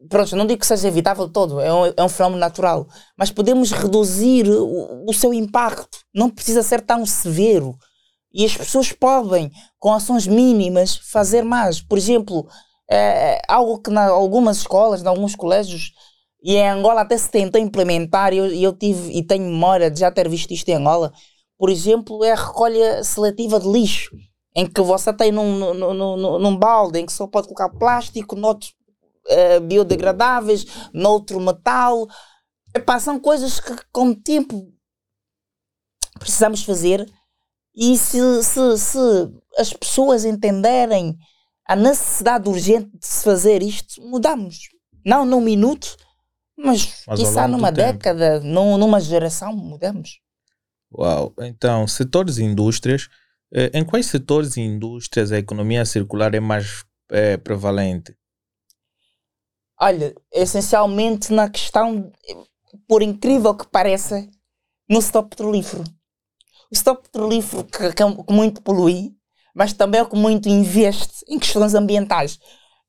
Pronto, 0.09 0.35
não 0.35 0.45
digo 0.45 0.59
que 0.59 0.67
seja 0.67 0.87
evitável 0.87 1.29
todo, 1.29 1.61
é 1.61 1.73
um, 1.73 1.93
é 1.95 2.03
um 2.03 2.09
fenómeno 2.09 2.39
natural, 2.39 2.87
mas 3.17 3.31
podemos 3.31 3.71
reduzir 3.71 4.49
o, 4.49 5.05
o 5.07 5.13
seu 5.13 5.33
impacto, 5.33 5.99
não 6.13 6.29
precisa 6.29 6.61
ser 6.61 6.81
tão 6.81 7.05
severo. 7.05 7.77
E 8.33 8.45
as 8.45 8.57
pessoas 8.57 8.91
podem, 8.91 9.51
com 9.79 9.93
ações 9.93 10.25
mínimas, 10.25 10.95
fazer 11.11 11.43
mais. 11.43 11.79
Por 11.79 11.97
exemplo, 11.97 12.47
é, 12.89 13.35
é 13.35 13.41
algo 13.47 13.79
que 13.79 13.91
em 13.91 13.97
algumas 13.97 14.57
escolas, 14.57 15.03
em 15.03 15.07
alguns 15.07 15.35
colégios, 15.35 15.91
e 16.43 16.55
em 16.55 16.67
Angola 16.67 17.01
até 17.01 17.17
se 17.17 17.29
tentou 17.29 17.61
implementar, 17.61 18.33
e 18.33 18.37
eu, 18.37 18.47
eu 18.47 18.73
tive 18.73 19.11
e 19.11 19.23
tenho 19.23 19.45
memória 19.45 19.89
de 19.89 19.99
já 19.99 20.11
ter 20.11 20.27
visto 20.27 20.51
isto 20.51 20.67
em 20.69 20.75
Angola, 20.75 21.13
por 21.57 21.69
exemplo, 21.69 22.23
é 22.25 22.31
a 22.31 22.47
recolha 22.47 23.03
seletiva 23.03 23.59
de 23.59 23.69
lixo, 23.69 24.11
em 24.55 24.65
que 24.65 24.81
você 24.81 25.13
tem 25.13 25.31
num, 25.31 25.73
num, 25.73 25.93
num, 25.93 26.39
num 26.39 26.57
balde 26.57 26.99
em 26.99 27.05
que 27.05 27.13
só 27.13 27.25
pode 27.27 27.47
colocar 27.47 27.69
plástico, 27.69 28.35
noutro 28.35 28.69
uh, 29.27 29.61
biodegradáveis, 29.61 30.65
noutro 30.93 31.39
metal. 31.39 32.07
Epá, 32.73 32.99
são 32.99 33.19
coisas 33.19 33.59
que 33.59 33.75
com 33.91 34.09
o 34.09 34.15
tempo 34.15 34.71
precisamos 36.19 36.63
fazer 36.63 37.07
e 37.75 37.97
se, 37.97 38.43
se, 38.43 38.77
se 38.77 38.99
as 39.57 39.73
pessoas 39.73 40.25
entenderem 40.25 41.17
a 41.65 41.75
necessidade 41.75 42.49
urgente 42.49 42.97
de 42.97 43.05
se 43.05 43.23
fazer 43.23 43.63
isto, 43.63 44.01
mudamos. 44.01 44.69
Não 45.05 45.25
num 45.25 45.41
minuto, 45.41 45.95
mas, 46.57 47.03
mas 47.07 47.19
quizá 47.19 47.47
numa 47.47 47.71
década, 47.71 48.39
num, 48.41 48.77
numa 48.77 48.99
geração, 48.99 49.55
mudamos. 49.55 50.19
Uau! 50.95 51.33
Então, 51.39 51.87
setores 51.87 52.37
e 52.37 52.43
indústrias. 52.43 53.09
Eh, 53.53 53.71
em 53.73 53.83
quais 53.83 54.05
setores 54.05 54.57
e 54.57 54.61
indústrias 54.61 55.31
a 55.31 55.37
economia 55.37 55.85
circular 55.85 56.33
é 56.35 56.39
mais 56.39 56.85
é, 57.11 57.37
prevalente? 57.37 58.15
Olha, 59.85 60.15
essencialmente 60.31 61.33
na 61.33 61.49
questão, 61.49 62.09
por 62.87 63.01
incrível 63.01 63.53
que 63.53 63.67
pareça, 63.67 64.25
no 64.89 65.01
setor 65.01 65.23
petrolífero. 65.23 65.83
O 66.71 66.75
setor 66.77 66.95
petrolífero 67.01 67.65
que, 67.65 67.91
que 67.91 68.33
muito 68.33 68.61
polui, 68.61 69.11
mas 69.53 69.73
também 69.73 69.99
é 69.99 70.03
o 70.03 70.07
que 70.07 70.15
muito 70.15 70.47
investe 70.47 71.25
em 71.27 71.37
questões 71.37 71.73
ambientais. 71.73 72.39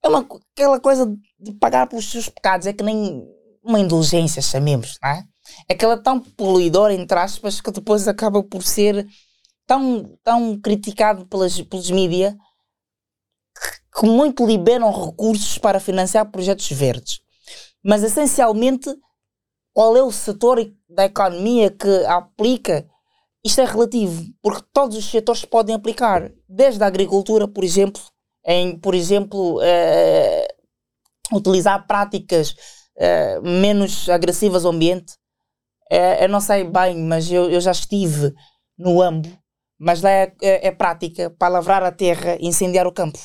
É 0.05 0.09
uma, 0.09 0.25
aquela 0.55 0.79
coisa 0.79 1.13
de 1.37 1.53
pagar 1.55 1.89
pelos 1.89 2.09
seus 2.09 2.29
pecados, 2.29 2.69
é 2.69 2.73
que 2.73 2.85
nem 2.85 3.27
uma 3.61 3.81
indulgência, 3.81 4.41
chamemos, 4.41 4.97
não 5.03 5.11
é? 5.11 5.25
É 5.69 5.75
aquela 5.75 6.01
tão 6.01 6.21
poluidora, 6.21 6.95
entre 6.95 7.19
aspas, 7.19 7.61
que 7.61 7.73
depois 7.73 8.07
acaba 8.07 8.41
por 8.41 8.63
ser 8.63 9.05
tão, 9.67 10.17
tão 10.23 10.61
criticado 10.61 11.27
pelas, 11.27 11.61
pelos 11.61 11.91
mídias 11.91 12.37
que 13.95 14.07
muito 14.07 14.45
liberam 14.45 14.91
recursos 14.91 15.57
para 15.59 15.79
financiar 15.79 16.31
projetos 16.31 16.69
verdes. 16.73 17.21
Mas 17.83 18.03
essencialmente, 18.03 18.93
qual 19.73 19.97
é 19.97 20.03
o 20.03 20.11
setor 20.11 20.73
da 20.89 21.05
economia 21.05 21.71
que 21.71 22.05
aplica? 22.07 22.89
Isto 23.45 23.61
é 23.61 23.65
relativo, 23.65 24.25
porque 24.43 24.67
todos 24.73 24.97
os 24.97 25.05
setores 25.05 25.45
podem 25.45 25.75
aplicar, 25.75 26.33
desde 26.49 26.83
a 26.83 26.87
agricultura, 26.87 27.47
por 27.47 27.63
exemplo, 27.63 28.03
em, 28.47 28.79
por 28.79 28.95
exemplo, 28.95 29.61
eh, 29.63 30.49
utilizar 31.33 31.87
práticas 31.87 32.57
eh, 32.97 33.39
menos 33.43 34.09
agressivas 34.09 34.65
ao 34.65 34.73
ambiente. 34.73 35.15
Eh, 35.91 36.25
eu 36.25 36.29
não 36.29 36.41
sei 36.41 36.65
bem, 36.65 36.97
mas 36.97 37.31
eu, 37.31 37.51
eu 37.51 37.61
já 37.61 37.73
estive 37.73 38.35
no 38.79 39.03
AMBO, 39.03 39.29
mas 39.79 40.01
lá 40.01 40.11
é, 40.11 40.33
é, 40.43 40.69
é 40.69 40.71
prática 40.73 41.31
para 41.31 41.53
lavrar 41.53 41.83
a 41.83 41.93
terra 41.93 42.37
e 42.41 42.47
incendiar 42.47 42.87
o 42.87 42.93
campo 42.93 43.19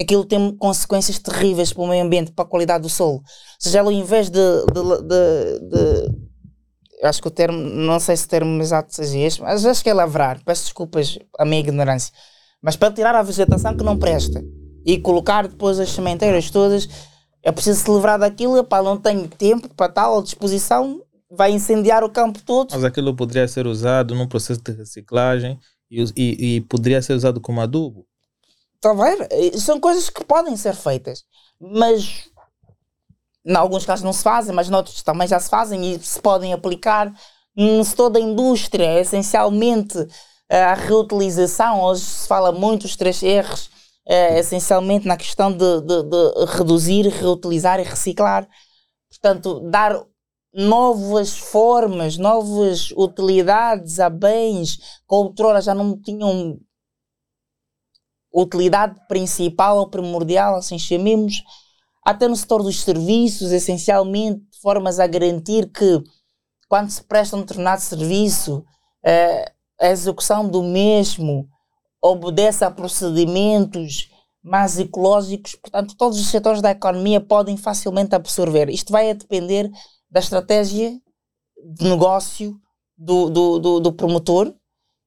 aquilo 0.00 0.24
tem 0.24 0.56
consequências 0.56 1.18
terríveis 1.18 1.72
para 1.72 1.82
o 1.82 1.88
meio 1.88 2.04
ambiente, 2.04 2.32
para 2.32 2.44
a 2.44 2.48
qualidade 2.48 2.82
do 2.82 2.88
solo. 2.88 3.18
Ou 3.18 3.22
seja, 3.58 3.78
ela 3.78 3.88
ao 3.88 3.92
invés 3.92 4.28
de, 4.28 4.40
de, 4.40 5.02
de, 5.02 5.68
de 5.68 7.06
acho 7.06 7.20
que 7.20 7.28
o 7.28 7.30
termo, 7.30 7.58
não 7.58 8.00
sei 8.00 8.16
se 8.16 8.26
o 8.26 8.28
termo 8.28 8.60
exato 8.60 8.94
seja 8.94 9.18
este, 9.18 9.42
mas 9.42 9.64
acho 9.64 9.82
que 9.82 9.90
é 9.90 9.94
lavrar, 9.94 10.42
peço 10.44 10.64
desculpas 10.64 11.18
à 11.38 11.44
minha 11.44 11.60
ignorância, 11.60 12.12
mas 12.62 12.76
para 12.76 12.92
tirar 12.92 13.14
a 13.14 13.22
vegetação 13.22 13.76
que 13.76 13.84
não 13.84 13.98
presta 13.98 14.42
e 14.84 14.98
colocar 14.98 15.46
depois 15.46 15.78
as 15.78 15.90
sementeiras 15.90 16.50
todas, 16.50 16.88
é 17.42 17.52
preciso 17.52 17.80
se 17.80 17.90
livrar 17.90 18.18
daquilo, 18.18 18.62
pá, 18.64 18.82
não 18.82 18.96
tenho 18.96 19.28
tempo 19.28 19.68
para 19.74 19.92
tal 19.92 20.22
disposição, 20.22 21.02
vai 21.30 21.52
incendiar 21.52 22.02
o 22.02 22.08
campo 22.08 22.40
todo. 22.42 22.70
Mas 22.72 22.84
aquilo 22.84 23.14
poderia 23.14 23.46
ser 23.46 23.66
usado 23.66 24.14
num 24.14 24.26
processo 24.26 24.62
de 24.62 24.72
reciclagem 24.72 25.58
e, 25.90 26.02
e, 26.16 26.56
e 26.56 26.60
poderia 26.62 27.02
ser 27.02 27.12
usado 27.12 27.40
como 27.40 27.60
adubo. 27.60 28.06
Está 28.84 28.90
a 28.90 28.94
ver? 28.94 29.28
Eh, 29.30 29.58
são 29.58 29.80
coisas 29.80 30.10
que 30.10 30.22
podem 30.22 30.54
ser 30.58 30.74
feitas, 30.74 31.24
mas 31.58 32.28
em 33.42 33.56
alguns 33.56 33.86
casos 33.86 34.04
não 34.04 34.12
se 34.12 34.22
fazem, 34.22 34.54
mas 34.54 34.68
noutros 34.68 35.02
também 35.02 35.26
já 35.26 35.40
se 35.40 35.48
fazem 35.48 35.94
e 35.94 35.98
se 36.00 36.20
podem 36.20 36.52
aplicar 36.52 37.10
no 37.56 37.82
setor 37.82 38.10
da 38.10 38.20
indústria, 38.20 39.00
essencialmente 39.00 39.96
eh, 40.50 40.62
a 40.62 40.74
reutilização. 40.74 41.80
Hoje 41.82 42.02
se 42.02 42.28
fala 42.28 42.52
muito 42.52 42.84
os 42.84 42.94
três 42.94 43.22
R's, 43.22 43.70
é, 44.06 44.38
essencialmente 44.38 45.08
na 45.08 45.16
questão 45.16 45.50
de, 45.50 45.80
de, 45.80 46.02
de 46.02 46.44
reduzir, 46.54 47.08
reutilizar 47.08 47.80
e 47.80 47.84
reciclar. 47.84 48.46
Portanto, 49.08 49.60
dar 49.70 49.98
novas 50.52 51.38
formas, 51.38 52.18
novas 52.18 52.90
utilidades 52.90 53.98
a 53.98 54.10
bens 54.10 54.76
que 54.76 55.14
outrora 55.14 55.62
já 55.62 55.74
não 55.74 55.98
tinham 55.98 56.58
utilidade 58.34 58.98
principal 59.06 59.78
ou 59.78 59.88
primordial, 59.88 60.56
assim 60.56 60.78
chamemos, 60.78 61.42
até 62.04 62.26
no 62.26 62.36
setor 62.36 62.62
dos 62.62 62.82
serviços, 62.82 63.52
essencialmente, 63.52 64.42
formas 64.60 64.98
a 64.98 65.06
garantir 65.06 65.70
que 65.70 66.02
quando 66.68 66.90
se 66.90 67.02
presta 67.02 67.36
um 67.36 67.40
determinado 67.40 67.80
serviço, 67.80 68.64
eh, 69.04 69.52
a 69.80 69.88
execução 69.88 70.48
do 70.48 70.62
mesmo 70.62 71.48
obedece 72.02 72.64
a 72.64 72.70
procedimentos 72.70 74.10
mais 74.42 74.78
ecológicos. 74.78 75.54
Portanto, 75.54 75.96
todos 75.96 76.20
os 76.20 76.26
setores 76.26 76.60
da 76.60 76.70
economia 76.70 77.20
podem 77.20 77.56
facilmente 77.56 78.14
absorver. 78.14 78.68
Isto 78.68 78.92
vai 78.92 79.14
depender 79.14 79.70
da 80.10 80.20
estratégia 80.20 80.92
de 81.64 81.88
negócio 81.88 82.58
do, 82.96 83.30
do, 83.30 83.58
do, 83.58 83.80
do 83.80 83.92
promotor 83.92 84.54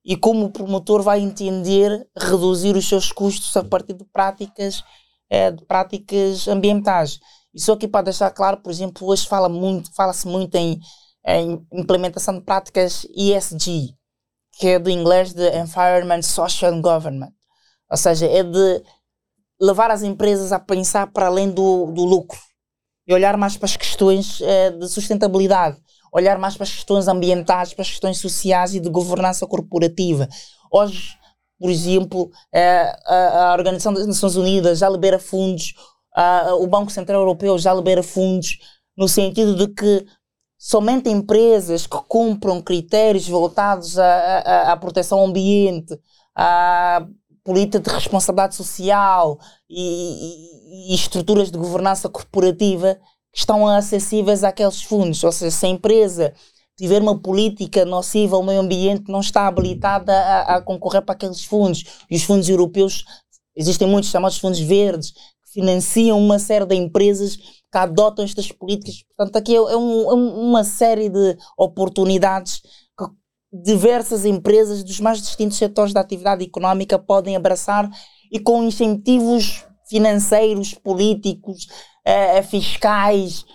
e 0.08 0.16
como 0.16 0.45
o 0.45 0.49
promotor 0.49 1.03
vai 1.03 1.20
entender 1.20 2.08
reduzir 2.18 2.78
os 2.78 2.88
seus 2.88 3.12
custos 3.12 3.58
a 3.58 3.64
partir 3.64 3.93
de 3.93 4.05
práticas, 4.05 4.82
é, 5.30 5.51
de 5.51 5.66
práticas 5.66 6.47
ambientais. 6.47 7.20
Isso 7.53 7.74
aqui 7.74 7.89
para 7.89 8.05
deixar 8.05 8.32
claro, 8.32 8.62
por 8.62 8.72
exemplo, 8.72 9.05
hoje 9.05 9.28
fala 9.28 9.49
muito, 9.49 9.93
fala-se 9.93 10.26
muito 10.26 10.55
em, 10.55 10.80
em, 11.26 11.62
implementação 11.74 12.36
de 12.36 12.41
práticas 12.41 13.05
ESG, 13.14 13.89
que 14.53 14.68
é 14.70 14.80
do 14.80 14.89
inglês 14.89 15.34
de 15.34 15.45
Environment, 15.60 16.22
Social 16.22 16.74
and 16.74 16.82
Government. 16.82 17.34
Ou 17.91 17.97
seja, 17.97 18.28
é 18.28 18.43
de 18.43 18.84
levar 19.60 19.91
as 19.91 20.03
empresas 20.03 20.53
a 20.53 20.60
pensar 20.60 21.08
para 21.08 21.28
além 21.28 21.51
do, 21.51 21.88
do 21.88 22.05
lucro 22.05 22.39
e 23.05 23.14
olhar 23.14 23.36
mais 23.36 23.58
para 23.58 23.66
as 23.66 23.76
questões 23.76 24.39
é, 24.39 24.72
de 24.72 24.88
sustentabilidade, 24.88 25.78
olhar 26.12 26.38
mais 26.38 26.55
para 26.55 26.64
as 26.64 26.72
questões 26.72 27.08
ambientais, 27.08 27.74
para 27.74 27.84
as 27.84 27.89
questões 27.89 28.18
sociais 28.18 28.74
e 28.74 28.80
de 28.80 28.89
governança 28.89 29.45
corporativa. 29.45 30.28
Hoje, 30.72 31.16
por 31.60 31.70
exemplo, 31.70 32.30
é, 32.53 32.95
a, 33.05 33.53
Organização 33.58 33.93
das 33.93 34.05
Nações 34.05 34.36
Unidas 34.36 34.80
já 34.80 34.89
libera 34.89 35.20
fundos 35.20 35.74
o 36.60 36.68
Banco 36.68 36.91
Central 36.91 37.22
Europeu 37.22 37.58
já 37.58 37.74
libera 37.74 38.01
fundos 38.01 38.58
no 38.97 39.08
sentido 39.08 39.55
de 39.55 39.68
que 39.74 40.05
somente 40.58 41.10
empresas 41.10 41.86
que 41.86 41.97
cumpram 42.08 42.62
critérios 42.62 43.28
voltados 43.28 43.99
à, 43.99 44.72
à, 44.72 44.78
proteção 44.78 45.20
ao 45.20 45.28
ambiente, 45.28 45.95
à 46.36 47.05
política 47.43 47.80
de 47.80 47.89
responsabilidade 47.89 48.55
social 48.55 49.39
e, 49.70 50.89
e, 50.89 50.91
e 50.91 50.95
estruturas 50.95 51.51
de 51.51 51.58
governança 51.58 52.10
corporativa 52.10 52.99
estão 53.38 53.67
acessíveis 53.67 54.43
àqueles 54.43 54.81
fundos. 54.81 55.23
Ou 55.23 55.31
seja, 55.31 55.55
se 55.55 55.65
a 55.65 55.69
empresa 55.69 56.33
tiver 56.75 57.01
uma 57.01 57.17
política 57.19 57.85
nociva 57.85 58.35
ao 58.35 58.43
meio 58.43 58.59
ambiente, 58.59 59.11
não 59.11 59.19
está 59.19 59.47
habilitada 59.47 60.11
a, 60.11 60.55
a 60.55 60.61
concorrer 60.61 61.03
para 61.03 61.13
aqueles 61.13 61.43
fundos. 61.45 61.83
E 62.09 62.15
os 62.15 62.23
fundos 62.23 62.49
europeus, 62.49 63.05
existem 63.55 63.88
muitos 63.88 64.09
chamados 64.09 64.39
fundos 64.39 64.59
verdes, 64.59 65.13
financiam 65.53 66.19
uma 66.19 66.39
série 66.39 66.65
de 66.65 66.75
empresas 66.75 67.35
que 67.35 67.77
adotam 67.77 68.25
estas 68.25 68.51
políticas. 68.51 69.03
Portanto, 69.15 69.35
aqui 69.38 69.53
é, 69.53 69.57
é, 69.57 69.77
um, 69.77 70.09
é 70.09 70.13
uma 70.13 70.63
série 70.63 71.09
de 71.09 71.38
oportunidades 71.57 72.61
que 72.97 73.05
diversas 73.51 74.25
empresas 74.25 74.83
dos 74.83 74.99
mais 74.99 75.21
distintos 75.21 75.57
setores 75.57 75.93
da 75.93 76.01
atividade 76.01 76.43
económica 76.43 76.97
podem 76.97 77.35
abraçar 77.35 77.89
e 78.31 78.39
com 78.39 78.63
incentivos 78.63 79.63
financeiros, 79.89 80.73
políticos, 80.73 81.67
eh, 82.08 82.41
fiscais, 82.41 83.45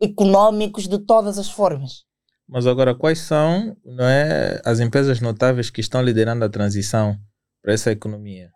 económicos, 0.00 0.88
de 0.88 0.98
todas 0.98 1.38
as 1.38 1.50
formas. 1.50 2.04
Mas 2.48 2.66
agora, 2.66 2.94
quais 2.94 3.18
são 3.18 3.76
não 3.84 4.04
é, 4.04 4.62
as 4.64 4.80
empresas 4.80 5.20
notáveis 5.20 5.68
que 5.68 5.82
estão 5.82 6.02
liderando 6.02 6.42
a 6.42 6.48
transição 6.48 7.18
para 7.62 7.74
essa 7.74 7.92
economia? 7.92 8.50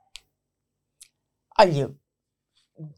Olha, 1.59 1.95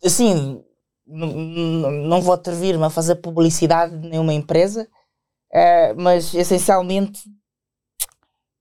assim, 0.04 0.62
não 1.06 2.20
vou 2.20 2.34
atrever-me 2.34 2.84
a 2.84 2.90
fazer 2.90 3.16
publicidade 3.16 3.98
de 3.98 4.08
nenhuma 4.08 4.32
empresa, 4.32 4.88
uh, 5.52 6.00
mas 6.00 6.34
essencialmente 6.34 7.22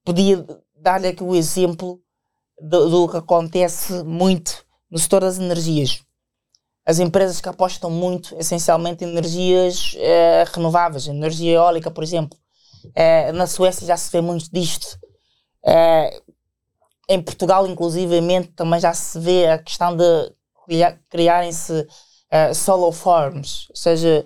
podia 0.04 0.46
dar-lhe 0.76 1.10
aqui 1.10 1.24
o 1.24 1.36
exemplo 1.36 2.02
do, 2.60 2.90
do, 2.90 3.10
que 3.10 3.18
acontece 3.18 4.04
muito 4.04 4.66
no 4.90 4.98
setor 4.98 5.22
das 5.22 5.38
energias. 5.38 6.07
As 6.88 7.00
empresas 7.00 7.42
que 7.42 7.50
apostam 7.50 7.92
muito, 7.92 8.34
essencialmente, 8.40 9.04
em 9.04 9.10
energias 9.10 9.94
uh, 9.94 10.56
renováveis, 10.56 11.08
energia 11.08 11.56
eólica, 11.56 11.92
por 11.92 12.04
exemplo. 12.04 12.40
Uh, 12.86 13.34
na 13.34 13.46
Suécia 13.46 13.86
já 13.86 13.98
se 13.98 14.10
vê 14.12 14.22
muito 14.22 14.50
disto. 14.52 14.98
em 17.10 17.22
Portugal, 17.22 17.68
inclusivamente, 17.68 18.50
também 18.50 18.80
já 18.80 18.94
se 18.94 19.20
vê 19.20 19.48
a 19.48 19.58
questão 19.58 19.96
de 19.96 20.32
criarem-se 21.10 21.74
uh, 22.32 22.54
solar 22.54 22.92
farms, 22.92 23.68
ou 23.70 23.76
seja, 23.76 24.26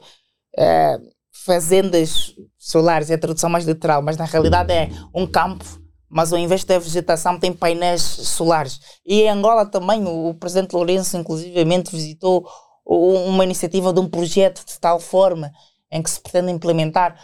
uh, 0.58 1.12
fazendas 1.32 2.36
solares, 2.58 3.10
é 3.10 3.16
a 3.16 3.20
tradução 3.20 3.50
mais 3.50 3.66
literal, 3.66 4.02
mas 4.02 4.18
na 4.18 4.26
realidade 4.26 4.72
é 4.72 4.90
um 5.14 5.26
campo, 5.26 5.66
mas 6.12 6.34
ao 6.34 6.40
invés 6.40 6.64
da 6.64 6.78
vegetação 6.78 7.40
tem 7.40 7.54
painéis 7.54 8.02
solares. 8.02 8.80
E 9.06 9.22
em 9.22 9.30
Angola 9.30 9.66
também, 9.66 10.06
o, 10.06 10.30
o 10.30 10.34
presidente 10.34 10.74
Lourenço, 10.74 11.18
inclusivamente, 11.18 11.96
visitou 11.96 12.46
uma 12.86 13.44
iniciativa 13.44 13.94
de 13.94 14.00
um 14.00 14.10
projeto 14.10 14.66
de 14.66 14.80
tal 14.80 15.00
forma 15.00 15.52
em 15.92 16.04
que 16.04 16.10
se 16.10 16.20
pretende 16.20 16.52
implementar. 16.52 17.18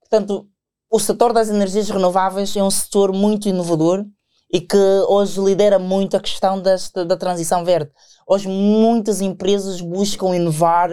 Portanto, 0.00 0.46
o 0.90 1.00
setor 1.00 1.32
das 1.32 1.48
energias 1.48 1.88
renováveis 1.88 2.54
é 2.56 2.62
um 2.62 2.70
setor 2.70 3.12
muito 3.12 3.48
inovador 3.48 4.04
e 4.52 4.60
que 4.60 4.76
hoje 5.08 5.40
lidera 5.40 5.78
muito 5.78 6.16
a 6.16 6.20
questão 6.20 6.60
desta, 6.60 7.04
da 7.04 7.16
transição 7.16 7.64
verde. 7.64 7.90
Hoje 8.26 8.46
muitas 8.46 9.20
empresas 9.20 9.80
buscam 9.80 10.36
inovar 10.36 10.90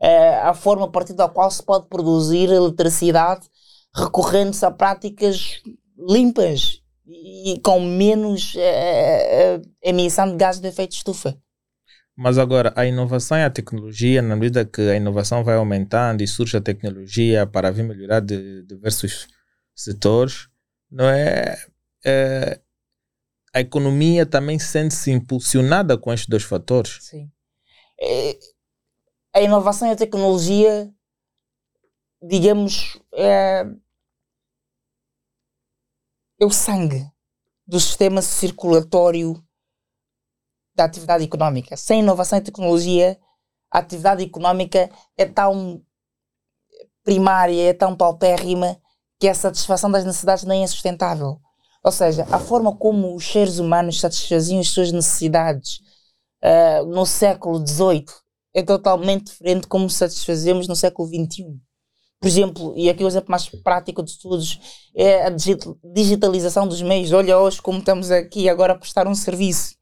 eh, 0.00 0.40
a 0.42 0.54
forma 0.54 0.84
a 0.84 0.90
partir 0.90 1.14
da 1.14 1.28
qual 1.28 1.50
se 1.50 1.62
pode 1.62 1.88
produzir 1.88 2.50
eletricidade 2.50 3.48
recorrendo-se 3.94 4.64
a 4.64 4.70
práticas 4.70 5.60
limpas 5.98 6.79
e 7.10 7.60
com 7.60 7.80
menos 7.80 8.54
eh, 8.56 9.60
emissão 9.82 10.30
de 10.30 10.36
gases 10.36 10.60
de 10.60 10.68
efeito 10.68 10.90
de 10.90 10.96
estufa. 10.96 11.36
Mas 12.16 12.38
agora, 12.38 12.72
a 12.76 12.84
inovação 12.86 13.38
e 13.38 13.42
a 13.42 13.50
tecnologia, 13.50 14.20
na 14.20 14.36
medida 14.36 14.64
que 14.64 14.82
a 14.82 14.96
inovação 14.96 15.42
vai 15.42 15.56
aumentando 15.56 16.22
e 16.22 16.28
surge 16.28 16.56
a 16.56 16.60
tecnologia 16.60 17.46
para 17.46 17.70
vir 17.70 17.82
melhorar 17.82 18.20
de 18.20 18.62
diversos 18.64 19.26
setores, 19.74 20.48
não 20.90 21.08
é, 21.08 21.56
é 22.04 22.60
a 23.54 23.60
economia 23.60 24.26
também 24.26 24.58
sente-se 24.58 25.10
impulsionada 25.10 25.96
com 25.96 26.12
estes 26.12 26.28
dois 26.28 26.42
fatores. 26.42 26.98
Sim. 27.00 27.30
É, 28.00 28.38
a 29.34 29.40
inovação 29.40 29.88
e 29.88 29.92
a 29.92 29.96
tecnologia, 29.96 30.92
digamos, 32.22 33.00
é, 33.14 33.64
é 36.40 36.44
o 36.44 36.50
sangue 36.50 37.06
do 37.66 37.78
sistema 37.78 38.22
circulatório 38.22 39.40
da 40.74 40.84
atividade 40.84 41.24
económica. 41.24 41.76
Sem 41.76 42.00
inovação 42.00 42.38
e 42.38 42.42
tecnologia, 42.42 43.18
a 43.70 43.78
atividade 43.78 44.24
económica 44.24 44.90
é 45.16 45.26
tão 45.26 45.84
primária, 47.04 47.70
é 47.70 47.74
tão 47.74 47.94
paupérrima 47.94 48.80
que 49.18 49.28
a 49.28 49.34
satisfação 49.34 49.90
das 49.90 50.04
necessidades 50.04 50.44
nem 50.44 50.64
é 50.64 50.66
sustentável. 50.66 51.38
Ou 51.84 51.92
seja, 51.92 52.26
a 52.30 52.38
forma 52.38 52.74
como 52.76 53.14
os 53.14 53.30
seres 53.30 53.58
humanos 53.58 54.00
satisfaziam 54.00 54.60
as 54.60 54.68
suas 54.68 54.90
necessidades 54.92 55.80
uh, 56.42 56.86
no 56.86 57.04
século 57.04 57.64
XVIII 57.66 58.06
é 58.54 58.62
totalmente 58.62 59.26
diferente 59.26 59.66
como 59.66 59.88
satisfazemos 59.88 60.66
no 60.66 60.74
século 60.74 61.08
XXI. 61.08 61.60
Por 62.20 62.28
exemplo, 62.28 62.74
e 62.76 62.90
aqui 62.90 63.02
o 63.02 63.08
exemplo 63.08 63.30
mais 63.30 63.48
prático 63.48 64.02
de 64.02 64.18
todos 64.18 64.60
é 64.94 65.26
a 65.26 65.30
digitalização 65.94 66.68
dos 66.68 66.82
meios. 66.82 67.12
Olha 67.12 67.38
hoje 67.38 67.62
como 67.62 67.78
estamos 67.78 68.10
aqui 68.10 68.48
agora 68.48 68.74
a 68.74 68.78
prestar 68.78 69.08
um 69.08 69.14
serviço 69.14 69.74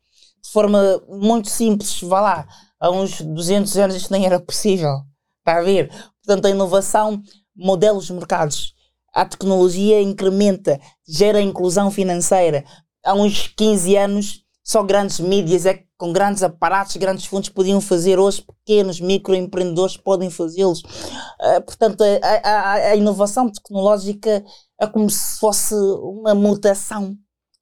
de 0.43 0.51
forma 0.51 1.03
muito 1.09 1.49
simples. 1.51 2.01
Vá 2.03 2.20
lá, 2.20 2.49
há 2.78 2.91
uns 2.91 3.20
200 3.20 3.76
anos 3.78 3.97
isto 3.97 4.12
nem 4.12 4.24
era 4.24 4.39
possível. 4.39 5.01
Está 5.41 5.59
a 5.59 5.62
ver? 5.62 5.91
Portanto, 6.24 6.47
a 6.47 6.51
inovação, 6.51 7.20
modelos 7.57 8.07
de 8.07 8.12
mercados 8.12 8.74
a 9.12 9.24
tecnologia 9.24 10.01
incrementa, 10.01 10.80
gera 11.07 11.41
inclusão 11.41 11.91
financeira. 11.91 12.64
Há 13.05 13.14
uns 13.14 13.49
15 13.49 13.97
anos, 13.97 14.45
só 14.62 14.82
grandes 14.82 15.18
mídias 15.18 15.66
é 15.66 15.84
com 15.99 16.13
grandes 16.13 16.45
aparatos, 16.45 16.97
grandes 16.97 17.27
fundos 17.27 17.49
podiam 17.49 17.81
fazer, 17.81 18.21
hoje 18.21 18.43
pequenos 18.43 19.01
microempreendedores 19.01 19.97
podem 19.97 20.31
fazê-los. 20.31 20.81
Uh, 20.81 21.61
portanto, 21.67 22.03
a, 22.03 22.49
a, 22.49 22.73
a, 22.73 22.97
inovação 22.97 23.51
tecnológica 23.51 24.45
é 24.81 24.87
como 24.87 25.11
se 25.11 25.39
fosse 25.41 25.75
uma 25.75 26.35
mutação 26.37 27.17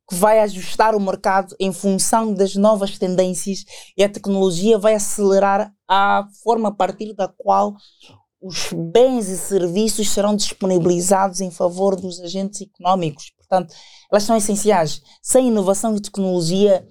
que 0.08 0.14
vai 0.14 0.38
ajustar 0.40 0.94
o 0.94 1.00
mercado 1.00 1.56
em 1.58 1.72
função 1.72 2.32
das 2.32 2.54
novas 2.54 2.98
tendências 2.98 3.64
e 3.96 4.04
a 4.04 4.08
tecnologia 4.08 4.78
vai 4.78 4.94
acelerar 4.94 5.72
a 5.88 6.28
forma 6.44 6.68
a 6.68 6.72
partir 6.72 7.14
da 7.14 7.26
qual 7.26 7.74
os 8.40 8.70
bens 8.72 9.28
e 9.28 9.36
serviços 9.36 10.10
serão 10.10 10.36
disponibilizados 10.36 11.40
em 11.40 11.50
favor 11.50 11.96
dos 11.96 12.20
agentes 12.20 12.60
económicos. 12.60 13.32
Portanto, 13.36 13.74
elas 14.10 14.24
são 14.24 14.36
essenciais. 14.36 15.02
Sem 15.22 15.48
inovação 15.48 15.96
e 15.96 16.00
tecnologia, 16.00 16.86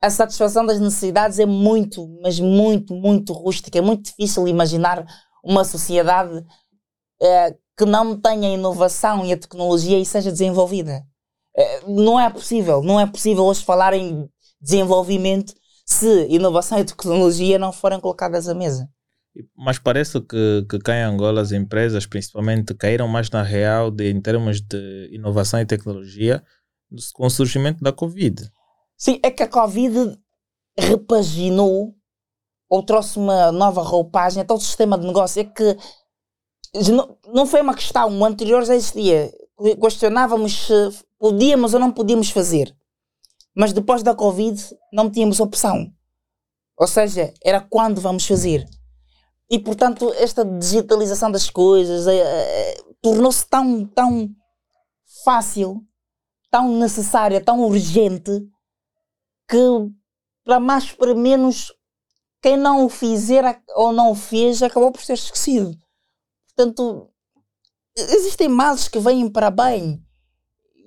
a 0.00 0.08
satisfação 0.08 0.64
das 0.64 0.80
necessidades 0.80 1.38
é 1.38 1.46
muito, 1.46 2.08
mas 2.22 2.40
muito, 2.40 2.94
muito 2.94 3.32
rústica. 3.32 3.78
É 3.78 3.82
muito 3.82 4.04
difícil 4.04 4.48
imaginar 4.48 5.04
uma 5.44 5.62
sociedade 5.64 6.44
é, 7.20 7.54
que 7.76 7.84
não 7.84 8.18
tenha 8.18 8.54
inovação 8.54 9.24
e 9.24 9.32
a 9.32 9.36
tecnologia 9.36 9.98
e 9.98 10.06
seja 10.06 10.32
desenvolvida. 10.32 11.02
É, 11.56 11.82
não 11.86 12.18
é 12.18 12.30
possível. 12.30 12.82
Não 12.82 12.98
é 12.98 13.06
possível 13.06 13.44
hoje 13.44 13.62
falar 13.62 13.92
em 13.92 14.28
desenvolvimento 14.60 15.54
se 15.84 16.26
inovação 16.28 16.78
e 16.78 16.84
tecnologia 16.84 17.58
não 17.58 17.72
forem 17.72 18.00
colocadas 18.00 18.48
à 18.48 18.54
mesa. 18.54 18.88
Mas 19.56 19.78
parece 19.78 20.20
que, 20.20 20.66
que 20.68 20.78
cá 20.78 20.94
em 20.94 21.02
Angola 21.02 21.40
as 21.40 21.52
empresas, 21.52 22.06
principalmente, 22.06 22.74
caíram 22.74 23.06
mais 23.06 23.28
na 23.30 23.42
real 23.42 23.90
de, 23.90 24.10
em 24.10 24.20
termos 24.20 24.60
de 24.60 25.10
inovação 25.12 25.60
e 25.60 25.66
tecnologia 25.66 26.42
com 27.14 27.26
o 27.26 27.30
surgimento 27.30 27.82
da 27.82 27.92
Covid. 27.92 28.50
Sim, 29.00 29.18
é 29.22 29.30
que 29.30 29.42
a 29.42 29.48
Covid 29.48 30.14
repaginou 30.78 31.94
ou 32.68 32.82
trouxe 32.82 33.18
uma 33.18 33.50
nova 33.50 33.80
roupagem 33.80 34.42
a 34.42 34.44
todo 34.44 34.58
o 34.58 34.62
sistema 34.62 34.98
de 34.98 35.06
negócio. 35.06 35.40
É 35.40 35.44
que 35.44 35.76
não, 37.32 37.46
foi 37.46 37.62
uma 37.62 37.74
questão, 37.74 38.20
o 38.20 38.24
anterior 38.26 38.62
já 38.62 38.74
existia. 38.74 39.32
Questionávamos 39.80 40.66
se 40.66 41.04
podíamos 41.18 41.72
ou 41.72 41.80
não 41.80 41.90
podíamos 41.90 42.30
fazer. 42.30 42.76
Mas 43.56 43.72
depois 43.72 44.02
da 44.02 44.14
Covid 44.14 44.62
não 44.92 45.10
tínhamos 45.10 45.40
opção. 45.40 45.90
Ou 46.78 46.86
seja, 46.86 47.32
era 47.42 47.58
quando 47.58 48.02
vamos 48.02 48.26
fazer. 48.26 48.68
E 49.50 49.58
portanto, 49.58 50.12
esta 50.18 50.44
digitalização 50.44 51.32
das 51.32 51.48
coisas 51.48 52.06
é, 52.06 52.18
é, 52.18 52.82
tornou-se 53.00 53.46
tão, 53.46 53.86
tão 53.86 54.28
fácil, 55.24 55.82
tão 56.50 56.76
necessária, 56.76 57.40
tão 57.40 57.62
urgente, 57.62 58.30
que 59.50 59.56
para 60.44 60.60
mais 60.60 60.90
para 60.92 61.14
menos, 61.14 61.72
quem 62.42 62.56
não 62.56 62.84
o 62.84 62.88
fizer 62.88 63.60
ou 63.74 63.92
não 63.92 64.12
o 64.12 64.14
fez 64.14 64.62
acabou 64.62 64.90
por 64.90 65.02
ser 65.02 65.14
esquecido. 65.14 65.76
Portanto, 66.48 67.08
existem 67.96 68.48
males 68.48 68.88
que 68.88 68.98
vêm 68.98 69.28
para 69.28 69.50
bem. 69.50 70.02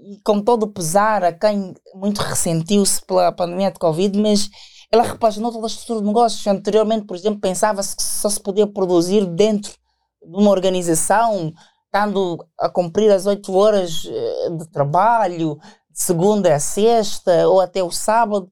E 0.06 0.20
com 0.22 0.42
todo 0.42 0.64
o 0.64 0.72
pesar 0.72 1.24
a 1.24 1.32
quem 1.32 1.74
muito 1.94 2.20
ressentiu-se 2.20 3.06
pela 3.06 3.32
pandemia 3.32 3.72
de 3.72 3.80
Covid, 3.80 4.20
mas 4.20 4.50
ela 4.92 5.04
repaginou 5.04 5.52
toda 5.52 5.66
a 5.66 5.68
estrutura 5.68 6.02
de 6.02 6.08
negócios. 6.08 6.46
Anteriormente, 6.46 7.06
por 7.06 7.16
exemplo, 7.16 7.40
pensava-se 7.40 7.96
que 7.96 8.04
só 8.04 8.30
se 8.30 8.40
podia 8.40 8.68
produzir 8.68 9.26
dentro 9.26 9.72
de 9.72 10.38
uma 10.38 10.52
organização, 10.52 11.54
estando 11.86 12.46
a 12.60 12.70
cumprir 12.70 13.12
as 13.12 13.26
oito 13.26 13.54
horas 13.54 14.04
eh, 14.06 14.50
de 14.52 14.70
trabalho, 14.72 15.58
de 15.90 16.02
segunda 16.02 16.54
a 16.54 16.60
sexta 16.60 17.48
ou 17.48 17.62
até 17.62 17.84
o 17.84 17.92
sábado. 17.92 18.52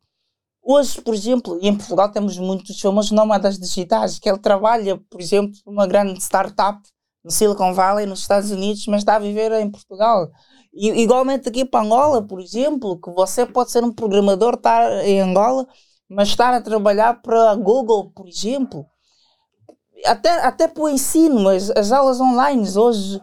Hoje, 0.63 1.01
por 1.01 1.13
exemplo, 1.13 1.59
em 1.61 1.75
Portugal 1.75 2.11
temos 2.11 2.37
muitos 2.37 2.79
famosos 2.79 3.11
nómadas 3.11 3.57
digitais, 3.57 4.19
que 4.19 4.29
ele 4.29 4.37
trabalha, 4.37 4.97
por 5.09 5.19
exemplo, 5.19 5.53
numa 5.65 5.87
grande 5.87 6.19
startup 6.21 6.79
no 7.23 7.31
Silicon 7.31 7.73
Valley, 7.73 8.05
nos 8.05 8.21
Estados 8.21 8.51
Unidos, 8.51 8.85
mas 8.87 9.01
está 9.01 9.15
a 9.15 9.19
viver 9.19 9.51
em 9.53 9.69
Portugal. 9.69 10.29
E, 10.73 10.89
igualmente 11.01 11.49
aqui 11.49 11.65
para 11.65 11.85
Angola, 11.85 12.21
por 12.25 12.39
exemplo, 12.39 12.99
que 12.99 13.11
você 13.11 13.45
pode 13.45 13.71
ser 13.71 13.83
um 13.83 13.93
programador, 13.93 14.55
estar 14.55 15.05
em 15.05 15.19
Angola, 15.19 15.67
mas 16.09 16.29
estar 16.29 16.53
a 16.53 16.61
trabalhar 16.61 17.21
para 17.21 17.51
a 17.51 17.55
Google, 17.55 18.11
por 18.11 18.27
exemplo, 18.27 18.85
até, 20.05 20.29
até 20.45 20.67
para 20.67 20.83
o 20.83 20.89
ensino, 20.89 21.47
as, 21.49 21.69
as 21.71 21.91
aulas 21.91 22.19
online, 22.19 22.67
hoje 22.75 23.21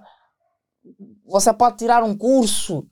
você 1.26 1.52
pode 1.52 1.76
tirar 1.76 2.02
um 2.02 2.16
curso, 2.16 2.86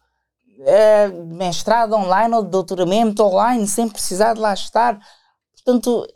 é, 0.61 1.09
mestrado 1.09 1.95
online 1.95 2.35
ou 2.35 2.43
doutoramento 2.43 3.23
online, 3.23 3.67
sem 3.67 3.89
precisar 3.89 4.35
de 4.35 4.41
lá 4.41 4.55
estar. 4.55 4.99
Portanto, 5.53 6.07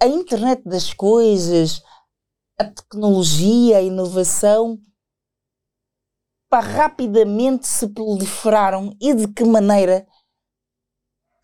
a 0.00 0.06
internet 0.06 0.62
das 0.64 0.92
coisas, 0.92 1.82
a 2.58 2.64
tecnologia, 2.64 3.78
a 3.78 3.82
inovação, 3.82 4.78
para 6.48 6.66
rapidamente 6.66 7.66
se 7.66 7.88
proliferaram 7.88 8.96
e 9.00 9.12
de 9.14 9.28
que 9.28 9.44
maneira 9.44 10.06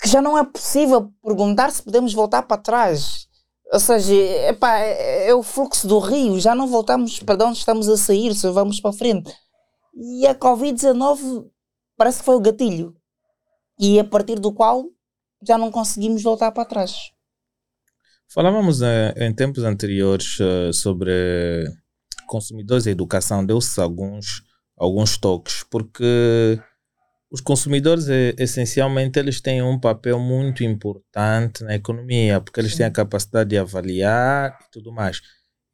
que 0.01 0.09
já 0.09 0.21
não 0.21 0.37
é 0.37 0.45
possível 0.45 1.13
perguntar 1.23 1.71
se 1.71 1.83
podemos 1.83 2.13
voltar 2.13 2.43
para 2.43 2.61
trás. 2.61 3.29
Ou 3.73 3.81
seja, 3.81 4.13
epá, 4.49 4.79
é, 4.81 5.29
é 5.29 5.35
o 5.35 5.43
fluxo 5.43 5.87
do 5.87 5.99
rio, 5.99 6.39
já 6.41 6.55
não 6.55 6.67
voltamos 6.67 7.21
para 7.21 7.47
onde 7.47 7.59
estamos 7.59 7.89
a 7.89 7.97
sair, 7.97 8.35
só 8.35 8.53
vamos 8.53 8.81
para 8.81 8.93
frente. 8.93 9.33
E 9.95 10.27
a 10.27 10.35
Covid-19 10.35 11.51
parece 11.97 12.21
que 12.21 12.25
foi 12.25 12.37
o 12.37 12.41
gatilho. 12.41 12.97
E 13.79 13.99
a 13.99 14.05
partir 14.05 14.39
do 14.39 14.53
qual 14.53 14.85
já 15.47 15.59
não 15.59 15.71
conseguimos 15.71 16.23
voltar 16.23 16.53
para 16.53 16.65
trás. 16.65 17.11
Falávamos 18.29 18.81
eh, 18.81 19.15
em 19.19 19.35
tempos 19.35 19.65
anteriores 19.65 20.39
eh, 20.41 20.73
sobre 20.73 21.65
consumidores 22.27 22.87
e 22.87 22.91
educação, 22.91 23.45
deu-se 23.45 23.79
alguns, 23.81 24.43
alguns 24.79 25.19
toques, 25.19 25.65
porque 25.71 26.59
os 27.31 27.41
consumidores, 27.41 28.09
é, 28.09 28.35
essencialmente, 28.39 29.19
eles 29.19 29.41
têm 29.41 29.63
um 29.63 29.81
papel 29.81 30.19
muito 30.19 30.63
importante 30.65 31.65
na 31.65 31.75
economia, 31.75 32.41
porque 32.41 32.61
eles 32.61 32.77
têm 32.77 32.87
a 32.87 32.91
capacidade 32.91 33.51
de 33.51 33.59
avaliar 33.59 34.59
e 34.67 34.71
tudo 34.71 34.93
mais. 34.93 35.21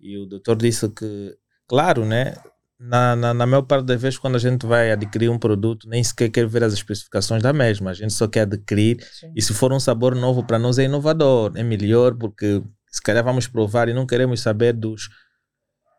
E 0.01 0.17
o 0.17 0.27
doutor 0.27 0.57
disse 0.57 0.89
que, 0.89 1.37
claro, 1.67 2.05
né, 2.05 2.35
na, 2.81 3.17
na, 3.17 3.35
na 3.35 3.47
maior 3.47 3.63
parte 3.63 3.87
das 3.87 4.01
vezes, 4.01 4.19
quando 4.19 4.37
a 4.37 4.39
gente 4.39 4.65
vai 4.65 4.93
adquirir 4.93 5.29
um 5.29 5.39
produto, 5.39 5.89
nem 5.89 6.03
sequer 6.03 6.29
quer 6.29 6.47
ver 6.47 6.63
as 6.63 6.73
especificações 6.73 7.43
da 7.43 7.53
mesma, 7.53 7.91
a 7.91 7.95
gente 7.95 8.13
só 8.13 8.29
quer 8.29 8.43
adquirir. 8.43 9.05
Sim. 9.13 9.33
E 9.35 9.43
se 9.43 9.53
for 9.53 9.73
um 9.73 9.81
sabor 9.81 10.15
novo 10.15 10.45
para 10.45 10.59
nós, 10.59 10.79
é 10.79 10.85
inovador, 10.85 11.53
é 11.57 11.63
melhor, 11.63 12.15
porque 12.15 12.63
se 12.91 13.03
calhar 13.03 13.25
vamos 13.25 13.49
provar 13.49 13.89
e 13.89 13.95
não 13.95 14.07
queremos 14.07 14.41
saber 14.41 14.73
dos 14.73 15.09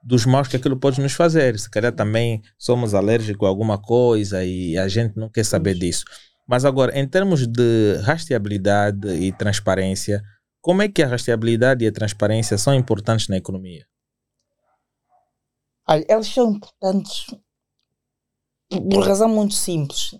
dos 0.01 0.25
maus 0.25 0.47
que 0.47 0.55
aquilo 0.55 0.77
pode 0.77 1.01
nos 1.01 1.11
fazer. 1.11 1.59
Se 1.59 1.69
calhar 1.69 1.91
também 1.91 2.41
somos 2.57 2.93
alérgicos 2.93 3.45
a 3.45 3.49
alguma 3.49 3.77
coisa 3.77 4.43
e 4.45 4.77
a 4.77 4.87
gente 4.87 5.17
não 5.17 5.27
quer 5.27 5.43
saber 5.43 5.75
disso. 5.75 6.05
Mas 6.47 6.63
agora, 6.63 6.97
em 6.97 7.05
termos 7.05 7.45
de 7.45 7.95
rastreabilidade 8.03 9.09
e 9.09 9.31
transparência, 9.33 10.23
como 10.61 10.81
é 10.81 10.87
que 10.87 11.03
a 11.03 11.07
rastreabilidade 11.07 11.83
e 11.83 11.87
a 11.87 11.91
transparência 11.91 12.57
são 12.57 12.73
importantes 12.73 13.27
na 13.27 13.35
economia? 13.35 13.88
Olha, 15.89 16.05
elas 16.07 16.27
são 16.27 16.51
importantes 16.51 17.25
por 18.69 19.07
razão 19.07 19.27
muito 19.27 19.55
simples. 19.55 20.13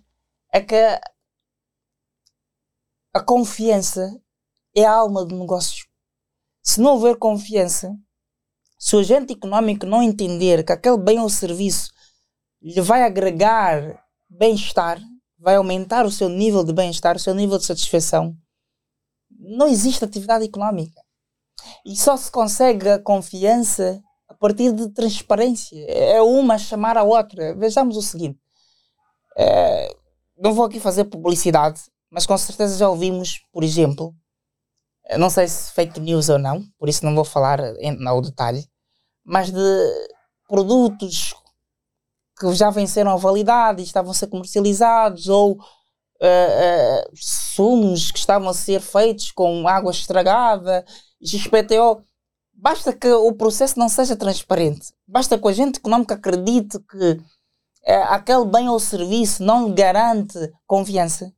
É 0.51 0.59
que 0.59 0.75
a 3.13 3.23
confiança 3.23 4.19
é 4.75 4.83
a 4.83 4.91
alma 4.91 5.23
do 5.23 5.37
negócio. 5.37 5.87
Se 6.63 6.81
não 6.81 6.93
houver 6.93 7.17
confiança, 7.17 7.95
se 8.79 8.95
o 8.95 8.99
agente 8.99 9.33
econômico 9.33 9.85
não 9.85 10.01
entender 10.01 10.65
que 10.65 10.71
aquele 10.71 10.97
bem 10.97 11.19
ou 11.19 11.29
serviço 11.29 11.91
lhe 12.59 12.81
vai 12.81 13.03
agregar 13.03 14.03
bem-estar, 14.27 14.99
vai 15.37 15.55
aumentar 15.55 16.03
o 16.03 16.11
seu 16.11 16.29
nível 16.29 16.63
de 16.63 16.73
bem-estar, 16.73 17.15
o 17.15 17.19
seu 17.19 17.35
nível 17.35 17.59
de 17.59 17.65
satisfação, 17.65 18.35
não 19.29 19.67
existe 19.67 20.03
atividade 20.03 20.45
econômica. 20.45 20.99
E 21.85 21.95
só 21.95 22.17
se 22.17 22.31
consegue 22.31 22.89
a 22.89 22.99
confiança 22.99 24.01
a 24.03 24.08
partir 24.39 24.71
de 24.71 24.89
transparência. 24.89 25.83
É 25.87 26.21
uma 26.21 26.57
chamar 26.57 26.97
a 26.97 27.03
outra. 27.03 27.55
Vejamos 27.55 27.97
o 27.97 28.01
seguinte: 28.01 28.39
é, 29.37 29.95
não 30.37 30.53
vou 30.53 30.65
aqui 30.65 30.79
fazer 30.79 31.05
publicidade, 31.05 31.81
mas 32.09 32.25
com 32.25 32.37
certeza 32.37 32.77
já 32.77 32.89
ouvimos, 32.89 33.41
por 33.51 33.63
exemplo, 33.63 34.15
não 35.17 35.29
sei 35.29 35.47
se 35.47 35.71
fake 35.71 35.99
news 35.99 36.29
ou 36.29 36.37
não, 36.37 36.63
por 36.77 36.87
isso 36.87 37.05
não 37.05 37.15
vou 37.15 37.25
falar 37.25 37.59
em, 37.79 38.07
ao 38.07 38.21
detalhe, 38.21 38.65
mas 39.23 39.51
de 39.51 39.59
produtos 40.47 41.33
que 42.39 42.53
já 42.53 42.69
venceram 42.69 43.11
a 43.11 43.17
validade 43.17 43.81
e 43.81 43.85
estavam 43.85 44.11
a 44.11 44.13
ser 44.13 44.27
comercializados 44.27 45.27
ou 45.27 45.53
uh, 45.53 45.57
uh, 45.57 47.11
sumos 47.15 48.11
que 48.11 48.19
estavam 48.19 48.49
a 48.49 48.53
ser 48.53 48.79
feitos 48.79 49.31
com 49.31 49.67
água 49.67 49.91
estragada, 49.91 50.85
XPTO. 51.23 52.03
Basta 52.61 52.91
que 52.91 53.07
o 53.07 53.33
processo 53.33 53.79
não 53.79 53.87
seja 53.87 54.17
transparente. 54.17 54.91
Basta 55.07 55.39
que 55.39 55.47
a 55.47 55.51
gente 55.53 55.77
económico 55.77 56.13
acredite 56.13 56.77
que 56.79 57.11
uh, 57.13 58.03
aquele 58.09 58.43
bem 58.45 58.67
ou 58.67 58.77
serviço 58.81 59.41
não 59.41 59.73
garante 59.73 60.37
confiança. 60.67 61.31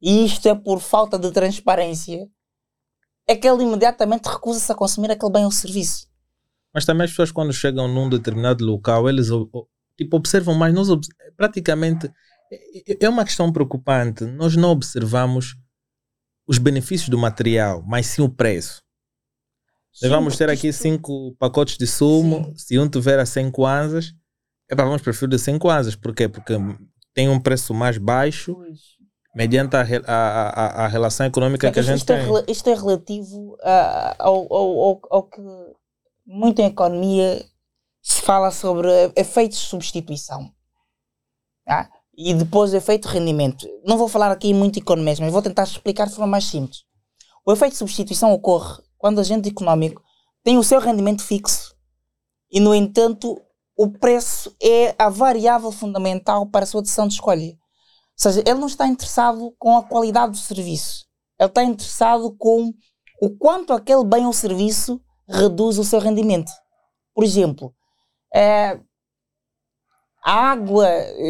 E 0.00 0.24
isto 0.24 0.48
é 0.48 0.54
por 0.54 0.80
falta 0.80 1.18
de 1.18 1.32
transparência 1.32 2.28
é 3.26 3.34
que 3.34 3.48
ele 3.48 3.64
imediatamente 3.64 4.28
recusa-se 4.28 4.70
a 4.70 4.74
consumir 4.74 5.10
aquele 5.10 5.32
bem 5.32 5.44
ou 5.44 5.50
serviço. 5.50 6.06
Mas 6.72 6.84
também 6.84 7.04
as 7.04 7.10
pessoas 7.10 7.32
quando 7.32 7.52
chegam 7.52 7.88
num 7.88 8.08
determinado 8.08 8.64
local, 8.64 9.08
eles 9.08 9.28
tipo, 9.96 10.16
observam 10.16 10.54
mais, 10.54 10.72
nós 10.72 10.88
praticamente 11.36 12.06
é, 12.52 12.92
é, 12.92 13.04
é 13.04 13.08
uma 13.08 13.24
questão 13.24 13.52
preocupante. 13.52 14.24
Nós 14.24 14.54
não 14.54 14.70
observamos 14.70 15.56
os 16.46 16.58
benefícios 16.58 17.08
do 17.08 17.18
material, 17.18 17.82
mas 17.84 18.06
sim 18.06 18.22
o 18.22 18.28
preço. 18.28 18.80
Vamos 20.08 20.36
ter 20.36 20.48
aqui 20.48 20.72
cinco 20.72 21.34
pacotes 21.38 21.76
de 21.76 21.86
sumo, 21.86 22.44
sim. 22.44 22.54
se 22.56 22.78
um 22.78 22.88
tiver 22.88 23.18
a 23.18 23.26
100 23.26 23.50
kwanzas, 23.50 24.14
é 24.70 24.74
para 24.74 24.84
vamos 24.84 25.02
preferir 25.02 25.30
de 25.30 25.38
100 25.38 25.58
kwanzas. 25.58 25.94
Por 25.94 26.14
quê? 26.14 26.28
Porque 26.28 26.54
tem 27.14 27.28
um 27.28 27.38
preço 27.38 27.74
mais 27.74 27.98
baixo 27.98 28.54
pois 28.54 29.02
mediante 29.34 29.76
a, 29.76 29.80
a, 29.80 30.48
a, 30.48 30.84
a 30.84 30.88
relação 30.88 31.26
econômica 31.26 31.70
que 31.70 31.80
a 31.80 31.82
gente 31.82 32.02
é 32.02 32.04
tem. 32.04 32.36
É, 32.36 32.44
isto 32.50 32.68
é 32.68 32.74
relativo 32.74 33.56
ao, 34.18 34.52
ao, 34.52 34.80
ao, 34.80 35.00
ao, 35.10 35.22
que 35.24 35.40
muito 36.26 36.60
em 36.60 36.66
economia 36.66 37.44
se 38.02 38.20
fala 38.20 38.50
sobre 38.50 38.88
efeitos 39.16 39.58
de 39.58 39.64
substituição. 39.64 40.50
Tá? 41.64 41.88
E 42.16 42.34
depois 42.34 42.74
efeito 42.74 43.08
de 43.08 43.14
rendimento. 43.14 43.66
Não 43.84 43.96
vou 43.96 44.08
falar 44.08 44.30
aqui 44.30 44.52
muito 44.52 44.78
economia, 44.78 45.14
mas 45.20 45.32
vou 45.32 45.42
tentar 45.42 45.62
explicar 45.64 46.06
de 46.06 46.14
forma 46.14 46.26
mais 46.26 46.44
simples. 46.44 46.84
O 47.44 47.52
efeito 47.52 47.72
de 47.72 47.78
substituição 47.78 48.32
ocorre 48.32 48.82
quando 49.02 49.18
o 49.18 49.20
agente 49.20 49.48
económico 49.48 50.00
tem 50.44 50.56
o 50.56 50.62
seu 50.62 50.78
rendimento 50.78 51.24
fixo 51.24 51.74
e, 52.48 52.60
no 52.60 52.72
entanto, 52.72 53.36
o 53.76 53.90
preço 53.90 54.54
é 54.62 54.94
a 54.96 55.08
variável 55.08 55.72
fundamental 55.72 56.46
para 56.46 56.62
a 56.62 56.66
sua 56.66 56.82
decisão 56.82 57.08
de 57.08 57.14
escolha. 57.14 57.48
Ou 57.48 57.56
seja, 58.14 58.44
ele 58.46 58.60
não 58.60 58.68
está 58.68 58.86
interessado 58.86 59.52
com 59.58 59.76
a 59.76 59.82
qualidade 59.82 60.32
do 60.32 60.38
serviço. 60.38 61.04
Ele 61.36 61.48
está 61.48 61.64
interessado 61.64 62.32
com 62.38 62.72
o 63.20 63.30
quanto 63.36 63.72
aquele 63.72 64.04
bem 64.04 64.24
ou 64.24 64.32
serviço 64.32 65.00
reduz 65.28 65.78
o 65.78 65.84
seu 65.84 65.98
rendimento. 65.98 66.52
Por 67.12 67.24
exemplo, 67.24 67.74
é, 68.32 68.78
a 70.24 70.32
água, 70.52 70.86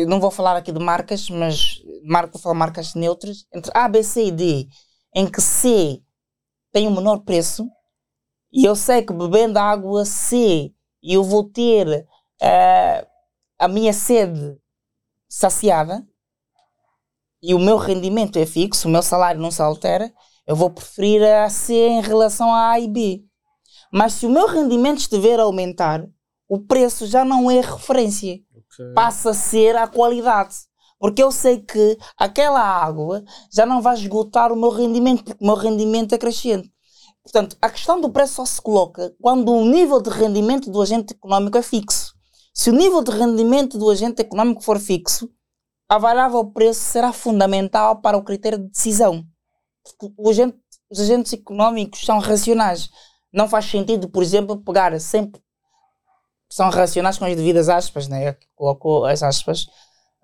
não 0.07 0.21
vou 0.21 0.31
falar 0.31 0.59
aqui 0.59 0.73
de 0.73 0.79
marcas, 0.79 1.31
mas 1.31 1.81
marca, 2.05 2.33
vou 2.33 2.43
falar 2.43 2.55
marcas 2.55 2.95
neutras, 2.95 3.47
entre 3.55 3.71
A, 3.75 3.89
B, 3.89 4.03
C 4.03 4.27
e 4.27 4.31
D, 4.31 4.69
em 5.15 5.27
que 5.27 5.41
C 5.41 6.03
tem 6.73 6.87
o 6.87 6.91
um 6.91 6.95
menor 6.97 7.19
preço, 7.21 7.69
e 8.53 8.65
eu 8.65 8.75
sei 8.75 9.03
que 9.03 9.13
bebendo 9.13 9.59
água 9.59 10.05
C 10.05 10.73
eu 11.03 11.25
vou 11.25 11.45
ter 11.45 12.07
uh, 12.43 13.07
a 13.59 13.69
minha 13.69 13.93
sede 13.93 14.59
saciada 15.29 16.07
e 17.43 17.55
o 17.55 17.59
meu 17.59 17.77
rendimento 17.77 18.39
é 18.39 18.47
fixo, 18.47 18.87
o 18.87 18.91
meu 18.91 19.03
salário 19.03 19.41
não 19.41 19.51
se 19.51 19.61
altera, 19.61 20.13
eu 20.47 20.55
vou 20.55 20.71
preferir 20.71 21.23
a 21.25 21.49
C 21.49 21.75
em 21.75 22.01
relação 22.01 22.53
a 22.53 22.71
A 22.71 22.81
e 22.81 22.89
B. 22.89 23.25
Mas 23.93 24.15
se 24.15 24.27
o 24.27 24.31
meu 24.31 24.47
rendimento 24.47 24.99
estiver 24.99 25.41
a 25.41 25.43
aumentar, 25.43 26.07
o 26.49 26.59
preço 26.59 27.07
já 27.07 27.25
não 27.25 27.51
é 27.51 27.61
referência. 27.61 28.41
Okay. 28.55 28.93
Passa 28.95 29.31
a 29.31 29.35
ser 29.35 29.77
a 29.77 29.87
qualidade. 29.87 30.55
Porque 31.03 31.21
eu 31.21 31.33
sei 31.33 31.59
que 31.59 31.99
aquela 32.17 32.61
água 32.61 33.25
já 33.53 33.67
não 33.67 33.83
vai 33.83 33.97
esgotar 33.97 34.53
o 34.53 34.57
meu 34.57 34.71
rendimento, 34.71 35.25
porque 35.25 35.43
o 35.43 35.47
meu 35.49 35.57
rendimento 35.57 36.15
é 36.15 36.19
crescente. 36.19 36.73
Portanto, 37.25 37.57
a 37.61 37.69
questão 37.69 38.01
do 38.01 38.09
preço 38.09 38.35
só 38.35 38.47
se 38.47 38.63
coloca 38.63 39.13
quando 39.21 39.53
o 39.53 39.69
nível 39.69 40.01
de 40.01 40.11
rendimento 40.11 40.71
do 40.71 40.81
agente 40.81 41.13
económico 41.13 41.59
é 41.59 41.63
fixo. 41.63 42.15
Se 42.55 42.71
o 42.71 42.73
nível 42.73 43.03
de 43.03 43.11
rendimento 43.11 43.77
do 43.77 43.91
agente 43.91 44.23
económico 44.23 44.63
for 44.63 44.79
fixo, 44.79 45.29
a 45.89 45.99
variável 45.99 46.45
preço 46.45 46.79
será 46.79 47.13
fundamental 47.13 48.01
para 48.01 48.17
o 48.17 48.23
critério 48.23 48.59
de 48.59 48.69
decisão. 48.69 49.25
Porque 49.99 50.31
agente, 50.31 50.57
os 50.89 51.01
agentes 51.01 51.33
económicos 51.33 51.99
são 52.05 52.21
racionais. 52.21 52.89
Não 53.33 53.49
faz 53.49 53.65
sentido, 53.65 54.09
por 54.09 54.23
exemplo, 54.23 54.57
pegar 54.63 54.97
sempre. 55.01 55.43
São 56.49 56.71
racionais 56.71 57.19
com 57.19 57.25
as 57.25 57.35
devidas 57.35 57.69
aspas, 57.69 58.07
né? 58.07 58.37
Colocou 58.55 59.05
as 59.05 59.25
aspas. 59.25 59.67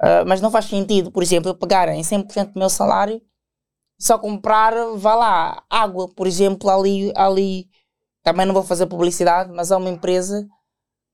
Uh, 0.00 0.24
mas 0.26 0.40
não 0.40 0.50
faz 0.50 0.66
sentido, 0.66 1.10
por 1.10 1.22
exemplo, 1.22 1.50
eu 1.50 1.54
pegar 1.54 1.88
em 1.88 2.02
100% 2.02 2.52
do 2.52 2.58
meu 2.58 2.70
salário 2.70 3.20
e 3.98 4.04
só 4.04 4.16
comprar, 4.16 4.72
vá 4.96 5.14
lá, 5.14 5.64
água, 5.68 6.08
por 6.14 6.26
exemplo, 6.26 6.70
ali, 6.70 7.12
ali. 7.16 7.68
Também 8.22 8.46
não 8.46 8.54
vou 8.54 8.62
fazer 8.62 8.86
publicidade, 8.86 9.50
mas 9.52 9.72
há 9.72 9.76
uma 9.76 9.90
empresa 9.90 10.46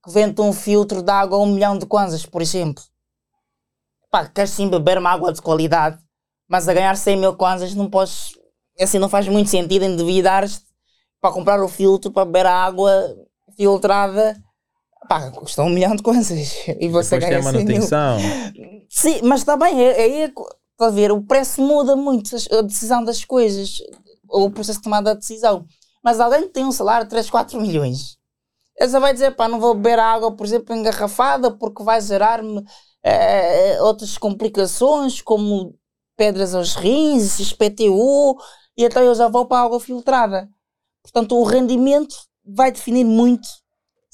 que 0.04 0.10
vende 0.10 0.40
um 0.42 0.52
filtro 0.52 1.02
de 1.02 1.10
água 1.10 1.38
a 1.38 1.40
um 1.40 1.46
milhão 1.46 1.78
de 1.78 1.86
kwanzas, 1.86 2.26
por 2.26 2.42
exemplo. 2.42 2.82
Pá, 4.10 4.28
queres 4.28 4.50
sim 4.50 4.68
beber 4.68 4.98
uma 4.98 5.10
água 5.10 5.32
de 5.32 5.40
qualidade, 5.40 5.98
mas 6.48 6.68
a 6.68 6.74
ganhar 6.74 6.96
100 6.96 7.16
mil 7.16 7.36
kwanzas 7.36 7.74
não 7.74 7.88
podes. 7.88 8.38
Assim, 8.78 8.98
não 8.98 9.08
faz 9.08 9.26
muito 9.28 9.48
sentido 9.48 9.84
endividar-te 9.84 10.60
para 11.20 11.32
comprar 11.32 11.62
o 11.62 11.68
filtro 11.68 12.12
para 12.12 12.24
beber 12.24 12.46
a 12.46 12.64
água 12.64 13.16
filtrada 13.56 14.36
pá, 15.08 15.30
custa 15.30 15.62
um 15.62 15.70
milhão 15.70 15.94
de 15.94 16.02
coisas 16.02 16.54
e 16.80 16.88
você 16.88 17.18
ganha 17.18 17.36
tem 17.36 17.42
manutenção. 17.42 18.18
Mil. 18.18 18.86
Sim, 18.88 19.20
mas 19.22 19.44
também 19.44 19.80
é, 19.82 20.00
é, 20.00 20.24
é, 20.24 20.32
a 20.80 20.90
ver, 20.90 21.12
o 21.12 21.22
preço 21.22 21.60
muda 21.62 21.96
muito 21.96 22.34
a 22.36 22.62
decisão 22.62 23.04
das 23.04 23.24
coisas, 23.24 23.78
ou 24.28 24.46
o 24.46 24.50
processo 24.50 24.78
de 24.78 24.84
tomada 24.84 25.14
da 25.14 25.18
decisão. 25.18 25.66
Mas 26.02 26.20
alguém 26.20 26.42
que 26.42 26.48
tem 26.48 26.64
um 26.64 26.72
salário 26.72 27.06
de 27.06 27.10
3, 27.10 27.30
4 27.30 27.60
milhões, 27.60 28.18
só 28.88 29.00
vai 29.00 29.12
dizer, 29.12 29.34
pá, 29.36 29.48
não 29.48 29.60
vou 29.60 29.74
beber 29.74 29.98
água, 29.98 30.32
por 30.32 30.44
exemplo, 30.44 30.74
engarrafada, 30.74 31.50
porque 31.50 31.82
vai 31.82 32.00
gerar-me 32.00 32.62
é, 33.02 33.80
outras 33.82 34.18
complicações, 34.18 35.22
como 35.22 35.74
pedras 36.16 36.54
aos 36.54 36.74
rins, 36.74 37.38
SPTU, 37.38 38.36
e 38.76 38.84
então 38.84 39.02
eu 39.02 39.14
já 39.14 39.28
vou 39.28 39.46
para 39.46 39.58
a 39.58 39.64
água 39.64 39.80
filtrada. 39.80 40.48
Portanto, 41.02 41.36
o 41.36 41.44
rendimento 41.44 42.14
vai 42.44 42.72
definir 42.72 43.04
muito 43.04 43.46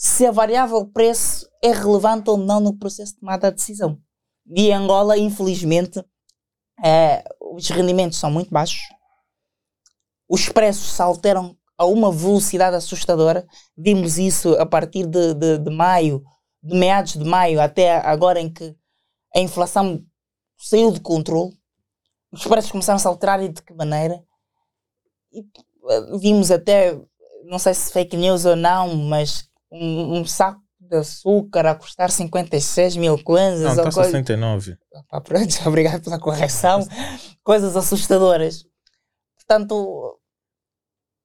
se 0.03 0.25
a 0.25 0.31
variável 0.31 0.87
preço 0.87 1.47
é 1.63 1.73
relevante 1.73 2.31
ou 2.31 2.39
não 2.39 2.59
no 2.59 2.75
processo 2.75 3.13
de 3.13 3.21
tomada 3.21 3.51
de 3.51 3.57
decisão. 3.59 4.01
E 4.47 4.69
em 4.69 4.73
Angola, 4.73 5.19
infelizmente, 5.19 6.03
é, 6.83 7.23
os 7.39 7.69
rendimentos 7.69 8.19
são 8.19 8.31
muito 8.31 8.49
baixos, 8.51 8.81
os 10.27 10.49
preços 10.49 10.93
se 10.93 11.03
alteram 11.03 11.55
a 11.77 11.85
uma 11.85 12.11
velocidade 12.11 12.77
assustadora. 12.77 13.47
Vimos 13.77 14.17
isso 14.17 14.55
a 14.55 14.65
partir 14.65 15.07
de, 15.07 15.35
de, 15.35 15.59
de 15.59 15.71
maio, 15.71 16.25
de 16.63 16.79
meados 16.79 17.13
de 17.13 17.25
maio 17.25 17.61
até 17.61 17.99
agora 17.99 18.41
em 18.41 18.51
que 18.51 18.75
a 19.37 19.41
inflação 19.41 20.03
saiu 20.57 20.93
de 20.93 21.01
controle. 21.01 21.53
Os 22.33 22.47
preços 22.47 22.73
começaram 22.73 22.99
-se 22.99 23.07
a 23.07 23.11
alterar 23.11 23.43
e 23.43 23.51
de 23.51 23.63
que 23.63 23.75
maneira? 23.75 24.25
E 25.31 25.45
vimos 26.19 26.51
até, 26.51 26.99
não 27.45 27.59
sei 27.59 27.75
se 27.75 27.93
fake 27.93 28.17
news 28.17 28.47
ou 28.47 28.57
não, 28.57 28.97
mas 28.97 29.50
um, 29.71 30.19
um 30.19 30.25
saco 30.25 30.61
de 30.79 30.97
açúcar 30.97 31.67
a 31.67 31.75
custar 31.75 32.11
56 32.11 32.97
mil 32.97 33.23
kwanzas. 33.23 33.77
Não, 33.77 33.85
está 33.89 34.03
coisa... 34.03 34.11
69. 34.11 34.77
Ah, 35.11 35.21
pronto, 35.21 35.55
obrigado 35.67 36.03
pela 36.03 36.19
correção. 36.19 36.87
coisas 37.43 37.77
assustadoras. 37.77 38.65
Portanto, 39.37 40.19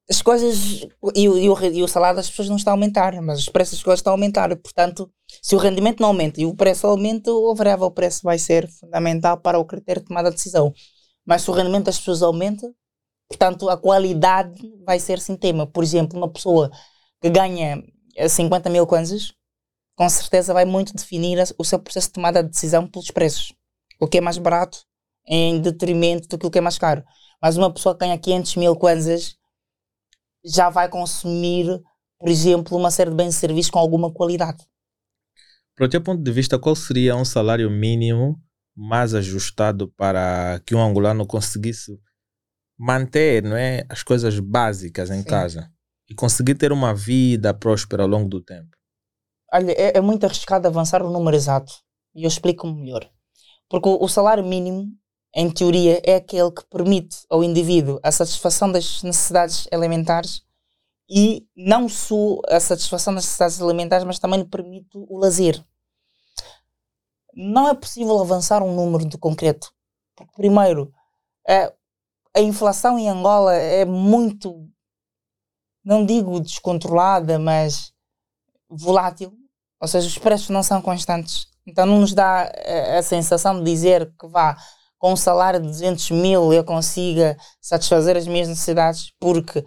as 0.09 0.21
coisas 0.21 0.83
e, 1.15 1.27
o, 1.27 1.37
e, 1.37 1.49
o, 1.49 1.65
e 1.65 1.83
o 1.83 1.87
salário 1.87 2.17
das 2.17 2.29
pessoas 2.29 2.49
não 2.49 2.57
está 2.57 2.71
a 2.71 2.73
aumentar, 2.73 3.19
mas 3.21 3.39
os 3.39 3.49
preços 3.49 3.75
das 3.75 3.83
coisas 3.83 3.99
estão 3.99 4.11
a 4.11 4.15
aumentar. 4.15 4.55
Portanto, 4.57 5.11
se 5.41 5.55
o 5.55 5.57
rendimento 5.57 5.99
não 5.99 6.09
aumenta 6.09 6.41
e 6.41 6.45
o 6.45 6.55
preço 6.55 6.85
aumenta, 6.85 7.31
o 7.31 7.55
variável 7.55 7.89
preço 7.89 8.21
vai 8.23 8.37
ser 8.37 8.69
fundamental 8.69 9.37
para 9.39 9.57
o 9.57 9.65
critério 9.65 10.01
de 10.01 10.07
tomada 10.07 10.29
de 10.29 10.35
decisão. 10.35 10.73
Mas 11.25 11.41
se 11.41 11.49
o 11.49 11.53
rendimento 11.53 11.85
das 11.85 11.97
pessoas 11.97 12.21
aumenta, 12.21 12.71
Portanto, 13.27 13.69
a 13.69 13.77
qualidade 13.77 14.61
vai 14.85 14.99
ser 14.99 15.19
sem 15.19 15.35
tema. 15.35 15.65
Por 15.65 15.83
exemplo, 15.83 16.17
uma 16.17 16.31
pessoa 16.31 16.69
que 17.21 17.29
ganha 17.29 17.83
50 18.27 18.69
eh, 18.69 18.71
mil 18.71 18.87
kwanzas, 18.87 19.33
com 19.95 20.09
certeza 20.09 20.53
vai 20.53 20.65
muito 20.65 20.93
definir 20.93 21.37
o 21.57 21.63
seu 21.63 21.79
processo 21.79 22.07
de 22.07 22.13
tomada 22.13 22.43
de 22.43 22.49
decisão 22.49 22.87
pelos 22.87 23.11
preços. 23.11 23.53
O 23.99 24.07
que 24.07 24.17
é 24.17 24.21
mais 24.21 24.37
barato 24.37 24.79
em 25.27 25.59
detrimento 25.59 26.37
do 26.37 26.51
que 26.51 26.57
é 26.57 26.61
mais 26.61 26.77
caro. 26.77 27.03
Mas 27.41 27.57
uma 27.57 27.73
pessoa 27.73 27.95
que 27.95 28.01
ganha 28.01 28.17
500 28.17 28.55
mil 28.57 28.75
kwanzas 28.75 29.37
já 30.43 30.69
vai 30.69 30.89
consumir, 30.89 31.81
por 32.19 32.29
exemplo, 32.29 32.77
uma 32.77 32.91
série 32.91 33.09
de 33.09 33.15
bens 33.15 33.35
e 33.35 33.39
serviços 33.39 33.71
com 33.71 33.79
alguma 33.79 34.11
qualidade. 34.11 34.63
Para 35.75 35.85
o 35.85 35.89
teu 35.89 36.01
ponto 36.01 36.21
de 36.21 36.31
vista, 36.31 36.59
qual 36.59 36.75
seria 36.75 37.15
um 37.15 37.25
salário 37.25 37.69
mínimo 37.69 38.41
mais 38.75 39.13
ajustado 39.13 39.91
para 39.97 40.61
que 40.65 40.75
um 40.75 40.81
angolano 40.81 41.25
conseguisse 41.25 41.99
manter 42.77 43.41
não 43.41 43.55
é, 43.55 43.85
as 43.89 44.03
coisas 44.03 44.37
básicas 44.39 45.09
em 45.09 45.21
Sim. 45.21 45.27
casa 45.27 45.74
e 46.09 46.15
conseguir 46.15 46.55
ter 46.55 46.71
uma 46.71 46.93
vida 46.93 47.53
próspera 47.53 48.03
ao 48.03 48.09
longo 48.09 48.29
do 48.29 48.41
tempo? 48.41 48.75
Olha, 49.53 49.71
é, 49.71 49.97
é 49.97 50.01
muito 50.01 50.25
arriscado 50.25 50.67
avançar 50.67 51.01
o 51.03 51.11
número 51.11 51.35
exato 51.35 51.73
e 52.13 52.23
eu 52.23 52.27
explico 52.27 52.67
melhor. 52.67 53.09
Porque 53.69 53.89
o, 53.89 54.03
o 54.03 54.07
salário 54.07 54.43
mínimo, 54.43 54.91
em 55.33 55.49
teoria, 55.49 56.01
é 56.03 56.15
aquele 56.15 56.51
que 56.51 56.65
permite 56.69 57.17
ao 57.29 57.43
indivíduo 57.43 57.99
a 58.03 58.11
satisfação 58.11 58.71
das 58.71 59.03
necessidades 59.03 59.67
elementares 59.71 60.43
e 61.09 61.47
não 61.55 61.87
só 61.87 62.39
a 62.49 62.59
satisfação 62.59 63.13
das 63.13 63.25
necessidades 63.25 63.61
alimentares, 63.61 64.05
mas 64.05 64.19
também 64.19 64.39
lhe 64.39 64.49
permite 64.49 64.89
o 64.93 65.17
lazer. 65.17 65.63
Não 67.33 67.67
é 67.67 67.73
possível 67.73 68.19
avançar 68.19 68.63
um 68.63 68.73
número 68.73 69.05
de 69.07 69.17
concreto. 69.17 69.71
Porque, 70.15 70.31
primeiro, 70.35 70.91
a 72.35 72.41
inflação 72.41 72.97
em 72.97 73.09
Angola 73.09 73.53
é 73.53 73.85
muito, 73.85 74.67
não 75.85 76.05
digo 76.05 76.39
descontrolada, 76.39 77.37
mas 77.37 77.93
volátil. 78.67 79.31
Ou 79.79 79.87
seja, 79.87 80.07
os 80.07 80.17
preços 80.17 80.49
não 80.49 80.63
são 80.63 80.81
constantes. 80.81 81.47
Então 81.65 81.85
não 81.85 81.99
nos 81.99 82.13
dá 82.13 82.43
a, 82.43 82.51
eh, 82.55 82.97
a 82.97 83.03
sensação 83.03 83.59
de 83.59 83.71
dizer 83.71 84.11
que 84.19 84.27
vá 84.27 84.57
com 84.97 85.13
um 85.13 85.15
salário 85.15 85.59
de 85.61 85.67
200 85.67 86.11
mil 86.11 86.53
eu 86.53 86.63
consiga 86.63 87.37
satisfazer 87.61 88.17
as 88.17 88.27
minhas 88.27 88.47
necessidades, 88.47 89.13
porque 89.19 89.63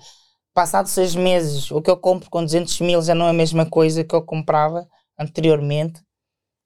passados 0.54 0.90
seis 0.92 1.14
meses 1.14 1.70
o 1.70 1.80
que 1.80 1.90
eu 1.90 1.96
compro 1.96 2.30
com 2.30 2.44
200 2.44 2.80
mil 2.80 3.02
já 3.02 3.14
não 3.14 3.26
é 3.26 3.30
a 3.30 3.34
mesma 3.34 3.68
coisa 3.68 4.02
que 4.04 4.14
eu 4.14 4.22
comprava 4.22 4.86
anteriormente. 5.18 6.00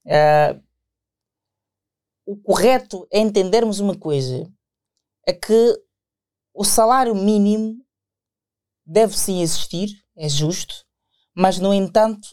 Uh, 0.06 0.62
o 2.26 2.36
correto 2.36 3.06
é 3.12 3.18
entendermos 3.20 3.80
uma 3.80 3.96
coisa: 3.96 4.50
é 5.26 5.32
que 5.32 5.78
o 6.54 6.64
salário 6.64 7.14
mínimo 7.14 7.84
deve 8.92 9.18
sim 9.18 9.40
existir, 9.40 9.88
é 10.16 10.28
justo, 10.28 10.74
mas, 11.34 11.58
no 11.58 11.72
entanto, 11.72 12.28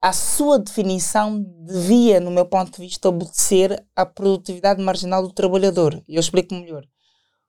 a 0.00 0.12
sua 0.12 0.58
definição 0.58 1.42
devia, 1.66 2.18
no 2.18 2.30
meu 2.30 2.46
ponto 2.46 2.72
de 2.72 2.80
vista, 2.80 3.08
obedecer 3.08 3.86
à 3.94 4.06
produtividade 4.06 4.82
marginal 4.82 5.22
do 5.22 5.32
trabalhador. 5.32 6.02
Eu 6.08 6.18
explico 6.18 6.54
melhor. 6.54 6.84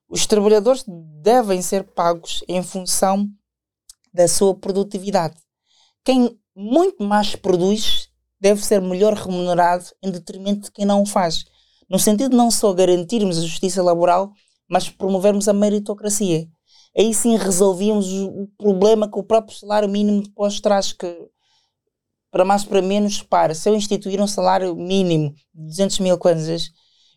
Os 0.09 0.25
trabalhadores 0.25 0.83
devem 1.21 1.61
ser 1.61 1.83
pagos 1.83 2.43
em 2.47 2.61
função 2.61 3.27
da 4.13 4.27
sua 4.27 4.53
produtividade. 4.53 5.35
Quem 6.03 6.37
muito 6.55 7.03
mais 7.03 7.35
produz 7.35 8.09
deve 8.39 8.63
ser 8.63 8.81
melhor 8.81 9.13
remunerado 9.13 9.85
em 10.03 10.11
detrimento 10.11 10.65
de 10.65 10.71
quem 10.71 10.85
não 10.85 11.01
o 11.01 11.05
faz. 11.05 11.43
No 11.89 11.97
sentido 11.97 12.29
de 12.31 12.37
não 12.37 12.51
só 12.51 12.73
garantirmos 12.73 13.37
a 13.37 13.41
justiça 13.41 13.81
laboral, 13.81 14.31
mas 14.69 14.89
promovermos 14.89 15.47
a 15.47 15.53
meritocracia. 15.53 16.47
Aí 16.97 17.13
sim 17.13 17.35
resolvíamos 17.35 18.11
o 18.11 18.47
problema 18.57 19.09
que 19.09 19.19
o 19.19 19.23
próprio 19.23 19.57
salário 19.57 19.89
mínimo 19.89 20.21
depois 20.21 20.61
traz, 20.61 20.93
que 20.93 21.29
para 22.31 22.45
mais 22.45 22.63
para 22.63 22.81
menos, 22.81 23.21
para 23.21 23.53
se 23.53 23.69
eu 23.69 23.75
instituir 23.75 24.21
um 24.21 24.27
salário 24.27 24.75
mínimo 24.75 25.33
de 25.53 25.67
200 25.67 25.99
mil 25.99 26.17
kwanzas, 26.17 26.71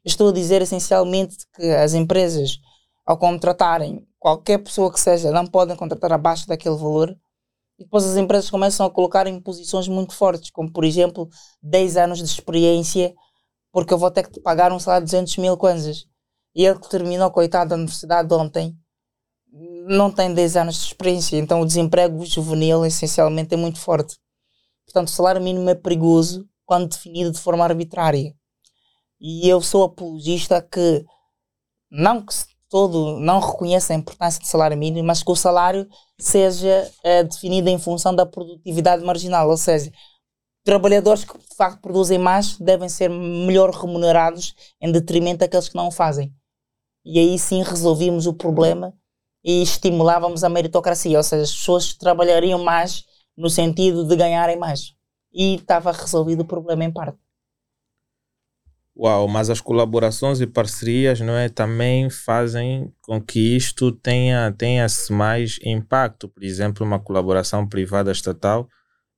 estou 0.04 0.28
a 0.28 0.32
dizer 0.32 0.62
essencialmente 0.62 1.36
que 1.54 1.70
as 1.70 1.94
empresas, 1.94 2.58
ao 3.06 3.18
contratarem 3.18 4.06
qualquer 4.18 4.58
pessoa 4.58 4.92
que 4.92 5.00
seja, 5.00 5.30
não 5.30 5.46
podem 5.46 5.76
contratar 5.76 6.12
abaixo 6.12 6.46
daquele 6.46 6.76
valor, 6.76 7.16
e 7.78 7.84
depois 7.84 8.04
as 8.04 8.16
empresas 8.16 8.50
começam 8.50 8.84
a 8.84 8.90
colocar 8.90 9.26
em 9.28 9.40
posições 9.40 9.86
muito 9.86 10.14
fortes, 10.14 10.50
como 10.50 10.72
por 10.72 10.84
exemplo 10.84 11.28
10 11.62 11.96
anos 11.96 12.18
de 12.18 12.24
experiência, 12.24 13.14
porque 13.72 13.94
eu 13.94 13.98
vou 13.98 14.10
ter 14.10 14.24
que 14.24 14.32
te 14.32 14.40
pagar 14.40 14.72
um 14.72 14.80
salário 14.80 15.06
de 15.06 15.12
200 15.12 15.36
mil 15.36 15.56
kwanzas. 15.56 16.04
E 16.54 16.64
ele 16.64 16.78
que 16.80 16.88
terminou, 16.88 17.30
coitado, 17.30 17.70
da 17.70 17.76
universidade 17.76 18.32
ontem, 18.34 18.76
não 19.88 20.10
tem 20.10 20.32
10 20.32 20.56
anos 20.56 20.76
de 20.76 20.86
experiência, 20.86 21.36
então 21.36 21.60
o 21.60 21.66
desemprego 21.66 22.24
juvenil 22.24 22.84
essencialmente 22.84 23.54
é 23.54 23.56
muito 23.56 23.80
forte. 23.80 24.16
Portanto, 24.84 25.08
o 25.08 25.10
salário 25.10 25.40
mínimo 25.40 25.68
é 25.70 25.74
perigoso 25.74 26.46
quando 26.64 26.88
definido 26.88 27.30
de 27.30 27.40
forma 27.40 27.64
arbitrária. 27.64 28.34
E 29.20 29.48
eu 29.48 29.60
sou 29.60 29.84
apologista 29.84 30.60
que 30.62 31.04
não 31.90 32.24
que 32.24 32.34
todo 32.68 33.18
não 33.18 33.40
reconheça 33.40 33.92
a 33.92 33.96
importância 33.96 34.40
do 34.40 34.46
salário 34.46 34.76
mínimo, 34.76 35.06
mas 35.06 35.22
que 35.22 35.30
o 35.30 35.36
salário 35.36 35.88
seja 36.20 36.90
é, 37.02 37.24
definido 37.24 37.68
em 37.70 37.78
função 37.78 38.14
da 38.14 38.26
produtividade 38.26 39.02
marginal, 39.02 39.48
ou 39.48 39.56
seja, 39.56 39.90
trabalhadores 40.64 41.24
que 41.24 41.38
de 41.38 41.56
facto 41.56 41.80
produzem 41.80 42.18
mais 42.18 42.58
devem 42.58 42.88
ser 42.88 43.08
melhor 43.08 43.70
remunerados 43.70 44.54
em 44.80 44.92
detrimento 44.92 45.38
daqueles 45.38 45.68
que 45.68 45.76
não 45.76 45.88
o 45.88 45.92
fazem. 45.92 46.32
E 47.04 47.18
aí 47.18 47.38
sim 47.38 47.62
resolvimos 47.62 48.26
o 48.26 48.34
problema 48.34 48.92
e 49.48 49.62
estimulávamos 49.62 50.44
a 50.44 50.48
meritocracia, 50.50 51.16
ou 51.16 51.22
seja, 51.22 51.42
as 51.42 51.52
pessoas 51.52 51.94
trabalhariam 51.94 52.62
mais 52.62 53.06
no 53.34 53.48
sentido 53.48 54.06
de 54.06 54.14
ganharem 54.14 54.58
mais. 54.58 54.92
E 55.32 55.54
estava 55.54 55.90
resolvido 55.90 56.40
o 56.40 56.44
problema 56.44 56.84
em 56.84 56.92
parte. 56.92 57.16
Uau, 58.94 59.26
mas 59.26 59.48
as 59.48 59.58
colaborações 59.58 60.42
e 60.42 60.46
parcerias 60.46 61.20
não 61.20 61.32
é, 61.32 61.48
também 61.48 62.10
fazem 62.10 62.92
com 63.00 63.22
que 63.22 63.56
isto 63.56 63.90
tenha, 63.90 64.52
tenha 64.52 64.86
mais 65.10 65.58
impacto. 65.64 66.28
Por 66.28 66.44
exemplo, 66.44 66.84
uma 66.84 67.00
colaboração 67.00 67.66
privada 67.66 68.12
estatal, 68.12 68.68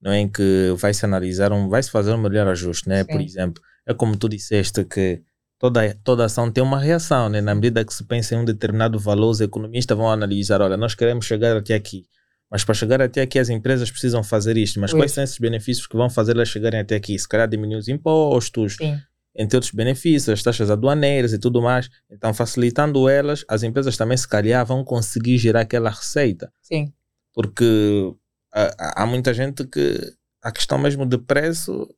não 0.01 0.13
é, 0.13 0.21
em 0.21 0.29
que 0.29 0.73
vai 0.77 0.95
se 0.95 1.05
analisar, 1.05 1.53
um, 1.53 1.69
vai 1.69 1.83
se 1.83 1.91
fazer 1.91 2.13
um 2.13 2.19
melhor 2.19 2.47
ajuste, 2.47 2.89
né? 2.89 3.03
Por 3.03 3.21
exemplo, 3.21 3.61
é 3.85 3.93
como 3.93 4.17
tu 4.17 4.29
disseste 4.29 4.85
que 4.85 5.25
toda, 5.61 5.97
toda 6.03 6.25
ação 6.25 6.51
tem 6.51 6.65
uma 6.65 6.81
reação, 6.81 7.29
né? 7.29 7.41
Na 7.41 7.55
medida 7.55 7.85
que 7.85 7.95
se 7.95 8.03
pensa 8.03 8.35
em 8.35 8.39
um 8.39 8.45
determinado 8.45 8.99
valor, 8.99 9.31
os 9.31 9.41
economistas 9.41 9.97
vão 9.97 10.11
analisar, 10.11 10.61
olha, 10.61 10.77
nós 10.77 10.97
queremos 10.97 11.25
chegar 11.25 11.57
até 11.57 11.75
aqui, 11.75 12.05
mas 12.51 12.65
para 12.65 12.75
chegar 12.75 13.01
até 13.01 13.23
aqui 13.23 13.39
as 13.39 13.49
empresas 13.49 13.89
precisam 13.89 14.25
fazer 14.25 14.57
isto, 14.57 14.81
mas 14.81 14.93
quais 14.93 15.13
são 15.13 15.23
esses 15.23 15.39
benefícios 15.39 15.87
que 15.87 15.97
vão 15.97 16.11
fazer 16.11 16.33
elas 16.33 16.49
chegarem 16.49 16.81
até 16.81 16.97
aqui? 16.97 17.17
Se 17.17 17.29
calhar 17.29 17.47
diminuir 17.47 17.77
os 17.77 17.87
impostos, 17.87 18.75
Sim 18.75 18.99
entre 19.35 19.57
outros 19.57 19.73
benefícios, 19.73 20.29
as 20.29 20.43
taxas 20.43 20.71
aduaneiras 20.71 21.33
e 21.33 21.39
tudo 21.39 21.63
mais. 21.63 21.89
Então, 22.11 22.35
facilitando 22.35 23.09
elas, 23.09 23.45
as 23.49 23.63
empresas 23.63 23.97
também, 23.97 24.17
se 24.17 24.29
calhar, 24.29 24.65
vão 24.67 24.85
conseguir 24.85 25.39
gerar 25.39 25.61
aquela 25.61 25.91
receita. 25.91 26.53
Sim. 26.61 26.93
Porque 27.33 28.13
há, 28.53 29.03
há 29.03 29.07
muita 29.07 29.33
gente 29.33 29.65
que 29.65 30.15
a 30.43 30.51
questão 30.51 30.79
mesmo 30.79 31.07
de 31.07 31.19
preço, 31.19 31.89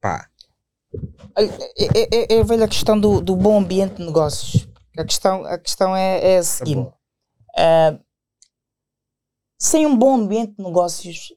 pá. 0.00 0.28
É, 1.36 1.44
é, 1.44 2.34
é, 2.34 2.36
é 2.36 2.40
a 2.40 2.44
velha 2.44 2.68
questão 2.68 2.98
do, 2.98 3.20
do 3.20 3.36
bom 3.36 3.58
ambiente 3.58 3.96
de 3.96 4.04
negócios. 4.04 4.68
A 4.98 5.04
questão, 5.04 5.44
a 5.44 5.58
questão 5.58 5.96
é, 5.96 6.34
é 6.34 6.38
a 6.38 6.42
seguinte: 6.42 6.90
uh, 6.90 8.00
sem 9.58 9.86
um 9.86 9.96
bom 9.96 10.16
ambiente 10.16 10.56
de 10.56 10.64
negócios, 10.64 11.32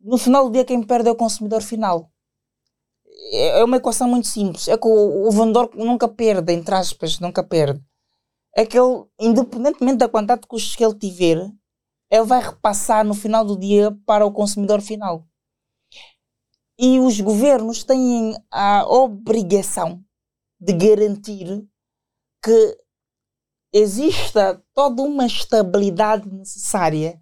no 0.00 0.18
final 0.18 0.46
do 0.46 0.52
dia, 0.52 0.64
quem 0.64 0.82
perde 0.82 1.08
é 1.08 1.12
o 1.12 1.16
consumidor 1.16 1.62
final 1.62 2.10
é, 3.32 3.60
é 3.60 3.64
uma 3.64 3.76
equação 3.76 4.08
muito 4.08 4.26
simples. 4.26 4.68
É 4.68 4.76
que 4.76 4.86
o, 4.86 5.26
o 5.26 5.30
vendedor 5.30 5.70
nunca 5.74 6.08
perde, 6.08 6.52
entre 6.52 6.74
aspas, 6.74 7.18
nunca 7.18 7.42
perde. 7.42 7.82
É 8.54 8.64
que 8.64 8.78
ele, 8.78 9.04
independentemente 9.20 9.98
da 9.98 10.08
quantidade 10.08 10.42
de 10.42 10.46
custos 10.46 10.76
que 10.76 10.84
ele 10.84 10.94
tiver, 10.94 11.50
ele 12.10 12.24
vai 12.24 12.42
repassar 12.42 13.04
no 13.04 13.14
final 13.14 13.44
do 13.44 13.58
dia 13.58 13.96
para 14.06 14.24
o 14.24 14.32
consumidor 14.32 14.80
final. 14.80 15.26
E 16.78 17.00
os 17.00 17.20
governos 17.20 17.82
têm 17.82 18.36
a 18.50 18.86
obrigação 18.86 20.04
de 20.60 20.72
garantir 20.72 21.66
que 22.42 22.78
exista 23.72 24.62
toda 24.74 25.02
uma 25.02 25.26
estabilidade 25.26 26.28
necessária 26.30 27.18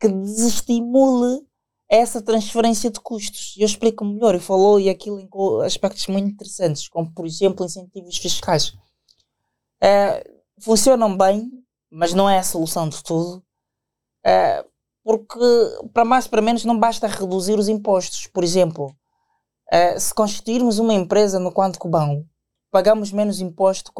que 0.00 0.08
desestimule 0.08 1.46
essa 1.88 2.20
transferência 2.20 2.90
de 2.90 3.00
custos. 3.00 3.54
Eu 3.56 3.66
explico 3.66 4.04
melhor 4.04 4.34
e 4.34 4.40
falou 4.40 4.80
e 4.80 4.88
aquilo 4.88 5.20
em 5.20 5.28
aspectos 5.64 6.06
muito 6.08 6.28
interessantes, 6.28 6.88
como 6.88 7.12
por 7.12 7.26
exemplo 7.26 7.64
incentivos 7.64 8.18
fiscais. 8.18 8.72
É, 9.82 10.24
funcionam 10.60 11.16
bem, 11.16 11.50
mas 11.90 12.12
não 12.12 12.28
é 12.28 12.38
a 12.38 12.42
solução 12.42 12.88
de 12.88 13.02
tudo, 13.02 13.44
é, 14.24 14.66
porque 15.06 15.38
para 15.94 16.04
mais 16.04 16.26
para 16.26 16.42
menos 16.42 16.64
não 16.64 16.76
basta 16.76 17.06
reduzir 17.06 17.56
os 17.56 17.68
impostos. 17.68 18.26
Por 18.26 18.42
exemplo, 18.42 18.92
é, 19.70 19.96
se 20.00 20.12
constituirmos 20.12 20.80
uma 20.80 20.94
empresa 20.94 21.38
no 21.38 21.52
Quanto 21.52 21.78
Cubão, 21.78 22.26
pagamos 22.72 23.12
menos 23.12 23.40
imposto 23.40 23.92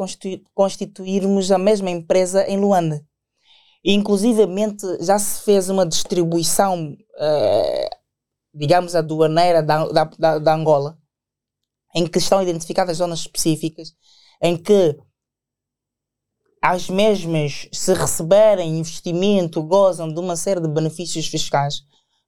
constituirmos 0.53 1.49
a 1.49 1.57
mesma 1.57 1.89
empresa 1.89 2.45
em 2.49 2.57
Luanda. 2.59 3.01
E, 3.85 3.93
inclusivamente 3.93 4.85
já 4.99 5.17
se 5.17 5.45
fez 5.45 5.69
uma 5.69 5.85
distribuição, 5.85 6.91
uh, 6.91 7.89
digamos, 8.53 8.93
aduaneira 8.93 9.63
da, 9.63 9.85
da, 10.19 10.39
da 10.39 10.53
Angola, 10.53 10.97
em 11.95 12.05
que 12.05 12.17
estão 12.17 12.43
identificadas 12.43 12.97
zonas 12.97 13.19
específicas, 13.19 13.93
em 14.41 14.57
que 14.57 14.99
as 16.61 16.89
mesmas, 16.89 17.67
se 17.71 17.93
receberem 17.93 18.79
investimento, 18.79 19.63
gozam 19.63 20.11
de 20.11 20.19
uma 20.19 20.35
série 20.35 20.59
de 20.59 20.67
benefícios 20.67 21.27
fiscais, 21.27 21.81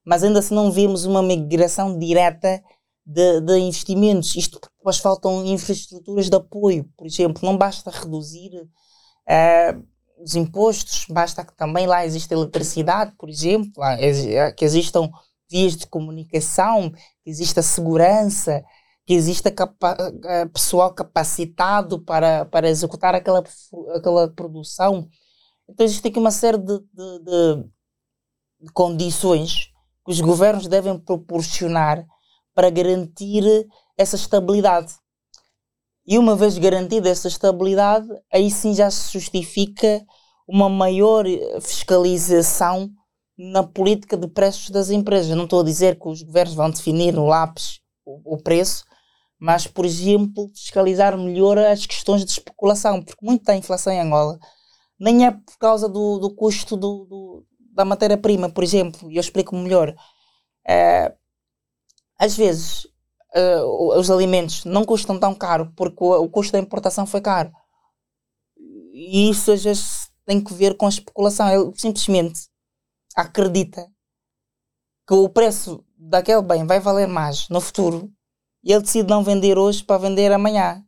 mas 0.05 0.23
ainda 0.23 0.41
se 0.41 0.53
não 0.53 0.71
vemos 0.71 1.05
uma 1.05 1.21
migração 1.21 1.97
direta 1.97 2.61
de, 3.05 3.41
de 3.41 3.57
investimentos. 3.57 4.35
Isto 4.35 4.59
porque 4.59 4.75
depois 4.77 4.97
faltam 4.97 5.45
infraestruturas 5.45 6.29
de 6.29 6.35
apoio, 6.35 6.85
por 6.97 7.07
exemplo, 7.07 7.41
não 7.43 7.57
basta 7.57 7.89
reduzir 7.89 8.55
uh, 8.55 9.83
os 10.23 10.35
impostos, 10.35 11.05
basta 11.09 11.43
que 11.43 11.55
também 11.55 11.87
lá 11.87 12.05
exista 12.05 12.33
eletricidade, 12.33 13.13
por 13.17 13.29
exemplo, 13.29 13.83
é, 13.83 14.51
que 14.51 14.65
existam 14.65 15.09
vias 15.49 15.75
de 15.75 15.87
comunicação, 15.87 16.91
que 17.23 17.29
exista 17.29 17.61
segurança, 17.61 18.63
que 19.09 19.15
exista 19.15 19.49
capa 19.49 19.97
pessoal 20.53 20.93
capacitado 20.93 21.99
para, 21.99 22.45
para 22.45 22.69
executar 22.69 23.15
aquela, 23.15 23.43
aquela 23.95 24.27
produção. 24.27 25.09
Então 25.67 25.83
existe 25.83 26.07
aqui 26.07 26.19
uma 26.19 26.29
série 26.29 26.59
de, 26.59 26.77
de, 26.77 27.19
de, 27.23 27.63
de 28.61 28.71
condições 28.71 29.71
que 30.05 30.11
os 30.11 30.21
governos 30.21 30.67
devem 30.67 30.95
proporcionar 30.99 32.05
para 32.53 32.69
garantir 32.69 33.67
essa 33.97 34.15
estabilidade. 34.15 34.93
E 36.05 36.15
uma 36.19 36.35
vez 36.35 36.55
garantida 36.59 37.09
essa 37.09 37.29
estabilidade, 37.29 38.07
aí 38.31 38.51
sim 38.51 38.75
já 38.75 38.91
se 38.91 39.11
justifica 39.11 40.05
uma 40.47 40.69
maior 40.69 41.25
fiscalização 41.61 42.91
na 43.35 43.63
política 43.63 44.15
de 44.15 44.27
preços 44.27 44.69
das 44.69 44.91
empresas. 44.91 45.35
Não 45.35 45.45
estou 45.45 45.61
a 45.61 45.65
dizer 45.65 45.97
que 45.97 46.07
os 46.07 46.21
governos 46.21 46.53
vão 46.53 46.69
definir 46.69 47.11
no 47.11 47.25
lápis 47.25 47.79
o, 48.05 48.35
o 48.35 48.37
preço, 48.37 48.87
mas, 49.39 49.65
por 49.65 49.85
exemplo, 49.85 50.51
fiscalizar 50.53 51.17
melhor 51.17 51.57
as 51.57 51.85
questões 51.85 52.25
de 52.25 52.31
especulação, 52.31 53.01
porque 53.01 53.25
muita 53.25 53.55
inflação 53.55 53.93
em 53.93 54.01
Angola 54.01 54.37
nem 54.99 55.25
é 55.25 55.31
por 55.31 55.57
causa 55.57 55.87
do, 55.87 56.19
do 56.19 56.35
custo 56.35 56.75
do, 56.75 57.05
do 57.05 57.45
da 57.71 57.85
matéria-prima, 57.85 58.49
por 58.49 58.63
exemplo, 58.63 59.09
e 59.09 59.15
eu 59.15 59.21
explico 59.21 59.55
melhor. 59.55 59.95
É, 60.67 61.15
às 62.17 62.35
vezes, 62.35 62.83
uh, 63.33 63.97
os 63.97 64.11
alimentos 64.11 64.65
não 64.65 64.83
custam 64.83 65.17
tão 65.17 65.33
caro 65.33 65.71
porque 65.77 66.03
o, 66.03 66.23
o, 66.23 66.29
custo 66.29 66.51
da 66.51 66.59
importação 66.59 67.05
foi 67.05 67.21
caro. 67.21 67.51
E 68.91 69.29
isso 69.29 69.51
às 69.51 69.63
vezes 69.63 70.11
tem 70.25 70.43
que 70.43 70.53
ver 70.53 70.75
com 70.75 70.85
a 70.85 70.89
especulação. 70.89 71.47
Ele 71.49 71.71
simplesmente 71.75 72.49
acredita 73.15 73.89
que 75.07 75.13
o 75.13 75.29
preço 75.29 75.83
daquele 75.97 76.41
bem 76.41 76.65
vai 76.65 76.81
valer 76.81 77.07
mais 77.07 77.47
no 77.47 77.61
futuro 77.61 78.11
e 78.63 78.71
ele 78.71 78.81
decide 78.81 79.09
não 79.09 79.23
vender 79.23 79.57
hoje 79.57 79.83
para 79.83 79.97
vender 79.97 80.31
amanhã. 80.31 80.83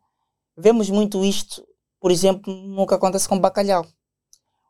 Vemos 0.57 0.89
muito 0.89 1.23
isto 1.23 1.63
por 2.01 2.11
exemplo, 2.11 2.51
nunca 2.51 2.95
acontece 2.95 3.29
com 3.29 3.39
bacalhau. 3.39 3.85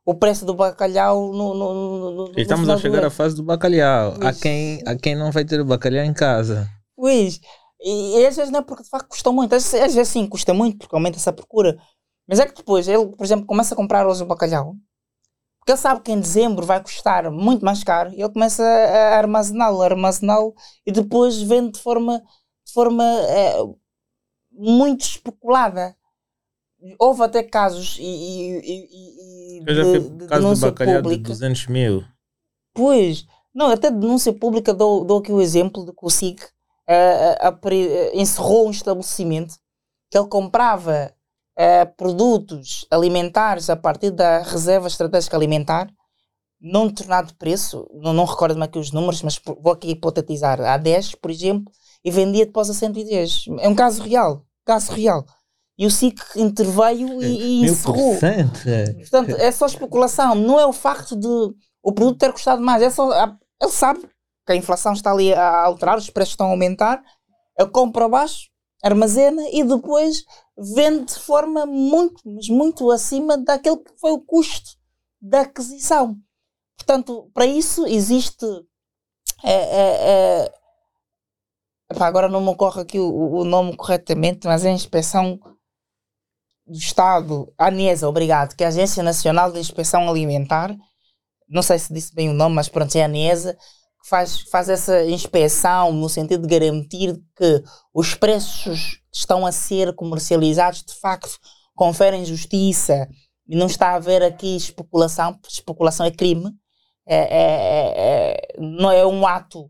O 0.06 0.14
preço 0.14 0.46
do 0.46 0.54
bacalhau 0.54 1.32
no, 1.32 1.54
no, 1.54 1.74
no, 1.74 2.12
no 2.28 2.34
Estamos 2.40 2.68
a 2.68 2.78
chegar 2.78 3.06
à 3.06 3.10
fase 3.10 3.36
do 3.36 3.44
bacalhau. 3.44 4.16
Há 4.22 4.34
quem, 4.34 4.84
há 4.86 4.96
quem 4.96 5.16
não 5.16 5.32
vai 5.32 5.46
ter 5.46 5.62
o 5.62 5.66
bacalhau 5.66 6.04
em 6.04 6.14
casa. 6.14 6.70
Pois, 6.96 7.40
e, 7.80 8.26
às 8.26 8.36
vezes 8.36 8.52
não 8.52 8.60
é 8.60 8.64
porque 8.64 8.84
de 8.84 8.90
facto 8.90 9.08
custa 9.08 9.32
muito. 9.32 9.56
Às 9.56 9.64
vezes, 9.64 9.82
às 9.82 9.96
vezes 9.96 10.12
sim, 10.12 10.28
custa 10.28 10.54
muito 10.54 10.80
porque 10.80 10.94
aumenta 10.94 11.18
essa 11.18 11.32
procura. 11.32 11.78
Mas 12.28 12.40
é 12.40 12.46
que 12.46 12.56
depois 12.56 12.88
ele, 12.88 13.08
por 13.16 13.24
exemplo, 13.24 13.46
começa 13.46 13.74
a 13.74 13.78
comprar 13.78 14.06
hoje 14.06 14.24
o 14.24 14.28
bacalhau 14.28 14.76
porque 15.62 15.74
ele 15.74 15.78
sabe 15.78 16.02
que 16.02 16.12
em 16.12 16.20
dezembro 16.20 16.66
vai 16.66 16.82
custar 16.82 17.30
muito 17.30 17.64
mais 17.64 17.84
caro 17.84 18.12
e 18.12 18.22
ele 18.22 18.34
começa 18.34 18.64
a 18.64 19.18
armazená-lo, 19.20 19.84
armazená-lo 19.84 20.56
e 20.88 20.92
depois 20.92 21.40
vende 21.40 21.74
de 21.74 21.80
forma, 21.80 22.20
de 22.66 22.74
forma 22.74 23.04
é, 23.04 23.58
muito 24.52 25.02
especulada. 25.02 25.96
Houve 26.98 27.24
até 27.24 27.44
casos 27.44 27.98
e, 28.00 28.04
e, 28.04 28.60
e, 28.64 29.60
e 29.60 29.64
Eu 29.66 29.76
já 29.76 29.84
de, 29.84 30.10
de 30.10 30.28
caso 30.28 30.56
de 30.56 30.62
bacalhau 30.62 31.04
pública. 31.04 31.24
de 31.24 31.30
200 31.30 31.68
mil. 31.68 32.04
Pois, 32.74 33.28
não, 33.54 33.68
até 33.68 33.92
de 33.92 34.00
denúncia 34.00 34.34
pública 34.34 34.74
dou, 34.74 35.04
dou 35.04 35.20
aqui 35.20 35.32
o 35.32 35.42
exemplo 35.42 35.86
de 35.86 35.92
que 35.92 36.06
o 36.06 36.10
SIC 36.10 36.42
uh, 36.42 38.18
encerrou 38.18 38.68
um 38.68 38.72
estabelecimento 38.72 39.56
que 40.10 40.18
ele 40.18 40.28
comprava 40.28 41.14
uh, 41.58 41.96
produtos 41.96 42.86
alimentares 42.90 43.70
a 43.70 43.76
partir 43.76 44.12
da 44.12 44.40
reserva 44.40 44.88
estratégica 44.88 45.38
alimentar, 45.38 45.90
num 46.60 46.88
determinado 46.88 47.34
preço, 47.36 47.90
não, 47.94 48.14
não 48.14 48.26
recordo-me 48.26 48.64
aqui 48.64 48.78
os 48.78 48.92
números, 48.92 49.24
mas 49.24 49.40
vou 49.44 49.74
aqui 49.74 49.92
hipotetizar, 49.92 50.62
a 50.62 50.78
10, 50.78 51.16
por 51.16 51.32
exemplo, 51.32 51.72
e 52.04 52.12
vendia 52.12 52.46
depois 52.46 52.70
a 52.70 52.74
110. 52.74 53.46
É 53.60 53.68
um 53.68 53.76
caso 53.76 54.02
real, 54.02 54.46
caso 54.66 54.92
real. 54.92 55.26
E 55.78 55.86
o 55.86 55.92
SIC 55.92 56.20
interveio 56.36 57.22
e, 57.22 57.62
e 57.62 57.66
encerrou. 57.66 58.18
Portanto, 58.94 59.36
é 59.38 59.52
só 59.52 59.66
especulação, 59.66 60.36
não 60.36 60.60
é 60.60 60.66
o 60.66 60.74
facto 60.74 61.16
de 61.16 61.28
o 61.84 61.92
produto 61.92 62.20
ter 62.20 62.32
custado 62.32 62.62
mais, 62.62 62.84
é 62.84 62.90
só, 62.90 63.10
ele 63.60 63.72
sabe 63.72 64.08
que 64.46 64.54
a 64.54 64.56
inflação 64.56 64.94
está 64.94 65.12
ali 65.12 65.34
a 65.34 65.64
alterar, 65.64 65.98
os 65.98 66.10
preços 66.10 66.34
estão 66.34 66.48
a 66.48 66.52
aumentar, 66.52 67.04
ele 67.58 67.70
compra 67.70 68.06
abaixo, 68.06 68.50
armazena 68.84 69.44
e 69.52 69.64
depois 69.64 70.24
vende 70.58 71.14
de 71.14 71.20
forma 71.20 71.66
muito, 71.66 72.22
mas 72.26 72.48
muito 72.50 72.90
acima 72.92 73.38
daquele 73.38 73.78
que 73.78 73.92
foi 74.00 74.12
o 74.12 74.22
custo 74.22 74.78
da 75.22 75.42
aquisição. 75.42 76.18
Portanto, 76.78 77.30
para 77.34 77.46
isso 77.46 77.86
existe. 77.86 78.46
É, 79.44 79.54
é, 79.54 79.98
é, 80.02 80.54
agora 82.00 82.30
não 82.30 82.42
me 82.42 82.50
ocorre 82.50 82.82
aqui 82.82 83.00
o, 83.00 83.40
o, 83.40 83.44
nome 83.44 83.76
corretamente, 83.76 84.48
mas 84.48 84.66
é 84.66 84.70
a 84.70 84.74
inspeção 84.74 85.40
do 86.66 86.78
Estado, 86.78 87.52
ANESA, 87.58 88.08
obrigado, 88.08 88.56
que 88.56 88.64
é 88.64 88.68
a 88.68 88.70
Agência 88.70 89.04
Nacional 89.04 89.52
de 89.52 89.60
Inspeção 89.60 90.10
Alimentar. 90.10 90.76
Não 91.50 91.62
sei 91.62 91.80
se 91.80 91.94
disse 91.94 92.14
bem 92.14 92.30
o 92.30 92.34
nome, 92.34 92.56
mas 92.56 92.70
pronto, 92.70 92.96
é 92.96 93.02
a 93.02 93.06
ANESA 93.06 93.58
faz, 94.08 94.42
faz 94.42 94.70
essa 94.70 95.04
inspeção 95.06 95.92
no 95.92 96.10
sentido 96.10 96.48
de 96.48 96.56
garantir 96.56 97.16
que 97.36 97.64
os 97.94 98.16
preços 98.16 98.96
que 99.12 99.18
estão 99.18 99.46
a 99.46 99.52
ser 99.52 99.94
comercializados 99.96 100.84
de 100.84 100.94
facto 100.94 101.38
conferem 101.76 102.26
justiça 102.26 103.08
e 103.48 103.56
não 103.56 103.68
está 103.68 103.90
a 103.90 103.96
haver 103.96 104.24
aqui 104.24 104.56
especulação, 104.56 105.38
especulação 105.48 106.06
é 106.06 106.12
crime, 106.12 106.52
é, 107.06 107.18
é, 107.18 107.42
é, 107.42 107.94
é 107.98 108.58
não 108.60 108.92
é 108.92 109.06
um 109.06 109.26
ato 109.26 109.70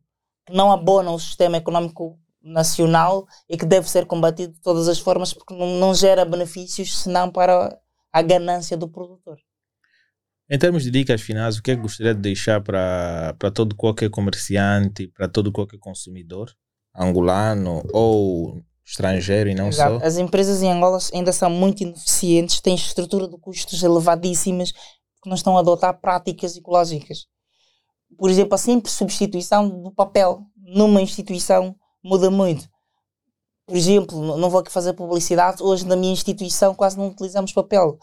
que 0.51 0.57
não 0.57 0.71
abona 0.71 1.11
o 1.11 1.19
sistema 1.19 1.57
económico 1.57 2.19
nacional 2.43 3.25
e 3.49 3.57
que 3.57 3.65
deve 3.65 3.89
ser 3.89 4.05
combatido 4.05 4.53
de 4.53 4.59
todas 4.61 4.87
as 4.87 4.99
formas 4.99 5.33
porque 5.33 5.55
não, 5.55 5.79
não 5.79 5.93
gera 5.93 6.25
benefícios 6.25 6.97
senão 6.99 7.31
para 7.31 7.79
a 8.11 8.21
ganância 8.21 8.75
do 8.75 8.89
produtor. 8.89 9.37
Em 10.49 10.59
termos 10.59 10.83
de 10.83 10.91
dicas 10.91 11.21
finais, 11.21 11.57
o 11.57 11.63
que 11.63 11.71
é 11.71 11.75
que 11.75 11.81
gostaria 11.81 12.13
de 12.13 12.19
deixar 12.19 12.59
para, 12.59 13.35
para 13.39 13.49
todo 13.49 13.73
qualquer 13.75 14.09
comerciante, 14.09 15.07
para 15.07 15.29
todo 15.29 15.51
qualquer 15.51 15.79
consumidor 15.79 16.51
angolano 16.93 17.83
ou 17.93 18.61
estrangeiro 18.83 19.49
e 19.49 19.55
não 19.55 19.69
Exato. 19.69 19.99
só? 19.99 20.05
As 20.05 20.17
empresas 20.17 20.61
em 20.61 20.69
Angola 20.69 20.97
ainda 21.13 21.31
são 21.31 21.49
muito 21.49 21.83
ineficientes, 21.83 22.59
têm 22.59 22.75
estrutura 22.75 23.29
de 23.29 23.37
custos 23.37 23.81
elevadíssimas 23.81 24.73
porque 24.73 25.29
não 25.29 25.35
estão 25.35 25.55
a 25.55 25.61
adotar 25.61 26.01
práticas 26.01 26.57
ecológicas. 26.57 27.27
Por 28.17 28.29
exemplo, 28.29 28.55
a 28.55 28.57
simples 28.57 28.93
substituição 28.93 29.69
do 29.69 29.91
papel 29.91 30.43
numa 30.55 31.01
instituição 31.01 31.75
muda 32.03 32.29
muito. 32.29 32.69
Por 33.65 33.75
exemplo, 33.75 34.37
não 34.37 34.49
vou 34.49 34.59
aqui 34.59 34.71
fazer 34.71 34.93
publicidade, 34.93 35.63
hoje 35.63 35.85
na 35.85 35.95
minha 35.95 36.13
instituição 36.13 36.75
quase 36.75 36.97
não 36.97 37.07
utilizamos 37.07 37.53
papel. 37.53 37.97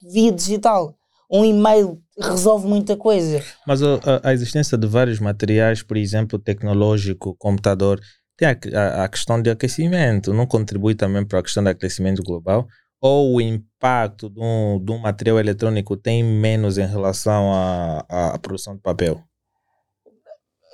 Via 0.00 0.32
digital 0.32 0.98
um 1.30 1.44
e-mail 1.44 2.00
resolve 2.18 2.66
muita 2.66 2.96
coisa. 2.96 3.42
Mas 3.66 3.82
a, 3.82 3.98
a, 4.24 4.32
existência 4.32 4.78
de 4.78 4.86
vários 4.86 5.20
materiais, 5.20 5.82
por 5.82 5.96
exemplo, 5.96 6.38
tecnológico, 6.38 7.36
computador, 7.36 8.00
tem 8.36 8.48
a, 8.48 8.56
a, 8.80 9.04
a, 9.04 9.08
questão 9.08 9.40
de 9.40 9.50
aquecimento, 9.50 10.32
não 10.32 10.46
contribui 10.46 10.94
também 10.94 11.26
para 11.26 11.40
a 11.40 11.42
questão 11.42 11.62
do 11.62 11.68
aquecimento 11.68 12.22
global? 12.22 12.66
Ou 13.00 13.36
o 13.36 13.40
impacto 13.40 14.28
de 14.28 14.40
um, 14.40 14.82
de 14.82 14.90
um 14.90 14.98
material 14.98 15.38
eletrônico 15.38 15.96
tem 15.96 16.24
menos 16.24 16.78
em 16.78 16.86
relação 16.86 17.52
à, 17.52 18.32
à 18.34 18.38
produção 18.38 18.74
de 18.74 18.80
papel? 18.80 19.22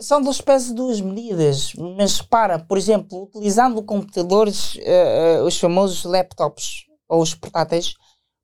São 0.01 0.21
duas 0.21 0.37
espécies 0.37 0.73
duas 0.73 1.01
medidas, 1.01 1.73
mas 1.97 2.21
para, 2.21 2.59
por 2.59 2.77
exemplo, 2.77 3.25
utilizando 3.25 3.83
computadores, 3.83 4.75
uh, 4.77 5.45
os 5.45 5.59
famosos 5.59 6.05
laptops 6.05 6.87
ou 7.09 7.23
os 7.23 7.35
portáteis, 7.35 7.95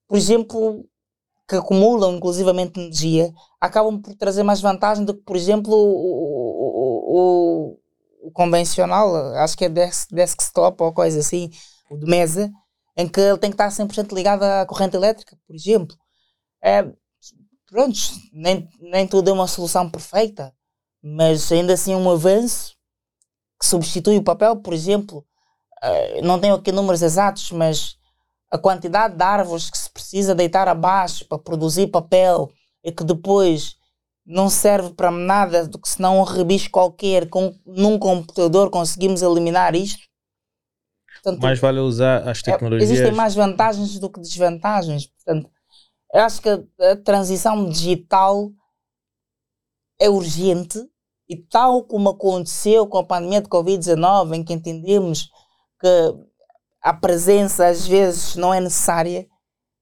por 0.06 0.16
exemplo, 0.16 0.84
que 1.48 1.56
acumulam 1.56 2.16
inclusivamente 2.16 2.78
energia, 2.78 3.32
acabam 3.60 4.00
por 4.00 4.14
trazer 4.14 4.44
mais 4.44 4.60
vantagem 4.60 5.04
do 5.04 5.14
que, 5.14 5.22
por 5.22 5.36
exemplo, 5.36 5.74
o, 5.74 7.10
o, 7.10 7.78
o 8.22 8.30
convencional, 8.30 9.14
acho 9.36 9.56
que 9.56 9.64
é 9.64 9.68
desk, 9.68 10.14
desktop 10.14 10.80
ou 10.82 10.92
coisa 10.92 11.18
assim, 11.18 11.50
o 11.90 11.96
de 11.96 12.06
mesa, 12.06 12.50
em 13.01 13.09
que 13.09 13.20
ele 13.20 13.38
tem 13.38 13.51
que 13.51 13.55
estar 13.55 13.68
100% 13.68 14.12
ligado 14.14 14.42
à 14.42 14.66
corrente 14.66 14.96
elétrica, 14.96 15.36
por 15.46 15.55
exemplo. 15.55 15.96
É, 16.62 16.82
pronto, 17.66 17.98
nem, 18.32 18.68
nem 18.80 19.07
tudo 19.07 19.30
é 19.30 19.32
uma 19.32 19.46
solução 19.46 19.90
perfeita, 19.90 20.55
mas 21.03 21.51
ainda 21.51 21.72
assim 21.72 21.92
é 21.92 21.96
um 21.96 22.11
avanço 22.11 22.76
que 23.59 23.66
substitui 23.66 24.18
o 24.18 24.24
papel, 24.24 24.57
por 24.57 24.74
exemplo. 24.74 25.24
Uh, 25.82 26.24
não 26.24 26.38
tenho 26.38 26.55
aqui 26.55 26.70
números 26.72 27.01
exatos, 27.03 27.51
mas 27.53 27.96
a 28.51 28.59
quantidade 28.59 29.16
de 29.16 29.22
árvores 29.22 29.70
que 29.70 29.78
se 29.78 29.88
precisa 29.90 30.34
deitar 30.34 30.68
abaixo 30.68 31.26
para 31.26 31.38
produzir 31.38 31.86
papel 31.86 32.51
e 32.84 32.92
que 32.92 33.05
depois 33.05 33.76
não 34.26 34.51
serve 34.51 34.90
para 34.94 35.11
nada 35.11 35.66
do 35.66 35.78
que 35.78 35.88
senão 35.88 36.20
um 36.20 36.22
rebicho 36.24 36.70
qualquer 36.70 37.28
com 37.28 37.55
num 37.64 37.98
computador 37.98 38.70
conseguimos 38.70 39.22
eliminar 39.22 39.74
isto. 39.74 40.09
Portanto, 41.22 41.42
mais 41.42 41.58
vale 41.58 41.80
usar 41.80 42.28
as 42.28 42.38
é, 42.38 42.42
tecnologias. 42.42 42.90
Existem 42.90 43.12
mais 43.12 43.34
vantagens 43.34 43.98
do 43.98 44.10
que 44.10 44.20
desvantagens. 44.20 45.06
Portanto, 45.06 45.50
eu 46.14 46.22
acho 46.22 46.40
que 46.40 46.48
a, 46.48 46.60
a 46.92 46.96
transição 46.96 47.68
digital 47.68 48.50
é 50.00 50.08
urgente 50.08 50.78
e 51.28 51.36
tal 51.36 51.84
como 51.84 52.08
aconteceu 52.08 52.86
com 52.86 52.98
a 52.98 53.04
pandemia 53.04 53.40
de 53.40 53.48
Covid-19, 53.48 54.34
em 54.34 54.42
que 54.42 54.52
entendemos 54.52 55.28
que 55.78 56.14
a 56.82 56.94
presença 56.94 57.66
às 57.66 57.86
vezes 57.86 58.34
não 58.34 58.52
é 58.52 58.60
necessária, 58.60 59.28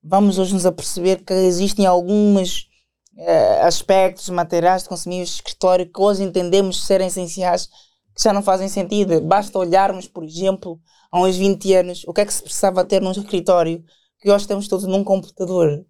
vamos 0.02 0.38
hoje 0.38 0.52
nos 0.52 0.66
aperceber 0.66 1.24
que 1.24 1.32
existem 1.32 1.86
alguns 1.86 2.68
uh, 3.16 3.62
aspectos 3.62 4.28
materiais 4.28 4.82
de 4.82 4.88
consumíveis 4.88 5.28
de 5.28 5.34
escritório 5.36 5.90
que 5.90 6.00
hoje 6.00 6.22
entendemos 6.22 6.84
serem 6.84 7.06
essenciais 7.06 7.68
que 8.18 8.24
já 8.24 8.32
não 8.32 8.42
fazem 8.42 8.68
sentido. 8.68 9.20
Basta 9.20 9.56
olharmos, 9.56 10.08
por 10.08 10.24
exemplo, 10.24 10.80
há 11.10 11.20
uns 11.20 11.36
20 11.36 11.72
anos, 11.74 12.02
o 12.04 12.12
que 12.12 12.20
é 12.22 12.26
que 12.26 12.34
se 12.34 12.42
precisava 12.42 12.84
ter 12.84 13.00
num 13.00 13.12
escritório 13.12 13.82
que 14.18 14.28
hoje 14.28 14.48
temos 14.48 14.66
todos 14.66 14.86
num 14.86 15.04
computador. 15.04 15.86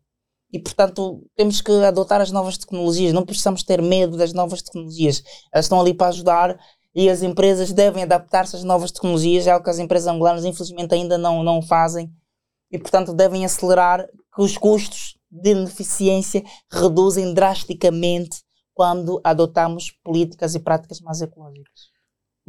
E, 0.53 0.59
portanto, 0.59 1.26
temos 1.35 1.62
que 1.62 1.72
adotar 1.72 2.20
as 2.20 2.31
novas 2.31 2.59
tecnologias. 2.59 3.14
Não 3.14 3.24
precisamos 3.24 3.62
ter 3.62 3.81
medo 3.81 4.16
das 4.16 4.35
novas 4.35 4.61
tecnologias. 4.61 5.22
Elas 5.53 5.64
estão 5.64 5.81
ali 5.81 5.95
para 5.95 6.09
ajudar 6.09 6.59
e 6.95 7.09
as 7.09 7.22
empresas 7.22 7.72
devem 7.72 8.03
adaptar-se 8.03 8.57
às 8.57 8.64
novas 8.64 8.91
tecnologias, 8.91 9.47
é 9.47 9.51
algo 9.51 9.64
que 9.64 9.70
as 9.70 9.79
empresas 9.79 10.09
angolanas 10.09 10.45
infelizmente 10.45 10.95
ainda 10.95 11.16
não, 11.16 11.43
não 11.43 11.62
fazem 11.62 12.11
e 12.70 12.79
portanto 12.79 13.14
devem 13.14 13.45
acelerar 13.45 14.07
que 14.35 14.43
os 14.43 14.57
custos 14.59 15.16
de 15.31 15.51
ineficiência 15.51 16.43
reduzem 16.70 17.33
drasticamente 17.35 18.43
quando 18.74 19.20
adotamos 19.22 19.93
políticas 20.03 20.55
e 20.55 20.61
práticas 20.61 21.01
mais 21.01 21.20
ecológicas. 21.20 21.97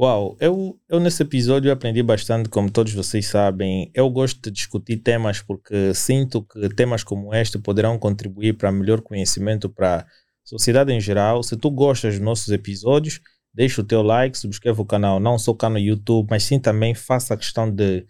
Uau, 0.02 0.38
eu, 0.40 0.80
eu 0.88 0.98
nesse 0.98 1.24
episódio 1.24 1.70
aprendi 1.70 2.02
bastante, 2.02 2.48
como 2.48 2.72
todos 2.72 2.94
vocês 2.94 3.26
sabem. 3.28 3.92
Eu 3.94 4.10
gosto 4.10 4.40
de 4.44 4.50
discutir 4.50 4.96
temas 4.96 5.42
porque 5.42 5.94
sinto 5.94 6.42
que 6.42 6.70
temas 6.70 7.04
como 7.04 7.36
este 7.36 7.60
poderão 7.60 8.00
contribuir 8.00 8.54
para 8.54 8.72
melhor 8.72 9.02
conhecimento 9.02 9.70
para 9.70 9.98
a 9.98 10.06
sociedade 10.46 10.94
em 10.94 11.02
geral. 11.02 11.44
Se 11.44 11.58
tu 11.58 11.70
gostas 11.70 12.14
dos 12.14 12.24
nossos 12.24 12.48
episódios, 12.48 13.20
deixa 13.54 13.82
o 13.82 13.84
teu 13.84 14.02
like, 14.02 14.38
subscreva 14.38 14.82
o 14.82 14.86
canal, 14.86 15.20
não 15.20 15.38
só 15.38 15.54
cá 15.54 15.70
no 15.70 15.78
YouTube, 15.78 16.28
mas 16.30 16.44
sim 16.44 16.62
também 16.62 16.96
faça 16.96 17.34
a 17.34 17.38
questão 17.38 17.70
de 17.70 18.06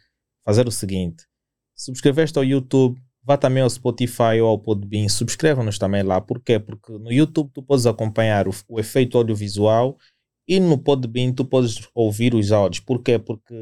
fazer 0.45 0.67
o 0.67 0.71
seguinte: 0.71 1.25
subscreveste 1.75 2.37
ao 2.37 2.45
YouTube, 2.45 3.01
vá 3.23 3.35
também 3.35 3.63
ao 3.63 3.69
Spotify 3.69 4.39
ou 4.39 4.49
ao 4.49 4.59
Podbean, 4.59 5.09
subscreva-nos 5.09 5.79
também 5.79 6.03
lá. 6.03 6.21
Por 6.21 6.39
quê? 6.39 6.59
Porque 6.59 6.91
no 6.99 7.11
YouTube 7.11 7.49
tu 7.51 7.63
podes 7.63 7.87
acompanhar 7.87 8.47
o, 8.47 8.51
o 8.67 8.79
efeito 8.79 9.17
audiovisual 9.17 9.97
e 10.49 10.59
no 10.59 10.79
Podbean 10.79 11.31
tu 11.31 11.45
podes 11.45 11.87
ouvir 11.93 12.33
os 12.33 12.51
áudios. 12.51 12.79
Por 12.79 13.03
quê? 13.03 13.19
Porque 13.19 13.53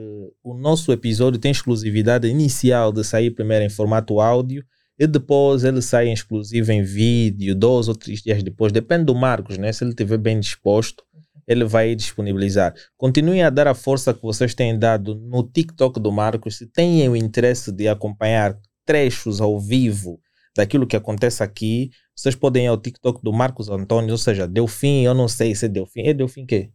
o 0.42 0.54
nosso 0.54 0.94
episódio 0.94 1.38
tem 1.38 1.52
exclusividade 1.52 2.30
inicial 2.30 2.94
de 2.94 3.04
sair 3.04 3.32
primeiro 3.32 3.66
em 3.66 3.70
formato 3.70 4.22
áudio 4.22 4.64
e 4.98 5.06
depois 5.06 5.66
ele 5.66 5.82
sai 5.82 6.08
em 6.08 6.14
exclusivo 6.14 6.72
em 6.72 6.82
vídeo, 6.82 7.54
dois 7.54 7.90
ou 7.90 7.96
três 7.96 8.22
dias 8.22 8.42
depois. 8.42 8.72
Depende 8.72 9.04
do 9.04 9.14
Marcos, 9.14 9.58
né? 9.58 9.74
Se 9.74 9.84
ele 9.84 9.92
estiver 9.92 10.18
bem 10.18 10.40
disposto, 10.40 11.04
ele 11.46 11.66
vai 11.66 11.94
disponibilizar. 11.94 12.74
Continuem 12.96 13.44
a 13.44 13.50
dar 13.50 13.68
a 13.68 13.76
força 13.76 14.14
que 14.14 14.22
vocês 14.22 14.56
têm 14.56 14.80
dado 14.80 15.14
no 15.14 15.44
TikTok 15.44 16.00
do 16.00 16.10
Marcos. 16.10 16.58
Se 16.58 16.68
têm 16.68 17.08
o 17.10 17.18
interesse 17.18 17.70
de 17.70 17.90
acompanhar 17.90 18.58
trechos 18.86 19.42
ao 19.42 19.60
vivo 19.60 20.22
daquilo 20.56 20.88
que 20.88 20.96
acontece 20.96 21.44
aqui, 21.44 21.92
vocês 22.16 22.34
podem 22.34 22.64
ir 22.64 22.68
ao 22.68 22.78
TikTok 22.78 23.22
do 23.22 23.34
Marcos 23.34 23.68
Antônio, 23.68 24.12
ou 24.12 24.18
seja, 24.18 24.48
Delfim, 24.48 25.04
eu 25.04 25.14
não 25.14 25.28
sei 25.28 25.54
se 25.54 25.66
é 25.66 25.70
Delfim. 25.70 26.02
É 26.08 26.14
Delfim 26.14 26.46
quê? 26.46 26.72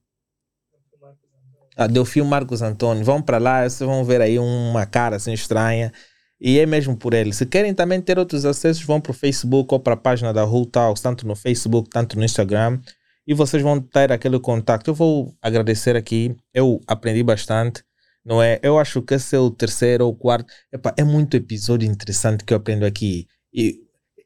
Ah, 1.77 1.87
Delfim 1.87 2.23
Marcos 2.23 2.63
Antônio. 2.63 3.05
Vão 3.05 3.23
para 3.23 3.39
lá, 3.39 3.69
vocês 3.69 3.89
vão 3.89 4.05
ver 4.05 4.21
aí 4.21 4.39
uma 4.39 4.87
cara 4.87 5.17
assim 5.17 5.33
estranha. 5.33 5.93
E 6.41 6.59
é 6.59 6.67
mesmo 6.67 6.97
por 6.97 7.15
ele. 7.15 7.33
Se 7.33 7.47
querem 7.47 7.73
também 7.73 8.01
ter 8.01 8.19
outros 8.19 8.45
acessos, 8.45 8.83
vão 8.83 9.01
para 9.01 9.13
o 9.13 9.15
Facebook 9.15 9.73
ou 9.73 9.81
para 9.81 9.95
a 9.95 9.97
página 9.97 10.33
da 10.33 10.45
Who 10.45 10.67
Talks, 10.67 11.01
tanto 11.03 11.27
no 11.27 11.37
Facebook, 11.37 11.89
tanto 11.89 12.19
no 12.19 12.25
Instagram. 12.25 12.81
E 13.27 13.33
vocês 13.35 13.63
vão 13.63 13.81
ter 13.81 14.11
aquele 14.11 14.39
contato. 14.41 14.89
Eu 14.89 14.95
vou 14.95 15.35
agradecer 15.41 15.97
aqui. 15.97 16.37
Eu 16.53 16.81
aprendi 16.87 17.23
bastante 17.23 17.85
não 18.25 18.43
é? 18.43 18.61
Eu 18.63 18.79
acho 18.79 19.03
que 19.03 19.15
esse 19.15 19.35
é 19.35 19.39
o 19.39 19.51
terceiro 19.51 20.07
ou 20.07 20.15
quarto. 20.15 20.53
Epa, 20.73 20.95
é 20.97 21.05
muito 21.05 21.37
episódio 21.37 21.89
interessante 21.89 22.45
que 22.45 22.53
eu 22.53 22.57
aprendo 22.57 22.85
aqui. 22.85 23.27
E, 23.53 23.81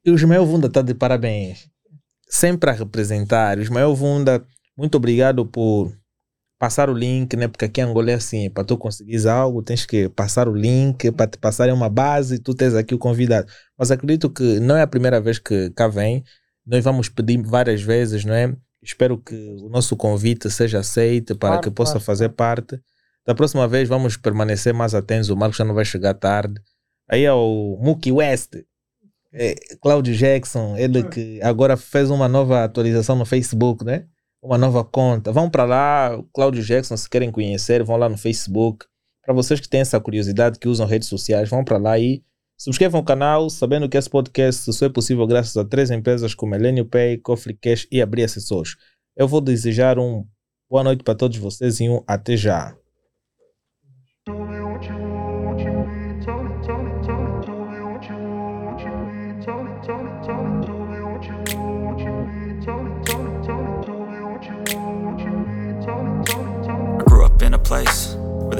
e 0.04 0.10
o 0.10 0.14
Ismael 0.14 0.44
Vunda 0.44 0.66
está 0.66 0.82
de 0.82 0.94
parabéns. 0.94 1.68
Sempre 2.28 2.70
a 2.70 2.72
representar. 2.72 3.58
Ismael 3.58 3.94
Vunda, 3.94 4.44
muito 4.76 4.96
obrigado 4.96 5.46
por 5.46 5.92
passar 6.58 6.88
o 6.88 6.94
link, 6.94 7.36
né? 7.36 7.48
Porque 7.48 7.64
aqui 7.64 7.80
em 7.80 7.84
Angola 7.84 8.10
é 8.10 8.14
assim, 8.14 8.50
para 8.50 8.64
tu 8.64 8.76
conseguires 8.76 9.26
algo, 9.26 9.62
tens 9.62 9.84
que 9.84 10.08
passar 10.08 10.48
o 10.48 10.54
link, 10.54 11.10
para 11.12 11.26
te 11.26 11.38
passarem 11.38 11.74
uma 11.74 11.88
base, 11.88 12.38
tu 12.38 12.54
tens 12.54 12.74
aqui 12.74 12.94
o 12.94 12.98
convidado. 12.98 13.46
Mas 13.78 13.90
acredito 13.90 14.30
que 14.30 14.60
não 14.60 14.76
é 14.76 14.82
a 14.82 14.86
primeira 14.86 15.20
vez 15.20 15.38
que 15.38 15.70
cá 15.70 15.88
vem, 15.88 16.24
nós 16.66 16.82
vamos 16.82 17.08
pedir 17.08 17.40
várias 17.42 17.82
vezes, 17.82 18.24
não 18.24 18.34
é? 18.34 18.54
Espero 18.82 19.18
que 19.18 19.34
o 19.60 19.68
nosso 19.68 19.96
convite 19.96 20.50
seja 20.50 20.78
aceito 20.80 21.36
para 21.36 21.50
claro, 21.50 21.62
que 21.62 21.70
possa 21.70 21.92
claro. 21.92 22.04
fazer 22.04 22.28
parte. 22.30 22.80
Da 23.26 23.34
próxima 23.34 23.66
vez 23.66 23.88
vamos 23.88 24.16
permanecer 24.16 24.72
mais 24.72 24.94
atentos. 24.94 25.28
O 25.28 25.36
Marcos 25.36 25.58
já 25.58 25.64
não 25.64 25.74
vai 25.74 25.84
chegar 25.84 26.14
tarde. 26.14 26.60
Aí 27.08 27.24
é 27.24 27.32
o 27.32 27.78
Mookie 27.80 28.12
West, 28.12 28.54
é, 29.32 29.54
Claudio 29.80 30.14
Jackson, 30.14 30.76
ele 30.76 31.02
que 31.04 31.40
agora 31.42 31.76
fez 31.76 32.10
uma 32.10 32.28
nova 32.28 32.64
atualização 32.64 33.16
no 33.16 33.24
Facebook, 33.24 33.84
né? 33.84 34.06
Uma 34.46 34.56
nova 34.56 34.84
conta. 34.84 35.32
Vão 35.32 35.50
para 35.50 35.64
lá, 35.64 36.22
Claudio 36.32 36.62
Jackson, 36.62 36.96
se 36.96 37.10
querem 37.10 37.32
conhecer, 37.32 37.82
vão 37.82 37.96
lá 37.96 38.08
no 38.08 38.16
Facebook. 38.16 38.86
Para 39.20 39.34
vocês 39.34 39.58
que 39.58 39.68
têm 39.68 39.80
essa 39.80 39.98
curiosidade, 39.98 40.60
que 40.60 40.68
usam 40.68 40.86
redes 40.86 41.08
sociais, 41.08 41.50
vão 41.50 41.64
para 41.64 41.78
lá 41.78 41.98
e 41.98 42.22
subscrevam 42.56 43.00
o 43.00 43.04
canal, 43.04 43.50
sabendo 43.50 43.88
que 43.88 43.96
esse 43.96 44.08
podcast 44.08 44.72
só 44.72 44.86
é 44.86 44.88
possível 44.88 45.26
graças 45.26 45.56
a 45.56 45.64
três 45.64 45.90
empresas 45.90 46.32
como 46.32 46.54
Elenio 46.54 46.86
Pay, 46.86 47.18
Coffee 47.18 47.58
Cash 47.60 47.88
e 47.90 48.00
Abrir 48.00 48.22
Acessores. 48.22 48.76
Eu 49.16 49.26
vou 49.26 49.40
desejar 49.40 49.98
um 49.98 50.24
boa 50.70 50.84
noite 50.84 51.02
para 51.02 51.16
todos 51.16 51.36
vocês 51.38 51.80
e 51.80 51.88
um 51.88 52.04
até 52.06 52.36
já. 52.36 52.76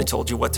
Told 0.07 0.30
you 0.30 0.36
what 0.36 0.52
to 0.52 0.54